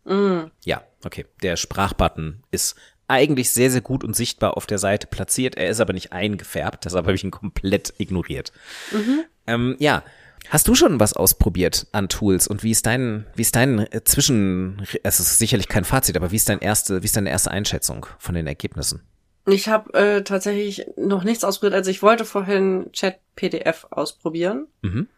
Mhm. 0.04 0.50
Ja, 0.64 0.82
okay. 1.04 1.26
Der 1.42 1.56
Sprachbutton 1.56 2.42
ist 2.50 2.76
eigentlich 3.08 3.50
sehr, 3.50 3.70
sehr 3.70 3.80
gut 3.80 4.04
und 4.04 4.14
sichtbar 4.14 4.56
auf 4.56 4.66
der 4.66 4.78
Seite 4.78 5.06
platziert. 5.06 5.56
Er 5.56 5.70
ist 5.70 5.80
aber 5.80 5.94
nicht 5.94 6.12
eingefärbt, 6.12 6.84
deshalb 6.84 7.06
habe 7.06 7.14
ich 7.14 7.24
ihn 7.24 7.30
komplett 7.30 7.94
ignoriert. 7.98 8.52
Mhm. 8.92 9.24
Ähm, 9.46 9.76
ja, 9.78 10.02
Hast 10.51 10.68
du 10.68 10.74
schon 10.74 10.99
was 11.01 11.12
ausprobiert 11.12 11.86
an 11.93 12.09
Tools 12.09 12.47
und 12.49 12.62
wie 12.62 12.70
ist 12.70 12.86
dein, 12.86 13.26
wie 13.34 13.43
ist 13.43 13.57
dein 13.57 13.80
äh, 13.80 14.03
Zwischen, 14.05 14.86
es 15.03 15.20
ist 15.20 15.39
sicherlich 15.39 15.68
kein 15.68 15.84
Fazit, 15.84 16.16
aber 16.16 16.30
wie 16.30 16.36
ist 16.36 16.49
dein 16.49 16.61
erste, 16.61 17.03
wie 17.03 17.07
ist 17.07 17.16
deine 17.16 17.30
erste 17.30 17.51
Einschätzung 17.51 18.07
von 18.18 18.34
den 18.34 18.47
Ergebnissen? 18.47 19.03
Ich 19.47 19.68
habe 19.68 19.93
äh, 19.95 20.22
tatsächlich 20.22 20.86
noch 20.97 21.24
nichts 21.24 21.45
ausprobiert. 21.45 21.74
Also 21.74 21.91
ich 21.91 22.03
wollte 22.03 22.24
vorhin 22.24 22.91
Chat 22.93 23.18
PDF 23.34 23.86
ausprobieren, 23.91 24.66
mhm. 24.82 25.09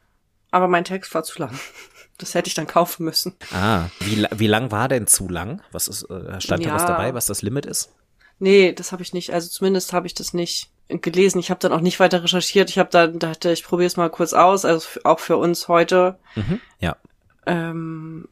aber 0.50 0.68
mein 0.68 0.84
Text 0.84 1.14
war 1.14 1.22
zu 1.22 1.40
lang. 1.40 1.58
Das 2.18 2.34
hätte 2.34 2.48
ich 2.48 2.54
dann 2.54 2.66
kaufen 2.66 3.06
müssen. 3.06 3.34
Ah, 3.50 3.86
wie, 4.00 4.26
wie 4.36 4.46
lang 4.46 4.70
war 4.70 4.88
denn 4.88 5.06
zu 5.06 5.30
lang? 5.30 5.62
Was 5.72 5.88
ist, 5.88 6.02
äh, 6.10 6.38
stand 6.38 6.62
ja. 6.62 6.68
da 6.68 6.74
was 6.74 6.84
dabei, 6.84 7.14
was 7.14 7.24
das 7.24 7.40
Limit 7.40 7.64
ist? 7.64 7.94
Nee, 8.38 8.74
das 8.74 8.92
habe 8.92 9.02
ich 9.02 9.14
nicht. 9.14 9.32
Also 9.32 9.48
zumindest 9.48 9.94
habe 9.94 10.06
ich 10.06 10.12
das 10.12 10.34
nicht 10.34 10.69
gelesen. 10.98 11.38
Ich 11.38 11.50
habe 11.50 11.60
dann 11.60 11.72
auch 11.72 11.80
nicht 11.80 12.00
weiter 12.00 12.22
recherchiert. 12.22 12.70
Ich 12.70 12.78
habe 12.78 12.90
dann 12.90 13.18
dachte, 13.18 13.52
ich 13.52 13.64
probiere 13.64 13.86
es 13.86 13.96
mal 13.96 14.10
kurz 14.10 14.32
aus, 14.32 14.64
also 14.64 15.00
auch 15.04 15.20
für 15.20 15.36
uns 15.36 15.68
heute. 15.68 16.18
Mhm, 16.34 16.60
ja. 16.80 16.96
Ähm, 17.46 18.28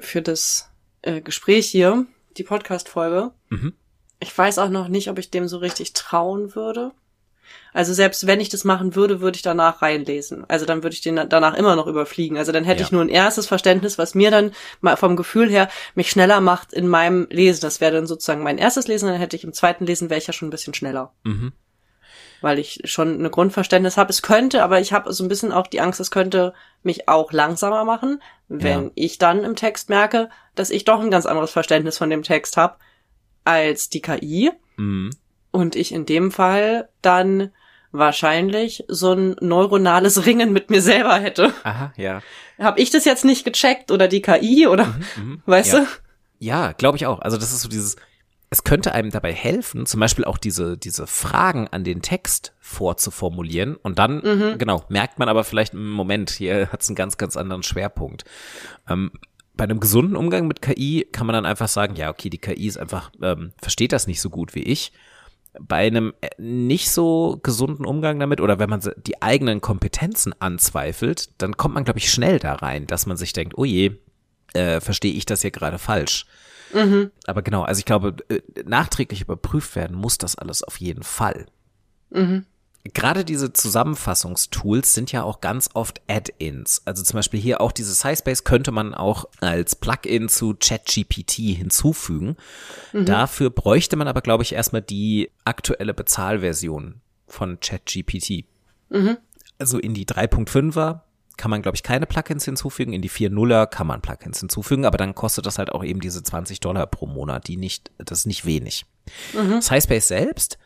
für 0.00 0.22
das 0.22 0.70
äh, 1.02 1.20
Gespräch 1.20 1.66
hier, 1.66 2.06
die 2.36 2.44
Podcast-Folge. 2.44 3.32
Mhm. 3.48 3.74
Ich 4.20 4.36
weiß 4.36 4.58
auch 4.58 4.70
noch 4.70 4.88
nicht, 4.88 5.10
ob 5.10 5.18
ich 5.18 5.30
dem 5.30 5.48
so 5.48 5.58
richtig 5.58 5.92
trauen 5.92 6.54
würde. 6.54 6.92
Also 7.72 7.92
selbst 7.92 8.26
wenn 8.26 8.40
ich 8.40 8.48
das 8.48 8.64
machen 8.64 8.94
würde, 8.94 9.20
würde 9.20 9.36
ich 9.36 9.42
danach 9.42 9.82
reinlesen. 9.82 10.44
Also 10.48 10.64
dann 10.66 10.82
würde 10.82 10.94
ich 10.94 11.00
den 11.00 11.16
danach 11.28 11.54
immer 11.54 11.76
noch 11.76 11.86
überfliegen. 11.86 12.38
Also 12.38 12.52
dann 12.52 12.64
hätte 12.64 12.80
Ja. 12.80 12.86
ich 12.86 12.92
nur 12.92 13.02
ein 13.02 13.08
erstes 13.08 13.46
Verständnis, 13.46 13.98
was 13.98 14.14
mir 14.14 14.30
dann 14.30 14.52
mal 14.80 14.96
vom 14.96 15.16
Gefühl 15.16 15.48
her 15.50 15.68
mich 15.94 16.10
schneller 16.10 16.40
macht 16.40 16.72
in 16.72 16.86
meinem 16.88 17.26
Lesen. 17.30 17.62
Das 17.62 17.80
wäre 17.80 17.92
dann 17.92 18.06
sozusagen 18.06 18.42
mein 18.42 18.58
erstes 18.58 18.86
Lesen. 18.86 19.08
Dann 19.08 19.18
hätte 19.18 19.36
ich 19.36 19.44
im 19.44 19.52
zweiten 19.52 19.86
Lesen 19.86 20.10
wäre 20.10 20.18
ich 20.18 20.26
ja 20.26 20.32
schon 20.32 20.48
ein 20.48 20.50
bisschen 20.52 20.74
schneller, 20.74 21.12
Mhm. 21.24 21.52
weil 22.40 22.58
ich 22.58 22.80
schon 22.84 23.14
eine 23.18 23.30
Grundverständnis 23.30 23.96
habe. 23.96 24.10
Es 24.10 24.22
könnte, 24.22 24.62
aber 24.62 24.80
ich 24.80 24.92
habe 24.92 25.12
so 25.12 25.24
ein 25.24 25.28
bisschen 25.28 25.50
auch 25.52 25.66
die 25.66 25.80
Angst, 25.80 25.98
es 26.00 26.10
könnte 26.10 26.52
mich 26.82 27.08
auch 27.08 27.32
langsamer 27.32 27.84
machen, 27.84 28.22
wenn 28.48 28.84
Ja. 28.84 28.90
ich 28.94 29.18
dann 29.18 29.42
im 29.44 29.56
Text 29.56 29.88
merke, 29.88 30.28
dass 30.54 30.70
ich 30.70 30.84
doch 30.84 31.00
ein 31.00 31.10
ganz 31.10 31.26
anderes 31.26 31.50
Verständnis 31.50 31.98
von 31.98 32.10
dem 32.10 32.22
Text 32.22 32.56
habe 32.56 32.76
als 33.44 33.88
die 33.88 34.00
KI. 34.02 34.52
Mhm. 34.76 35.10
Und 35.54 35.76
ich 35.76 35.92
in 35.92 36.04
dem 36.04 36.32
Fall 36.32 36.88
dann 37.00 37.50
wahrscheinlich 37.92 38.84
so 38.88 39.12
ein 39.12 39.36
neuronales 39.40 40.26
Ringen 40.26 40.52
mit 40.52 40.68
mir 40.68 40.82
selber 40.82 41.14
hätte. 41.18 41.52
Aha, 41.62 41.92
ja. 41.96 42.22
Hab 42.58 42.78
ich 42.78 42.90
das 42.90 43.04
jetzt 43.04 43.24
nicht 43.24 43.44
gecheckt 43.44 43.90
oder 43.92 44.08
die 44.08 44.20
KI 44.20 44.66
oder 44.66 44.86
Mhm. 45.16 45.42
weißt 45.46 45.74
ja. 45.74 45.80
du? 45.80 45.86
Ja, 46.40 46.72
glaube 46.72 46.96
ich 46.96 47.06
auch. 47.06 47.20
Also 47.20 47.36
das 47.36 47.52
ist 47.52 47.60
so 47.62 47.68
dieses, 47.68 47.94
es 48.50 48.64
könnte 48.64 48.92
einem 48.92 49.10
dabei 49.10 49.32
helfen, 49.32 49.86
zum 49.86 50.00
Beispiel 50.00 50.24
auch 50.24 50.38
diese, 50.38 50.76
diese 50.76 51.06
Fragen 51.06 51.68
an 51.68 51.84
den 51.84 52.02
Text 52.02 52.52
vorzuformulieren 52.58 53.76
und 53.76 53.98
dann, 54.00 54.16
Mhm. 54.24 54.58
genau, 54.58 54.84
merkt 54.88 55.18
man 55.20 55.28
aber 55.28 55.44
vielleicht 55.44 55.72
im 55.74 55.90
Moment, 55.90 56.30
hier 56.30 56.72
hat 56.72 56.82
es 56.82 56.88
einen 56.88 56.96
ganz, 56.96 57.16
ganz 57.16 57.36
anderen 57.36 57.62
Schwerpunkt. 57.62 58.24
Ähm, 58.88 59.12
bei 59.56 59.62
einem 59.64 59.78
gesunden 59.78 60.16
Umgang 60.16 60.48
mit 60.48 60.60
KI 60.62 61.06
kann 61.12 61.28
man 61.28 61.34
dann 61.34 61.46
einfach 61.46 61.68
sagen, 61.68 61.94
ja, 61.94 62.10
okay, 62.10 62.28
die 62.28 62.38
KI 62.38 62.66
ist 62.66 62.76
einfach, 62.78 63.12
ähm, 63.22 63.52
versteht 63.62 63.92
das 63.92 64.08
nicht 64.08 64.20
so 64.20 64.30
gut 64.30 64.56
wie 64.56 64.64
ich. 64.64 64.92
Bei 65.60 65.86
einem 65.86 66.12
äh, 66.20 66.30
nicht 66.38 66.90
so 66.90 67.38
gesunden 67.42 67.84
Umgang 67.86 68.18
damit 68.18 68.40
oder 68.40 68.58
wenn 68.58 68.70
man 68.70 68.80
die 69.06 69.22
eigenen 69.22 69.60
Kompetenzen 69.60 70.34
anzweifelt, 70.40 71.30
dann 71.38 71.56
kommt 71.56 71.74
man, 71.74 71.84
glaube 71.84 71.98
ich, 71.98 72.10
schnell 72.10 72.38
da 72.38 72.54
rein, 72.54 72.86
dass 72.86 73.06
man 73.06 73.16
sich 73.16 73.32
denkt, 73.32 73.56
oh 73.56 73.64
je, 73.64 73.92
äh, 74.54 74.80
verstehe 74.80 75.12
ich 75.12 75.26
das 75.26 75.42
hier 75.42 75.50
gerade 75.50 75.78
falsch. 75.78 76.26
Aber 77.26 77.42
genau, 77.42 77.62
also 77.62 77.78
ich 77.78 77.84
glaube, 77.84 78.16
äh, 78.28 78.40
nachträglich 78.64 79.20
überprüft 79.20 79.76
werden 79.76 79.96
muss 79.96 80.18
das 80.18 80.36
alles 80.36 80.62
auf 80.64 80.78
jeden 80.80 81.02
Fall. 81.04 81.46
Gerade 82.92 83.24
diese 83.24 83.52
Zusammenfassungstools 83.52 84.92
sind 84.92 85.10
ja 85.10 85.22
auch 85.22 85.40
ganz 85.40 85.70
oft 85.72 86.02
Add-ins. 86.06 86.82
Also 86.84 87.02
zum 87.02 87.16
Beispiel 87.16 87.40
hier 87.40 87.62
auch 87.62 87.72
diese 87.72 87.94
SciSpace 87.94 88.44
könnte 88.44 88.72
man 88.72 88.94
auch 88.94 89.24
als 89.40 89.74
Plugin 89.74 90.28
zu 90.28 90.54
ChatGPT 90.54 91.32
hinzufügen. 91.56 92.36
Dafür 92.92 93.48
bräuchte 93.48 93.96
man 93.96 94.06
aber, 94.06 94.20
glaube 94.20 94.42
ich, 94.42 94.52
erstmal 94.52 94.82
die 94.82 95.30
aktuelle 95.46 95.94
Bezahlversion 95.94 97.00
von 97.26 97.58
ChatGPT. 97.58 98.44
Also 99.58 99.78
in 99.78 99.94
die 99.94 100.04
3.5er 100.04 101.00
kann 101.36 101.50
man, 101.50 101.62
glaube 101.62 101.76
ich, 101.76 101.82
keine 101.82 102.06
Plugins 102.06 102.44
hinzufügen. 102.44 102.92
In 102.92 103.02
die 103.02 103.10
4.0er 103.10 103.66
kann 103.66 103.86
man 103.86 104.02
Plugins 104.02 104.40
hinzufügen, 104.40 104.84
aber 104.84 104.98
dann 104.98 105.14
kostet 105.14 105.46
das 105.46 105.58
halt 105.58 105.72
auch 105.72 105.82
eben 105.82 106.00
diese 106.00 106.22
20 106.22 106.60
Dollar 106.60 106.86
pro 106.86 107.06
Monat, 107.06 107.48
die 107.48 107.56
nicht, 107.56 107.90
das 107.98 108.20
ist 108.20 108.26
nicht 108.26 108.44
wenig. 108.44 108.84
SciSpace 109.60 110.08
selbst, 110.08 110.58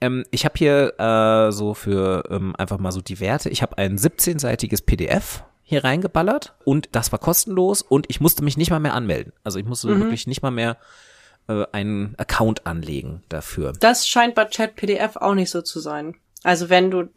ähm, 0.00 0.24
ich 0.30 0.44
habe 0.44 0.54
hier 0.56 0.94
äh, 0.98 1.52
so 1.52 1.74
für 1.74 2.24
ähm, 2.30 2.54
einfach 2.56 2.78
mal 2.78 2.92
so 2.92 3.00
die 3.00 3.20
Werte, 3.20 3.48
ich 3.48 3.62
habe 3.62 3.78
ein 3.78 3.98
17-seitiges 3.98 4.82
PDF 4.82 5.42
hier 5.62 5.82
reingeballert 5.84 6.54
und 6.64 6.88
das 6.92 7.10
war 7.12 7.18
kostenlos 7.18 7.82
und 7.82 8.06
ich 8.08 8.20
musste 8.20 8.44
mich 8.44 8.56
nicht 8.56 8.70
mal 8.70 8.78
mehr 8.80 8.94
anmelden. 8.94 9.32
Also 9.42 9.58
ich 9.58 9.64
musste 9.64 9.88
wirklich 9.98 10.26
nicht 10.28 10.42
mal 10.42 10.52
mehr 10.52 10.76
äh, 11.48 11.64
einen 11.72 12.14
Account 12.18 12.66
anlegen 12.66 13.22
dafür. 13.28 13.72
Das 13.80 14.06
scheint 14.06 14.34
bei 14.36 14.44
ChatPDF 14.44 15.16
auch 15.16 15.34
nicht 15.34 15.50
so 15.50 15.62
zu 15.62 15.80
sein. 15.80 16.14
Also 16.44 16.68
wenn 16.68 16.90
du 16.92 17.08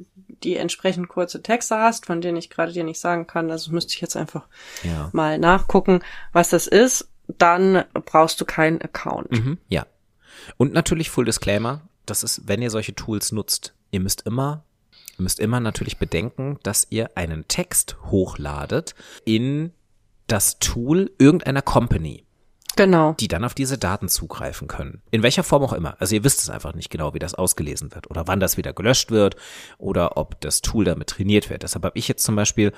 die 0.43 0.55
entsprechend 0.55 1.09
kurze 1.09 1.43
Texte 1.43 1.77
hast, 1.77 2.07
von 2.07 2.21
denen 2.21 2.38
ich 2.38 2.49
gerade 2.49 2.71
dir 2.71 2.84
nicht 2.84 2.99
sagen 2.99 3.27
kann, 3.27 3.51
also 3.51 3.71
müsste 3.71 3.93
ich 3.93 4.01
jetzt 4.01 4.15
einfach 4.15 4.47
Ja. 4.84 5.09
mal 5.11 5.38
nachgucken, 5.38 5.99
was 6.32 6.49
das 6.49 6.65
ist, 6.65 7.07
dann 7.38 7.84
brauchst 7.93 8.41
du 8.41 8.45
keinen 8.45 8.82
Account. 8.82 9.32
Mhm, 9.32 9.57
ja. 9.67 9.86
Und 10.57 10.73
natürlich 10.73 11.11
Full 11.11 11.25
Disclaimer, 11.25 11.82
das 12.10 12.24
ist, 12.24 12.47
wenn 12.47 12.62
ihr 12.62 12.70
solche 12.70 12.95
Tools 12.95 13.32
nutzt, 13.32 13.74
ihr 13.91 13.99
müsst 13.99 14.22
immer, 14.26 14.64
ihr 15.18 15.24
müsst 15.24 15.39
immer 15.39 15.60
natürlich 15.60 15.97
bedenken, 15.97 16.60
dass 16.64 16.88
ihr 16.89 17.12
einen 17.16 17.47
Text 17.47 17.97
hochladet 18.05 18.95
in 19.26 19.72
das 20.28 20.60
Tool 20.60 21.12
irgendeiner 21.18 21.62
Company, 21.62 22.24
Genau. 22.76 23.14
die 23.14 23.28
dann 23.28 23.43
auf 23.43 23.55
diese 23.55 23.78
Daten 23.78 24.07
zugreifen 24.07 24.68
können. 24.68 25.01
In 25.12 25.24
welcher 25.24 25.43
Form 25.43 25.64
auch 25.64 25.74
immer. 25.74 25.95
Also 25.99 26.16
ihr 26.16 26.24
wisst 26.24 26.39
es 26.39 26.49
einfach 26.49 26.74
nicht 26.74 26.89
genau, 26.89 27.14
wie 27.14 27.20
das 27.20 27.36
ausgelesen 27.36 27.93
wird 27.93 28.10
oder 28.10 28.28
wann 28.28 28.39
das 28.39 28.55
wieder 28.57 28.74
gelöscht 28.74 29.12
wird 29.12 29.36
oder 29.78 30.18
ob 30.18 30.39
das 30.41 30.62
Tool 30.62 30.86
damit 30.86 31.10
trainiert 31.10 31.49
wird. 31.49 31.64
Deshalb 31.64 31.84
habe 31.84 31.97
ich 31.97 32.07
jetzt 32.07 32.24
zum 32.24 32.36
Beispiel 32.36 32.72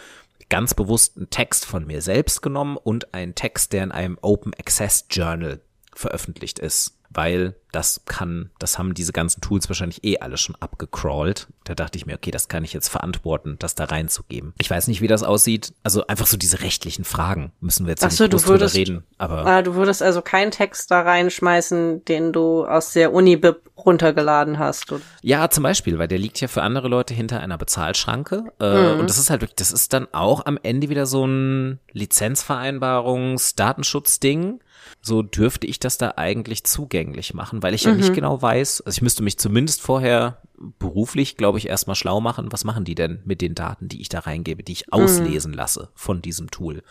ganz 0.49 0.73
bewusst 0.73 1.17
einen 1.17 1.29
Text 1.29 1.65
von 1.65 1.85
mir 1.85 2.01
selbst 2.01 2.41
genommen 2.41 2.77
und 2.77 3.13
einen 3.13 3.35
Text, 3.35 3.73
der 3.73 3.83
in 3.83 3.91
einem 3.91 4.17
Open 4.21 4.53
Access 4.55 5.05
Journal 5.09 5.61
veröffentlicht 5.93 6.59
ist. 6.59 6.97
Weil 7.13 7.55
das 7.73 8.01
kann, 8.05 8.51
das 8.59 8.77
haben 8.77 8.93
diese 8.93 9.11
ganzen 9.11 9.41
Tools 9.41 9.67
wahrscheinlich 9.69 10.03
eh 10.03 10.19
alle 10.19 10.37
schon 10.37 10.55
abgecrawlt. 10.59 11.47
Da 11.65 11.75
dachte 11.75 11.97
ich 11.97 12.05
mir, 12.05 12.15
okay, 12.15 12.31
das 12.31 12.47
kann 12.47 12.63
ich 12.63 12.73
jetzt 12.73 12.87
verantworten, 12.89 13.57
das 13.59 13.75
da 13.75 13.85
reinzugeben. 13.85 14.53
Ich 14.59 14.69
weiß 14.69 14.87
nicht, 14.87 15.01
wie 15.01 15.07
das 15.07 15.23
aussieht. 15.23 15.73
Also 15.83 16.07
einfach 16.07 16.27
so 16.27 16.37
diese 16.37 16.61
rechtlichen 16.61 17.03
Fragen 17.05 17.51
müssen 17.59 17.85
wir 17.85 17.91
jetzt 17.91 18.03
Ach 18.05 18.11
so, 18.11 18.23
nicht 18.25 18.33
du 18.33 18.45
würdest- 18.47 18.75
reden. 18.75 19.03
Aber 19.17 19.45
Ah, 19.45 19.61
du 19.61 19.75
würdest 19.75 20.01
also 20.01 20.21
keinen 20.21 20.51
Text 20.51 20.91
da 20.91 21.01
reinschmeißen, 21.01 22.05
den 22.05 22.31
du 22.33 22.65
aus 22.65 22.93
der 22.93 23.13
Uni-Bib 23.13 23.69
runtergeladen 23.77 24.59
hast. 24.59 24.91
Oder? 24.91 25.01
Ja, 25.21 25.49
zum 25.49 25.63
Beispiel, 25.63 25.97
weil 25.99 26.07
der 26.07 26.19
liegt 26.19 26.39
ja 26.39 26.47
für 26.47 26.61
andere 26.61 26.87
Leute 26.87 27.13
hinter 27.13 27.39
einer 27.39 27.57
Bezahlschranke. 27.57 28.43
Äh, 28.59 28.99
Und 28.99 29.09
das 29.09 29.17
ist 29.17 29.29
halt 29.29 29.41
wirklich, 29.41 29.55
das 29.55 29.71
ist 29.71 29.93
dann 29.93 30.07
auch 30.13 30.45
am 30.45 30.59
Ende 30.61 30.89
wieder 30.89 31.05
so 31.05 31.25
ein 31.25 31.79
Lizenzvereinbarungs-Datenschutzding. 31.91 34.59
So 35.01 35.23
dürfte 35.23 35.65
ich 35.65 35.79
das 35.79 35.97
da 35.97 36.13
eigentlich 36.17 36.63
zugänglich 36.63 37.33
machen, 37.33 37.63
weil 37.63 37.73
ich 37.73 37.83
ja 37.85 37.93
nicht 37.93 38.13
genau 38.13 38.41
weiß, 38.41 38.81
also 38.81 38.95
ich 38.95 39.01
müsste 39.01 39.23
mich 39.23 39.39
zumindest 39.39 39.81
vorher 39.81 40.41
beruflich, 40.77 41.37
glaube 41.37 41.57
ich, 41.57 41.67
erstmal 41.67 41.95
schlau 41.95 42.21
machen, 42.21 42.51
was 42.51 42.63
machen 42.63 42.85
die 42.85 42.93
denn 42.93 43.21
mit 43.25 43.41
den 43.41 43.55
Daten, 43.55 43.87
die 43.87 44.01
ich 44.01 44.09
da 44.09 44.19
reingebe, 44.19 44.61
die 44.61 44.73
ich 44.73 44.93
auslesen 44.93 45.53
lasse 45.53 45.89
von 45.95 46.21
diesem 46.21 46.51
Tool. 46.51 46.83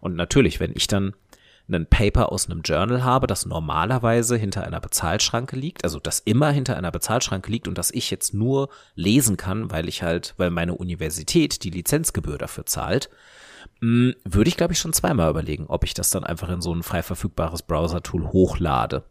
Und 0.00 0.16
natürlich, 0.16 0.60
wenn 0.60 0.72
ich 0.74 0.86
dann 0.86 1.14
ein 1.68 1.86
Paper 1.86 2.30
aus 2.30 2.48
einem 2.48 2.62
Journal 2.62 3.02
habe, 3.02 3.26
das 3.26 3.46
normalerweise 3.46 4.36
hinter 4.36 4.62
einer 4.64 4.80
Bezahlschranke 4.80 5.56
liegt, 5.56 5.82
also 5.84 5.98
das 5.98 6.20
immer 6.20 6.50
hinter 6.50 6.76
einer 6.76 6.92
Bezahlschranke 6.92 7.50
liegt 7.50 7.66
und 7.66 7.76
das 7.76 7.90
ich 7.90 8.10
jetzt 8.10 8.34
nur 8.34 8.68
lesen 8.94 9.36
kann, 9.36 9.70
weil 9.70 9.88
ich 9.88 10.02
halt, 10.02 10.34
weil 10.36 10.50
meine 10.50 10.74
Universität 10.74 11.64
die 11.64 11.70
Lizenzgebühr 11.70 12.38
dafür 12.38 12.66
zahlt, 12.66 13.10
würde 13.80 14.48
ich 14.48 14.56
glaube 14.56 14.72
ich 14.72 14.78
schon 14.78 14.92
zweimal 14.92 15.30
überlegen, 15.30 15.66
ob 15.66 15.84
ich 15.84 15.94
das 15.94 16.10
dann 16.10 16.24
einfach 16.24 16.48
in 16.48 16.62
so 16.62 16.74
ein 16.74 16.82
frei 16.82 17.02
verfügbares 17.02 17.62
Browser-Tool 17.62 18.28
hochlade, 18.28 19.04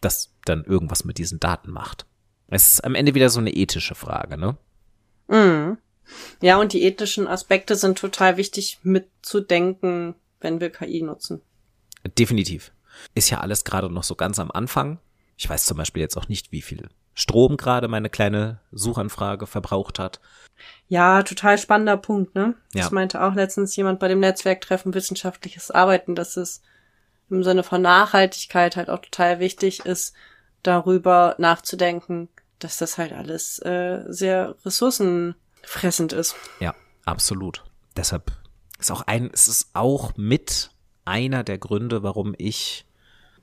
das 0.00 0.34
dann 0.44 0.64
irgendwas 0.64 1.04
mit 1.04 1.18
diesen 1.18 1.40
Daten 1.40 1.70
macht. 1.70 2.06
Es 2.48 2.74
ist 2.74 2.84
am 2.84 2.94
Ende 2.94 3.14
wieder 3.14 3.30
so 3.30 3.40
eine 3.40 3.54
ethische 3.54 3.94
Frage, 3.94 4.36
ne? 4.36 4.56
Mhm. 5.28 5.78
Ja, 6.40 6.58
und 6.58 6.72
die 6.72 6.82
ethischen 6.82 7.26
Aspekte 7.28 7.76
sind 7.76 7.98
total 7.98 8.36
wichtig 8.36 8.80
mitzudenken, 8.82 10.14
wenn 10.40 10.60
wir 10.60 10.70
KI 10.70 11.02
nutzen. 11.02 11.40
Definitiv. 12.18 12.72
Ist 13.14 13.30
ja 13.30 13.40
alles 13.40 13.64
gerade 13.64 13.88
noch 13.88 14.02
so 14.02 14.16
ganz 14.16 14.38
am 14.38 14.50
Anfang. 14.50 14.98
Ich 15.36 15.48
weiß 15.48 15.64
zum 15.64 15.76
Beispiel 15.76 16.02
jetzt 16.02 16.16
auch 16.16 16.28
nicht, 16.28 16.52
wie 16.52 16.62
viel 16.62 16.88
Strom 17.14 17.56
gerade 17.56 17.88
meine 17.88 18.10
kleine 18.10 18.60
Suchanfrage 18.72 19.46
verbraucht 19.46 19.98
hat. 19.98 20.20
Ja, 20.88 21.22
total 21.22 21.58
spannender 21.58 21.96
Punkt, 21.96 22.34
ne? 22.34 22.54
Ja. 22.72 22.82
Das 22.82 22.90
meinte 22.90 23.22
auch 23.22 23.34
letztens 23.34 23.74
jemand 23.76 23.98
bei 23.98 24.08
dem 24.08 24.20
Netzwerktreffen 24.20 24.94
wissenschaftliches 24.94 25.70
Arbeiten, 25.70 26.14
dass 26.14 26.36
es 26.36 26.62
im 27.30 27.42
Sinne 27.42 27.62
von 27.62 27.82
Nachhaltigkeit 27.82 28.76
halt 28.76 28.90
auch 28.90 29.00
total 29.00 29.40
wichtig 29.40 29.80
ist, 29.86 30.14
darüber 30.62 31.34
nachzudenken, 31.38 32.28
dass 32.58 32.76
das 32.76 32.98
halt 32.98 33.12
alles 33.12 33.58
äh, 33.60 34.04
sehr 34.08 34.54
ressourcenfressend 34.64 36.12
ist. 36.12 36.36
Ja, 36.60 36.74
absolut. 37.04 37.64
Deshalb 37.96 38.32
ist 38.78 38.90
auch 38.90 39.02
ein, 39.02 39.30
es 39.32 39.48
ist 39.48 39.70
auch 39.72 40.16
mit 40.16 40.70
einer 41.04 41.42
der 41.42 41.58
Gründe, 41.58 42.02
warum 42.02 42.34
ich 42.38 42.86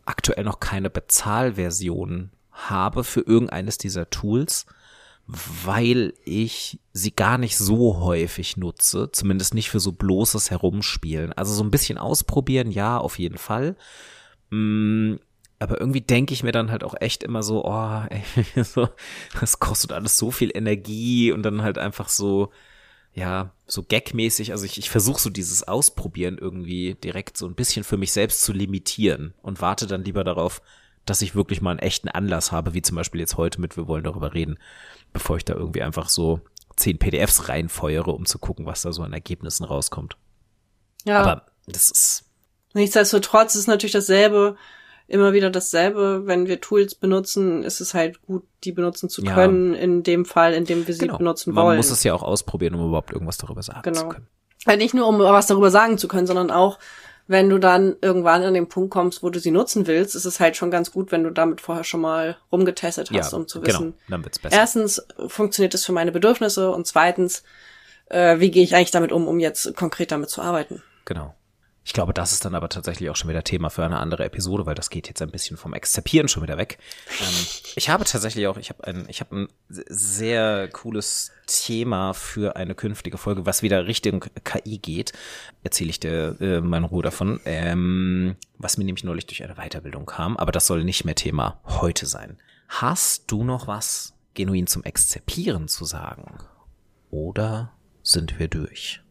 aktuell 0.06 0.44
noch 0.44 0.60
keine 0.60 0.90
Bezahlversion 0.90 2.32
habe 2.68 3.04
für 3.04 3.22
irgendeines 3.22 3.78
dieser 3.78 4.10
Tools, 4.10 4.66
weil 5.28 6.14
ich 6.26 6.80
sie 6.92 7.12
gar 7.12 7.38
nicht 7.38 7.58
so 7.58 8.00
häufig 8.00 8.58
nutze, 8.58 9.12
zumindest 9.12 9.54
nicht 9.54 9.70
für 9.70 9.80
so 9.80 9.92
bloßes 9.92 10.50
Herumspielen. 10.50 11.34
Also 11.34 11.54
so 11.54 11.64
ein 11.64 11.72
bisschen 11.72 11.98
ausprobieren, 11.98 12.72
ja, 12.72 12.98
auf 12.98 13.20
jeden 13.20 13.38
Fall. 13.38 13.76
Mm, 14.50 15.16
aber 15.60 15.80
irgendwie 15.80 16.02
denke 16.02 16.34
ich 16.34 16.42
mir 16.42 16.52
dann 16.52 16.72
halt 16.72 16.84
auch 16.84 16.96
echt 17.00 17.22
immer 17.22 17.44
so, 17.44 17.64
oh, 17.66 18.02
ey, 18.10 18.24
so, 18.64 18.90
das 19.40 19.60
kostet 19.60 19.92
alles 19.92 20.18
so 20.18 20.32
viel 20.32 20.52
Energie 20.56 21.32
und 21.32 21.44
dann 21.44 21.62
halt 21.62 21.78
einfach 21.78 22.10
so, 22.10 22.52
ja, 23.14 23.54
so 23.68 23.84
gagmäßig, 23.84 24.52
also 24.52 24.66
ich, 24.66 24.78
ich 24.78 24.90
versuche 24.90 25.22
so 25.22 25.30
dieses 25.30 25.68
Ausprobieren 25.68 26.38
irgendwie 26.38 26.96
direkt 26.96 27.38
so 27.38 27.46
ein 27.48 27.56
bisschen 27.56 27.84
für 27.84 27.98
mich 27.98 28.14
selbst 28.14 28.42
zu 28.42 28.54
limitieren 28.54 29.34
und 29.42 29.62
warte 29.62 29.86
dann 29.86 30.04
lieber 30.04 30.24
darauf, 30.24 30.62
dass 31.06 31.22
ich 31.22 31.36
wirklich 31.36 31.62
mal 31.62 31.72
einen 31.72 31.80
echten 31.80 32.08
Anlass 32.10 32.52
habe, 32.52 32.74
wie 32.74 32.82
zum 32.82 32.96
Beispiel 32.96 33.20
jetzt 33.22 33.38
heute 33.38 33.60
mit, 33.62 33.78
wir 33.78 33.88
wollen 33.88 34.04
darüber 34.04 34.34
reden, 34.34 34.58
bevor 35.14 35.38
ich 35.38 35.46
da 35.46 35.54
irgendwie 35.54 35.82
einfach 35.82 36.10
so 36.10 36.42
zehn 36.76 36.98
PDFs 37.00 37.50
reinfeuere, 37.50 38.12
um 38.12 38.26
zu 38.26 38.40
gucken, 38.40 38.66
was 38.66 38.82
da 38.84 38.92
so 38.94 39.02
an 39.04 39.14
Ergebnissen 39.14 39.64
rauskommt. 39.66 40.18
Ja. 41.06 41.22
Aber 41.22 41.46
das 41.68 41.90
ist, 41.90 42.26
Nichtsdestotrotz 42.74 43.56
ist 43.56 43.68
natürlich 43.68 43.94
dasselbe, 43.94 44.56
immer 45.08 45.34
wieder 45.34 45.50
dasselbe. 45.50 46.28
Wenn 46.28 46.46
wir 46.48 46.62
Tools 46.62 46.94
benutzen, 46.94 47.64
ist 47.64 47.82
es 47.82 47.96
halt 47.96 48.22
gut, 48.22 48.44
die 48.64 48.72
benutzen 48.72 49.10
zu 49.10 49.24
Ja. 49.24 49.34
können, 49.34 49.74
in 49.74 50.04
dem 50.04 50.24
Fall, 50.24 50.54
in 50.54 50.66
dem 50.66 50.86
wir 50.86 50.94
sie 50.94 51.00
genau, 51.08 51.18
benutzen 51.18 51.54
man 51.54 51.66
wollen. 51.66 51.78
muss 51.78 51.90
es 51.90 52.04
ja 52.04 52.14
auch 52.14 52.22
ausprobieren, 52.22 52.76
um 52.76 52.88
überhaupt 52.88 53.12
irgendwas 53.12 53.38
darüber 53.38 53.64
sagen 53.64 53.82
Genau. 53.82 54.02
zu 54.02 54.10
können. 54.10 54.28
Halt 54.68 54.80
nicht 54.80 54.94
nur, 54.94 55.08
um 55.08 55.18
was 55.20 55.48
darüber 55.48 55.72
sagen 55.72 55.98
zu 55.98 56.08
können, 56.08 56.28
sondern 56.28 56.52
auch, 56.52 56.78
wenn 57.30 57.48
du 57.48 57.60
dann 57.60 57.96
irgendwann 58.02 58.42
an 58.42 58.56
den 58.56 58.68
Punkt 58.68 58.90
kommst, 58.90 59.22
wo 59.22 59.30
du 59.30 59.40
sie 59.40 59.52
nutzen 59.52 59.86
willst, 59.86 60.16
ist 60.16 60.26
es 60.26 60.40
halt 60.40 60.58
schon 60.58 60.72
ganz 60.72 60.92
gut, 60.92 61.12
wenn 61.12 61.24
du 61.24 61.30
damit 61.30 61.62
vorher 61.62 61.84
schon 61.84 62.02
mal 62.02 62.38
rumgetestet 62.52 63.12
hast, 63.12 63.32
Ja, 63.32 63.38
um 63.38 63.48
zu 63.48 63.62
genau, 63.62 63.68
wissen, 63.80 63.94
dann 64.10 64.26
wird's 64.26 64.40
besser. 64.40 64.56
erstens, 64.58 65.06
funktioniert 65.28 65.76
es 65.76 65.86
für 65.86 65.92
meine 65.92 66.12
Bedürfnisse 66.12 66.72
und 66.72 66.88
zweitens, 66.88 67.44
äh, 68.10 68.40
wie 68.40 68.50
gehe 68.50 68.64
ich 68.64 68.76
eigentlich 68.76 68.90
damit 68.90 69.12
um, 69.12 69.28
um 69.28 69.40
jetzt 69.40 69.76
konkret 69.76 70.12
damit 70.12 70.32
zu 70.32 70.42
arbeiten. 70.42 70.82
Genau. 71.06 71.36
Ich 71.90 71.94
glaube, 71.94 72.14
das 72.14 72.34
ist 72.34 72.46
dann 72.46 72.54
aber 72.54 72.70
tatsächlich 72.70 73.10
auch 73.10 73.16
schon 73.16 73.32
wieder 73.32 73.44
Thema 73.44 73.72
für 73.72 73.84
eine 73.84 73.98
andere 73.98 74.24
Episode, 74.24 74.68
weil 74.68 74.76
das 74.76 74.92
geht 74.92 75.08
jetzt 75.08 75.24
ein 75.24 75.32
bisschen 75.32 75.58
vom 75.58 75.74
Exzerpieren 75.74 76.28
schon 76.28 76.44
wieder 76.44 76.56
weg. 76.56 76.78
Ähm, 77.20 77.48
ich 77.76 77.90
habe 77.90 78.06
tatsächlich 78.06 78.46
auch, 78.46 78.58
ich 78.58 78.70
habe 78.70 78.84
ein, 78.84 79.08
ich 79.10 79.22
habe 79.22 79.36
ein 79.36 79.48
sehr 79.68 80.68
cooles 80.68 81.32
Thema 81.48 82.14
für 82.14 82.56
eine 82.58 82.76
künftige 82.76 83.18
Folge, 83.18 83.48
was 83.48 83.64
wieder 83.64 83.88
Richtung 83.88 84.24
KI 84.44 84.78
geht. 84.78 85.14
Erzähle 85.64 85.90
ich 85.90 86.00
dir 86.00 86.40
äh, 86.40 86.62
meinen 86.62 86.86
Ruhe 86.86 87.02
davon, 87.02 87.40
ähm, 87.46 88.36
was 88.60 88.78
mir 88.78 88.86
nämlich 88.86 89.04
neulich 89.04 89.26
durch 89.26 89.44
eine 89.44 89.56
Weiterbildung 89.56 90.06
kam, 90.06 90.38
aber 90.38 90.52
das 90.52 90.68
soll 90.68 90.84
nicht 90.84 91.06
mehr 91.06 91.16
Thema 91.16 91.60
heute 91.66 92.06
sein. 92.06 92.38
Hast 92.68 93.32
du 93.32 93.44
noch 93.44 93.66
was 93.66 94.14
genuin 94.36 94.68
zum 94.68 94.84
Exzerpieren 94.84 95.68
zu 95.68 95.86
sagen? 95.86 96.38
Oder 97.10 97.72
sind 98.04 98.38
wir 98.38 98.48
durch? 98.48 99.02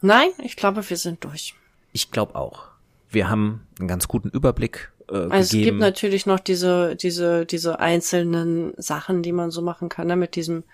Nein, 0.00 0.30
ich 0.42 0.56
glaube, 0.56 0.88
wir 0.88 0.96
sind 0.96 1.24
durch. 1.24 1.54
Ich 1.92 2.10
glaube 2.10 2.34
auch. 2.34 2.64
Wir 3.08 3.28
haben 3.30 3.66
einen 3.78 3.88
ganz 3.88 4.08
guten 4.08 4.28
Überblick 4.28 4.92
äh, 5.08 5.14
Also 5.14 5.28
es 5.36 5.50
gibt 5.50 5.64
gegeben. 5.64 5.78
natürlich 5.78 6.26
noch 6.26 6.40
diese, 6.40 6.96
diese, 6.96 7.46
diese 7.46 7.78
einzelnen 7.80 8.74
Sachen, 8.76 9.22
die 9.22 9.32
man 9.32 9.50
so 9.50 9.62
machen 9.62 9.88
kann, 9.88 10.06
ne, 10.08 10.16
mit 10.16 10.36
diesem, 10.36 10.64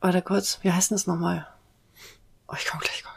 warte 0.00 0.22
kurz, 0.22 0.60
wie 0.62 0.70
heißt 0.72 0.90
denn 0.90 0.96
das 0.96 1.06
nochmal? 1.06 1.46
Oh, 2.48 2.54
ich 2.58 2.66
komm 2.66 2.80
gleich, 2.80 3.02
komm. 3.02 3.12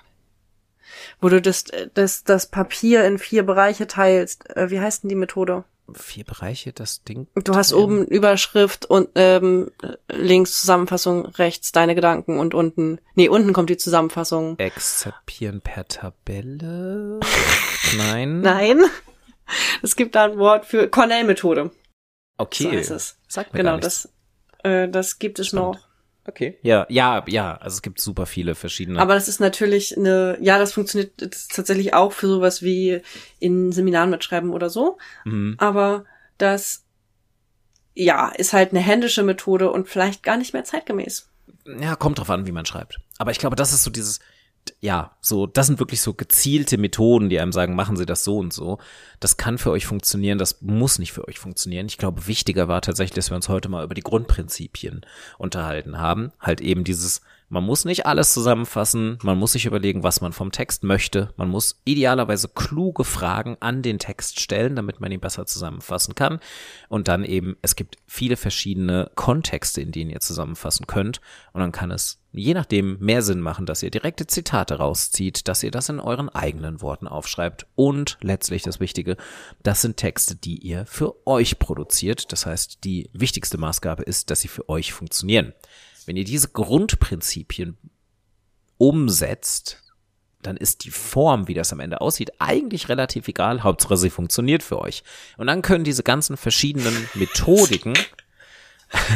Wo 1.21 1.29
du 1.29 1.41
das, 1.41 1.65
das, 1.93 2.23
das 2.23 2.47
Papier 2.47 3.05
in 3.05 3.17
vier 3.17 3.43
Bereiche 3.43 3.87
teilst. 3.87 4.49
Äh, 4.57 4.69
Wie 4.71 4.79
heißt 4.81 5.03
denn 5.03 5.09
die 5.09 5.15
Methode? 5.15 5.63
Vier 5.93 6.23
Bereiche, 6.23 6.71
das 6.71 7.03
Ding. 7.03 7.27
Du 7.35 7.55
hast 7.55 7.69
teilen. 7.71 7.83
oben 7.83 8.05
Überschrift 8.05 8.85
und 8.85 9.09
ähm, 9.15 9.69
links 10.07 10.61
Zusammenfassung, 10.61 11.25
rechts 11.25 11.71
deine 11.73 11.93
Gedanken 11.93 12.39
und 12.39 12.53
unten, 12.53 12.99
nee, 13.15 13.27
unten 13.27 13.51
kommt 13.53 13.69
die 13.69 13.77
Zusammenfassung. 13.77 14.57
Exzerpieren 14.59 15.61
per 15.61 15.85
Tabelle. 15.87 17.19
Nein. 17.97 18.41
Nein. 18.41 18.81
Es 19.81 19.95
gibt 19.97 20.15
da 20.15 20.25
ein 20.25 20.37
Wort 20.37 20.65
für 20.65 20.87
Cornell-Methode. 20.87 21.71
Okay. 22.37 22.63
So 22.63 22.71
heißt 22.71 22.91
es. 22.91 23.17
Sagt 23.27 23.53
mir 23.53 23.57
Genau, 23.59 23.77
das, 23.77 24.09
äh, 24.63 24.87
das 24.87 25.19
gibt 25.19 25.37
es 25.39 25.47
Spannend. 25.47 25.75
noch. 25.75 25.87
Okay. 26.25 26.57
Ja, 26.61 26.85
ja, 26.89 27.23
ja. 27.27 27.57
Also 27.57 27.75
es 27.75 27.81
gibt 27.81 27.99
super 27.99 28.25
viele 28.25 28.55
verschiedene. 28.55 28.99
Aber 28.99 29.13
das 29.13 29.27
ist 29.27 29.39
natürlich 29.39 29.97
eine, 29.97 30.37
ja, 30.39 30.57
das 30.57 30.73
funktioniert 30.73 31.11
tatsächlich 31.53 31.93
auch 31.93 32.13
für 32.13 32.27
sowas 32.27 32.61
wie 32.61 33.01
in 33.39 33.71
Seminaren 33.71 34.09
mitschreiben 34.09 34.51
oder 34.51 34.69
so. 34.69 34.97
Mhm. 35.25 35.55
Aber 35.57 36.05
das, 36.37 36.85
ja, 37.93 38.29
ist 38.29 38.53
halt 38.53 38.71
eine 38.71 38.79
händische 38.79 39.23
Methode 39.23 39.69
und 39.69 39.89
vielleicht 39.89 40.23
gar 40.23 40.37
nicht 40.37 40.53
mehr 40.53 40.63
zeitgemäß. 40.63 41.27
ja, 41.65 41.95
kommt 41.95 42.19
drauf 42.19 42.29
an, 42.29 42.47
wie 42.47 42.51
man 42.51 42.65
schreibt. 42.65 42.99
Aber 43.17 43.31
ich 43.31 43.39
glaube, 43.39 43.55
das 43.55 43.73
ist 43.73 43.83
so 43.83 43.91
dieses, 43.91 44.19
ja, 44.79 45.15
so, 45.21 45.47
das 45.47 45.67
sind 45.67 45.79
wirklich 45.79 46.01
so 46.01 46.13
gezielte 46.13 46.77
Methoden, 46.77 47.29
die 47.29 47.39
einem 47.39 47.51
sagen, 47.51 47.75
machen 47.75 47.97
Sie 47.97 48.05
das 48.05 48.23
so 48.23 48.37
und 48.37 48.53
so. 48.53 48.79
Das 49.19 49.37
kann 49.37 49.57
für 49.57 49.71
euch 49.71 49.85
funktionieren, 49.85 50.37
das 50.37 50.61
muss 50.61 50.99
nicht 50.99 51.13
für 51.13 51.27
euch 51.27 51.39
funktionieren. 51.39 51.85
Ich 51.87 51.97
glaube, 51.97 52.27
wichtiger 52.27 52.67
war 52.67 52.81
tatsächlich, 52.81 53.15
dass 53.15 53.31
wir 53.31 53.35
uns 53.35 53.49
heute 53.49 53.69
mal 53.69 53.83
über 53.83 53.95
die 53.95 54.01
Grundprinzipien 54.01 55.01
unterhalten 55.37 55.97
haben. 55.97 56.31
Halt 56.39 56.61
eben 56.61 56.83
dieses, 56.83 57.21
man 57.53 57.63
muss 57.63 57.85
nicht 57.85 58.07
alles 58.07 58.33
zusammenfassen, 58.33 59.19
man 59.21 59.37
muss 59.37 59.51
sich 59.51 59.67
überlegen, 59.67 60.01
was 60.01 60.21
man 60.21 60.33
vom 60.33 60.51
Text 60.51 60.83
möchte. 60.83 61.31
Man 61.37 61.49
muss 61.49 61.79
idealerweise 61.85 62.47
kluge 62.47 63.03
Fragen 63.03 63.57
an 63.59 63.83
den 63.83 63.99
Text 63.99 64.39
stellen, 64.39 64.75
damit 64.75 64.99
man 64.99 65.11
ihn 65.11 65.19
besser 65.19 65.45
zusammenfassen 65.45 66.15
kann. 66.15 66.39
Und 66.89 67.07
dann 67.07 67.23
eben, 67.23 67.55
es 67.61 67.75
gibt 67.75 67.97
viele 68.07 68.37
verschiedene 68.37 69.11
Kontexte, 69.13 69.81
in 69.81 69.91
denen 69.91 70.09
ihr 70.09 70.19
zusammenfassen 70.19 70.87
könnt. 70.87 71.21
Und 71.53 71.61
dann 71.61 71.71
kann 71.71 71.91
es 71.91 72.17
je 72.31 72.55
nachdem 72.55 72.97
mehr 72.97 73.21
Sinn 73.21 73.39
machen, 73.39 73.67
dass 73.67 73.83
ihr 73.83 73.91
direkte 73.91 74.25
Zitate 74.25 74.79
rauszieht, 74.79 75.47
dass 75.47 75.61
ihr 75.61 75.69
das 75.69 75.89
in 75.89 75.99
euren 75.99 76.29
eigenen 76.29 76.81
Worten 76.81 77.07
aufschreibt. 77.07 77.67
Und 77.75 78.17
letztlich 78.21 78.63
das 78.63 78.79
Wichtige, 78.79 79.15
das 79.61 79.81
sind 79.81 79.97
Texte, 79.97 80.35
die 80.35 80.57
ihr 80.57 80.87
für 80.87 81.27
euch 81.27 81.59
produziert. 81.59 82.31
Das 82.31 82.47
heißt, 82.47 82.83
die 82.83 83.11
wichtigste 83.13 83.59
Maßgabe 83.59 84.01
ist, 84.01 84.31
dass 84.31 84.41
sie 84.41 84.47
für 84.47 84.67
euch 84.69 84.91
funktionieren. 84.91 85.53
Wenn 86.07 86.17
ihr 86.17 86.23
diese 86.25 86.49
Grundprinzipien 86.49 87.77
umsetzt, 88.77 89.81
dann 90.41 90.57
ist 90.57 90.83
die 90.83 90.91
Form, 90.91 91.47
wie 91.47 91.53
das 91.53 91.71
am 91.71 91.79
Ende 91.79 92.01
aussieht, 92.01 92.31
eigentlich 92.39 92.89
relativ 92.89 93.27
egal. 93.27 93.63
Hauptsache, 93.63 93.95
sie 93.97 94.09
funktioniert 94.09 94.61
für 94.61 94.79
euch. 94.79 95.03
Und 95.37 95.47
dann 95.47 95.61
können 95.61 95.83
diese 95.85 96.03
ganzen 96.03 96.35
verschiedenen 96.37 97.09
Methodiken, 97.13 97.93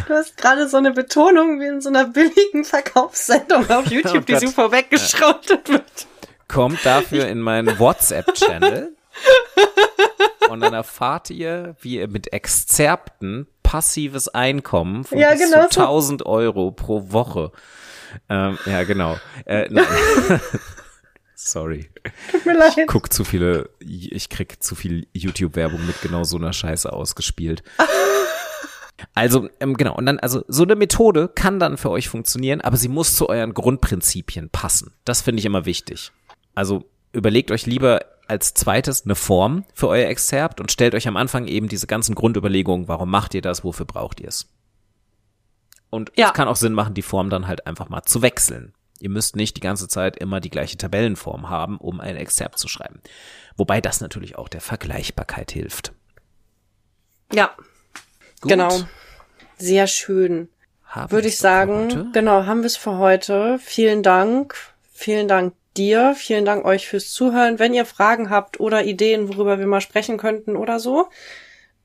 Du 0.07 0.13
hast 0.15 0.37
gerade 0.37 0.67
so 0.67 0.77
eine 0.77 0.89
Betonung 0.91 1.59
wie 1.59 1.67
in 1.67 1.81
so 1.81 1.89
einer 1.89 2.05
billigen 2.05 2.65
Verkaufssendung 2.65 3.69
auf 3.69 3.85
YouTube, 3.91 4.15
Oh 4.15 4.25
die 4.25 4.31
Gott. 4.33 4.41
so 4.41 4.47
vorweggeschrautet 4.49 5.69
wird. 5.69 6.07
kommt 6.47 6.83
dafür 6.83 7.27
in 7.27 7.39
meinen 7.41 7.77
WhatsApp-Channel. 7.79 8.95
Und 10.49 10.61
dann 10.61 10.73
erfahrt 10.73 11.29
ihr, 11.29 11.75
wie 11.81 11.97
ihr 11.97 12.07
mit 12.07 12.33
Exzerpten 12.33 13.45
passives 13.67 14.29
Einkommen 14.29 15.03
von 15.03 15.17
Ja, 15.17 15.31
bis 15.31 15.41
genau 15.41 15.67
zu 15.67 15.81
so. 15.81 15.81
1000 15.81 16.25
Euro 16.25 16.71
pro 16.71 17.11
Woche. 17.11 17.51
Ähm, 18.29 18.57
ja, 18.65 18.83
genau. 18.83 19.17
Äh. 19.43 19.67
Sorry. 21.35 21.89
Tut 22.31 22.45
mir 22.45 22.57
leid. 22.57 22.87
Guck 22.87 23.11
zu 23.11 23.25
viele, 23.25 23.69
ich 23.79 24.29
krieg 24.29 24.63
zu 24.63 24.73
viel 24.73 25.07
YouTube-Werbung 25.11 25.85
mit 25.85 26.01
genau 26.01 26.23
so 26.23 26.37
einer 26.37 26.53
Scheiße 26.53 26.91
ausgespielt. 26.91 27.63
Also, 29.13 29.47
ähm, 29.59 29.77
genau, 29.77 29.95
und 29.95 30.07
dann, 30.07 30.17
also 30.17 30.43
so 30.47 30.63
eine 30.63 30.75
Methode 30.75 31.27
kann 31.27 31.59
dann 31.59 31.77
für 31.77 31.91
euch 31.91 32.09
funktionieren, 32.09 32.61
aber 32.61 32.77
sie 32.77 32.87
muss 32.87 33.15
zu 33.15 33.29
euren 33.29 33.53
Grundprinzipien 33.53 34.49
passen. 34.49 34.91
Das 35.05 35.21
finde 35.21 35.39
ich 35.39 35.45
immer 35.45 35.67
wichtig. 35.67 36.11
Also 36.55 36.83
überlegt 37.13 37.51
euch 37.51 37.67
lieber 37.67 38.01
als 38.29 38.53
zweites 38.53 39.05
eine 39.05 39.15
Form 39.15 39.63
für 39.73 39.87
euer 39.87 40.09
Exzerpt 40.09 40.59
und 40.59 40.71
stellt 40.71 40.95
euch 40.95 41.07
am 41.07 41.17
Anfang 41.17 41.47
eben 41.47 41.67
diese 41.67 41.87
ganzen 41.87 42.15
Grundüberlegungen, 42.15 42.87
warum 42.87 43.09
macht 43.09 43.33
ihr 43.33 43.41
das, 43.41 43.63
wofür 43.63 43.85
braucht 43.85 44.19
ihr 44.19 44.27
es? 44.29 44.47
Und 45.89 46.11
Ja. 46.15 46.27
es 46.27 46.33
kann 46.33 46.47
auch 46.47 46.55
Sinn 46.55 46.73
machen, 46.73 46.93
die 46.93 47.01
Form 47.01 47.29
dann 47.29 47.47
halt 47.47 47.65
einfach 47.65 47.89
mal 47.89 48.03
zu 48.03 48.21
wechseln. 48.21 48.73
Ihr 48.99 49.09
müsst 49.09 49.35
nicht 49.35 49.55
die 49.57 49.61
ganze 49.61 49.87
Zeit 49.87 50.17
immer 50.17 50.39
die 50.39 50.49
gleiche 50.49 50.77
Tabellenform 50.77 51.49
haben, 51.49 51.77
um 51.77 51.99
ein 52.01 52.17
Exzerpt 52.17 52.57
zu 52.57 52.67
schreiben. 52.67 52.99
Wobei 53.55 53.79
das 53.79 54.01
natürlich 54.01 54.37
auch 54.37 54.49
der 54.49 54.61
Vergleichbarkeit 54.61 55.51
hilft. 55.51 55.93
Ja, 57.33 57.55
Gut. 58.41 58.49
genau. 58.51 58.79
Sehr 59.57 59.87
schön. 59.87 60.49
Haben 60.83 61.11
Würde 61.11 61.27
ich 61.27 61.37
sagen, 61.37 62.11
genau, 62.13 62.45
haben 62.45 62.61
wir 62.61 62.67
es 62.67 62.77
für 62.77 62.97
heute. 62.97 63.59
Vielen 63.59 64.03
Dank. 64.03 64.55
Vielen 64.93 65.27
Dank 65.27 65.53
dir. 65.77 66.15
Vielen 66.15 66.45
Dank 66.45 66.65
euch 66.65 66.87
fürs 66.87 67.11
Zuhören. 67.11 67.59
Wenn 67.59 67.73
ihr 67.73 67.85
Fragen 67.85 68.29
habt 68.29 68.59
oder 68.59 68.83
Ideen, 68.85 69.29
worüber 69.29 69.59
wir 69.59 69.67
mal 69.67 69.81
sprechen 69.81 70.17
könnten 70.17 70.55
oder 70.55 70.79
so, 70.79 71.09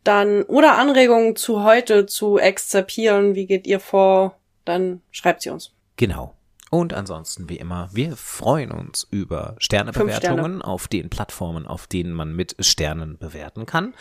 dann, 0.04 0.42
oder 0.44 0.78
Anregungen 0.78 1.36
zu 1.36 1.62
heute, 1.62 2.06
zu 2.06 2.38
exzerpieren, 2.38 3.34
wie 3.34 3.46
geht 3.46 3.66
ihr 3.66 3.80
vor, 3.80 4.38
dann 4.64 5.00
schreibt 5.10 5.42
sie 5.42 5.50
uns. 5.50 5.72
Genau. 5.96 6.34
Und 6.70 6.94
ansonsten, 6.94 7.50
wie 7.50 7.58
immer, 7.58 7.90
wir 7.92 8.16
freuen 8.16 8.72
uns 8.72 9.06
über 9.10 9.56
Sternebewertungen 9.58 10.62
auf 10.62 10.88
den 10.88 11.10
Plattformen, 11.10 11.66
auf 11.66 11.86
denen 11.86 12.14
man 12.14 12.34
mit 12.34 12.56
Sternen 12.60 13.18
bewerten 13.18 13.66
kann, 13.66 13.92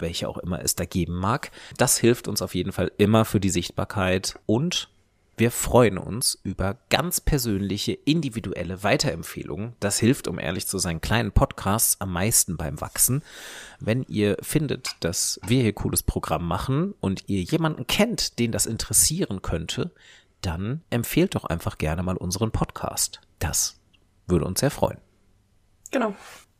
welche 0.00 0.26
auch 0.26 0.38
immer 0.38 0.62
es 0.62 0.74
da 0.74 0.86
geben 0.86 1.16
mag. 1.16 1.50
Das 1.76 1.98
hilft 1.98 2.26
uns 2.26 2.40
auf 2.40 2.54
jeden 2.54 2.72
Fall 2.72 2.90
immer 2.96 3.26
für 3.26 3.40
die 3.40 3.50
Sichtbarkeit 3.50 4.38
und 4.46 4.88
wir 5.36 5.50
freuen 5.50 5.98
uns 5.98 6.38
über 6.42 6.78
ganz 6.90 7.20
persönliche, 7.20 7.92
individuelle 7.92 8.82
Weiterempfehlungen. 8.82 9.74
Das 9.80 9.98
hilft, 9.98 10.28
um 10.28 10.38
ehrlich 10.38 10.66
zu 10.66 10.78
sein, 10.78 11.00
kleinen 11.00 11.32
Podcasts 11.32 12.00
am 12.00 12.12
meisten 12.12 12.56
beim 12.56 12.80
Wachsen. 12.80 13.22
Wenn 13.80 14.04
ihr 14.04 14.36
findet, 14.40 14.96
dass 15.00 15.40
wir 15.46 15.62
hier 15.62 15.72
cooles 15.72 16.02
Programm 16.02 16.46
machen 16.46 16.94
und 17.00 17.28
ihr 17.28 17.42
jemanden 17.42 17.86
kennt, 17.86 18.38
den 18.38 18.52
das 18.52 18.66
interessieren 18.66 19.42
könnte, 19.42 19.90
dann 20.40 20.82
empfehlt 20.90 21.34
doch 21.34 21.44
einfach 21.44 21.78
gerne 21.78 22.02
mal 22.02 22.16
unseren 22.16 22.50
Podcast. 22.50 23.20
Das 23.38 23.80
würde 24.26 24.44
uns 24.44 24.60
sehr 24.60 24.70
freuen. 24.70 24.98
Genau. 25.90 26.14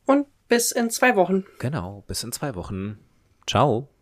Und 0.07 0.27
bis 0.49 0.72
in 0.72 0.91
zwei 0.91 1.16
Wochen. 1.16 1.45
Genau, 1.59 2.05
bis 2.07 2.22
in 2.25 2.33
zwei 2.33 2.55
Wochen. 2.55 2.99
Ciao. 3.47 3.93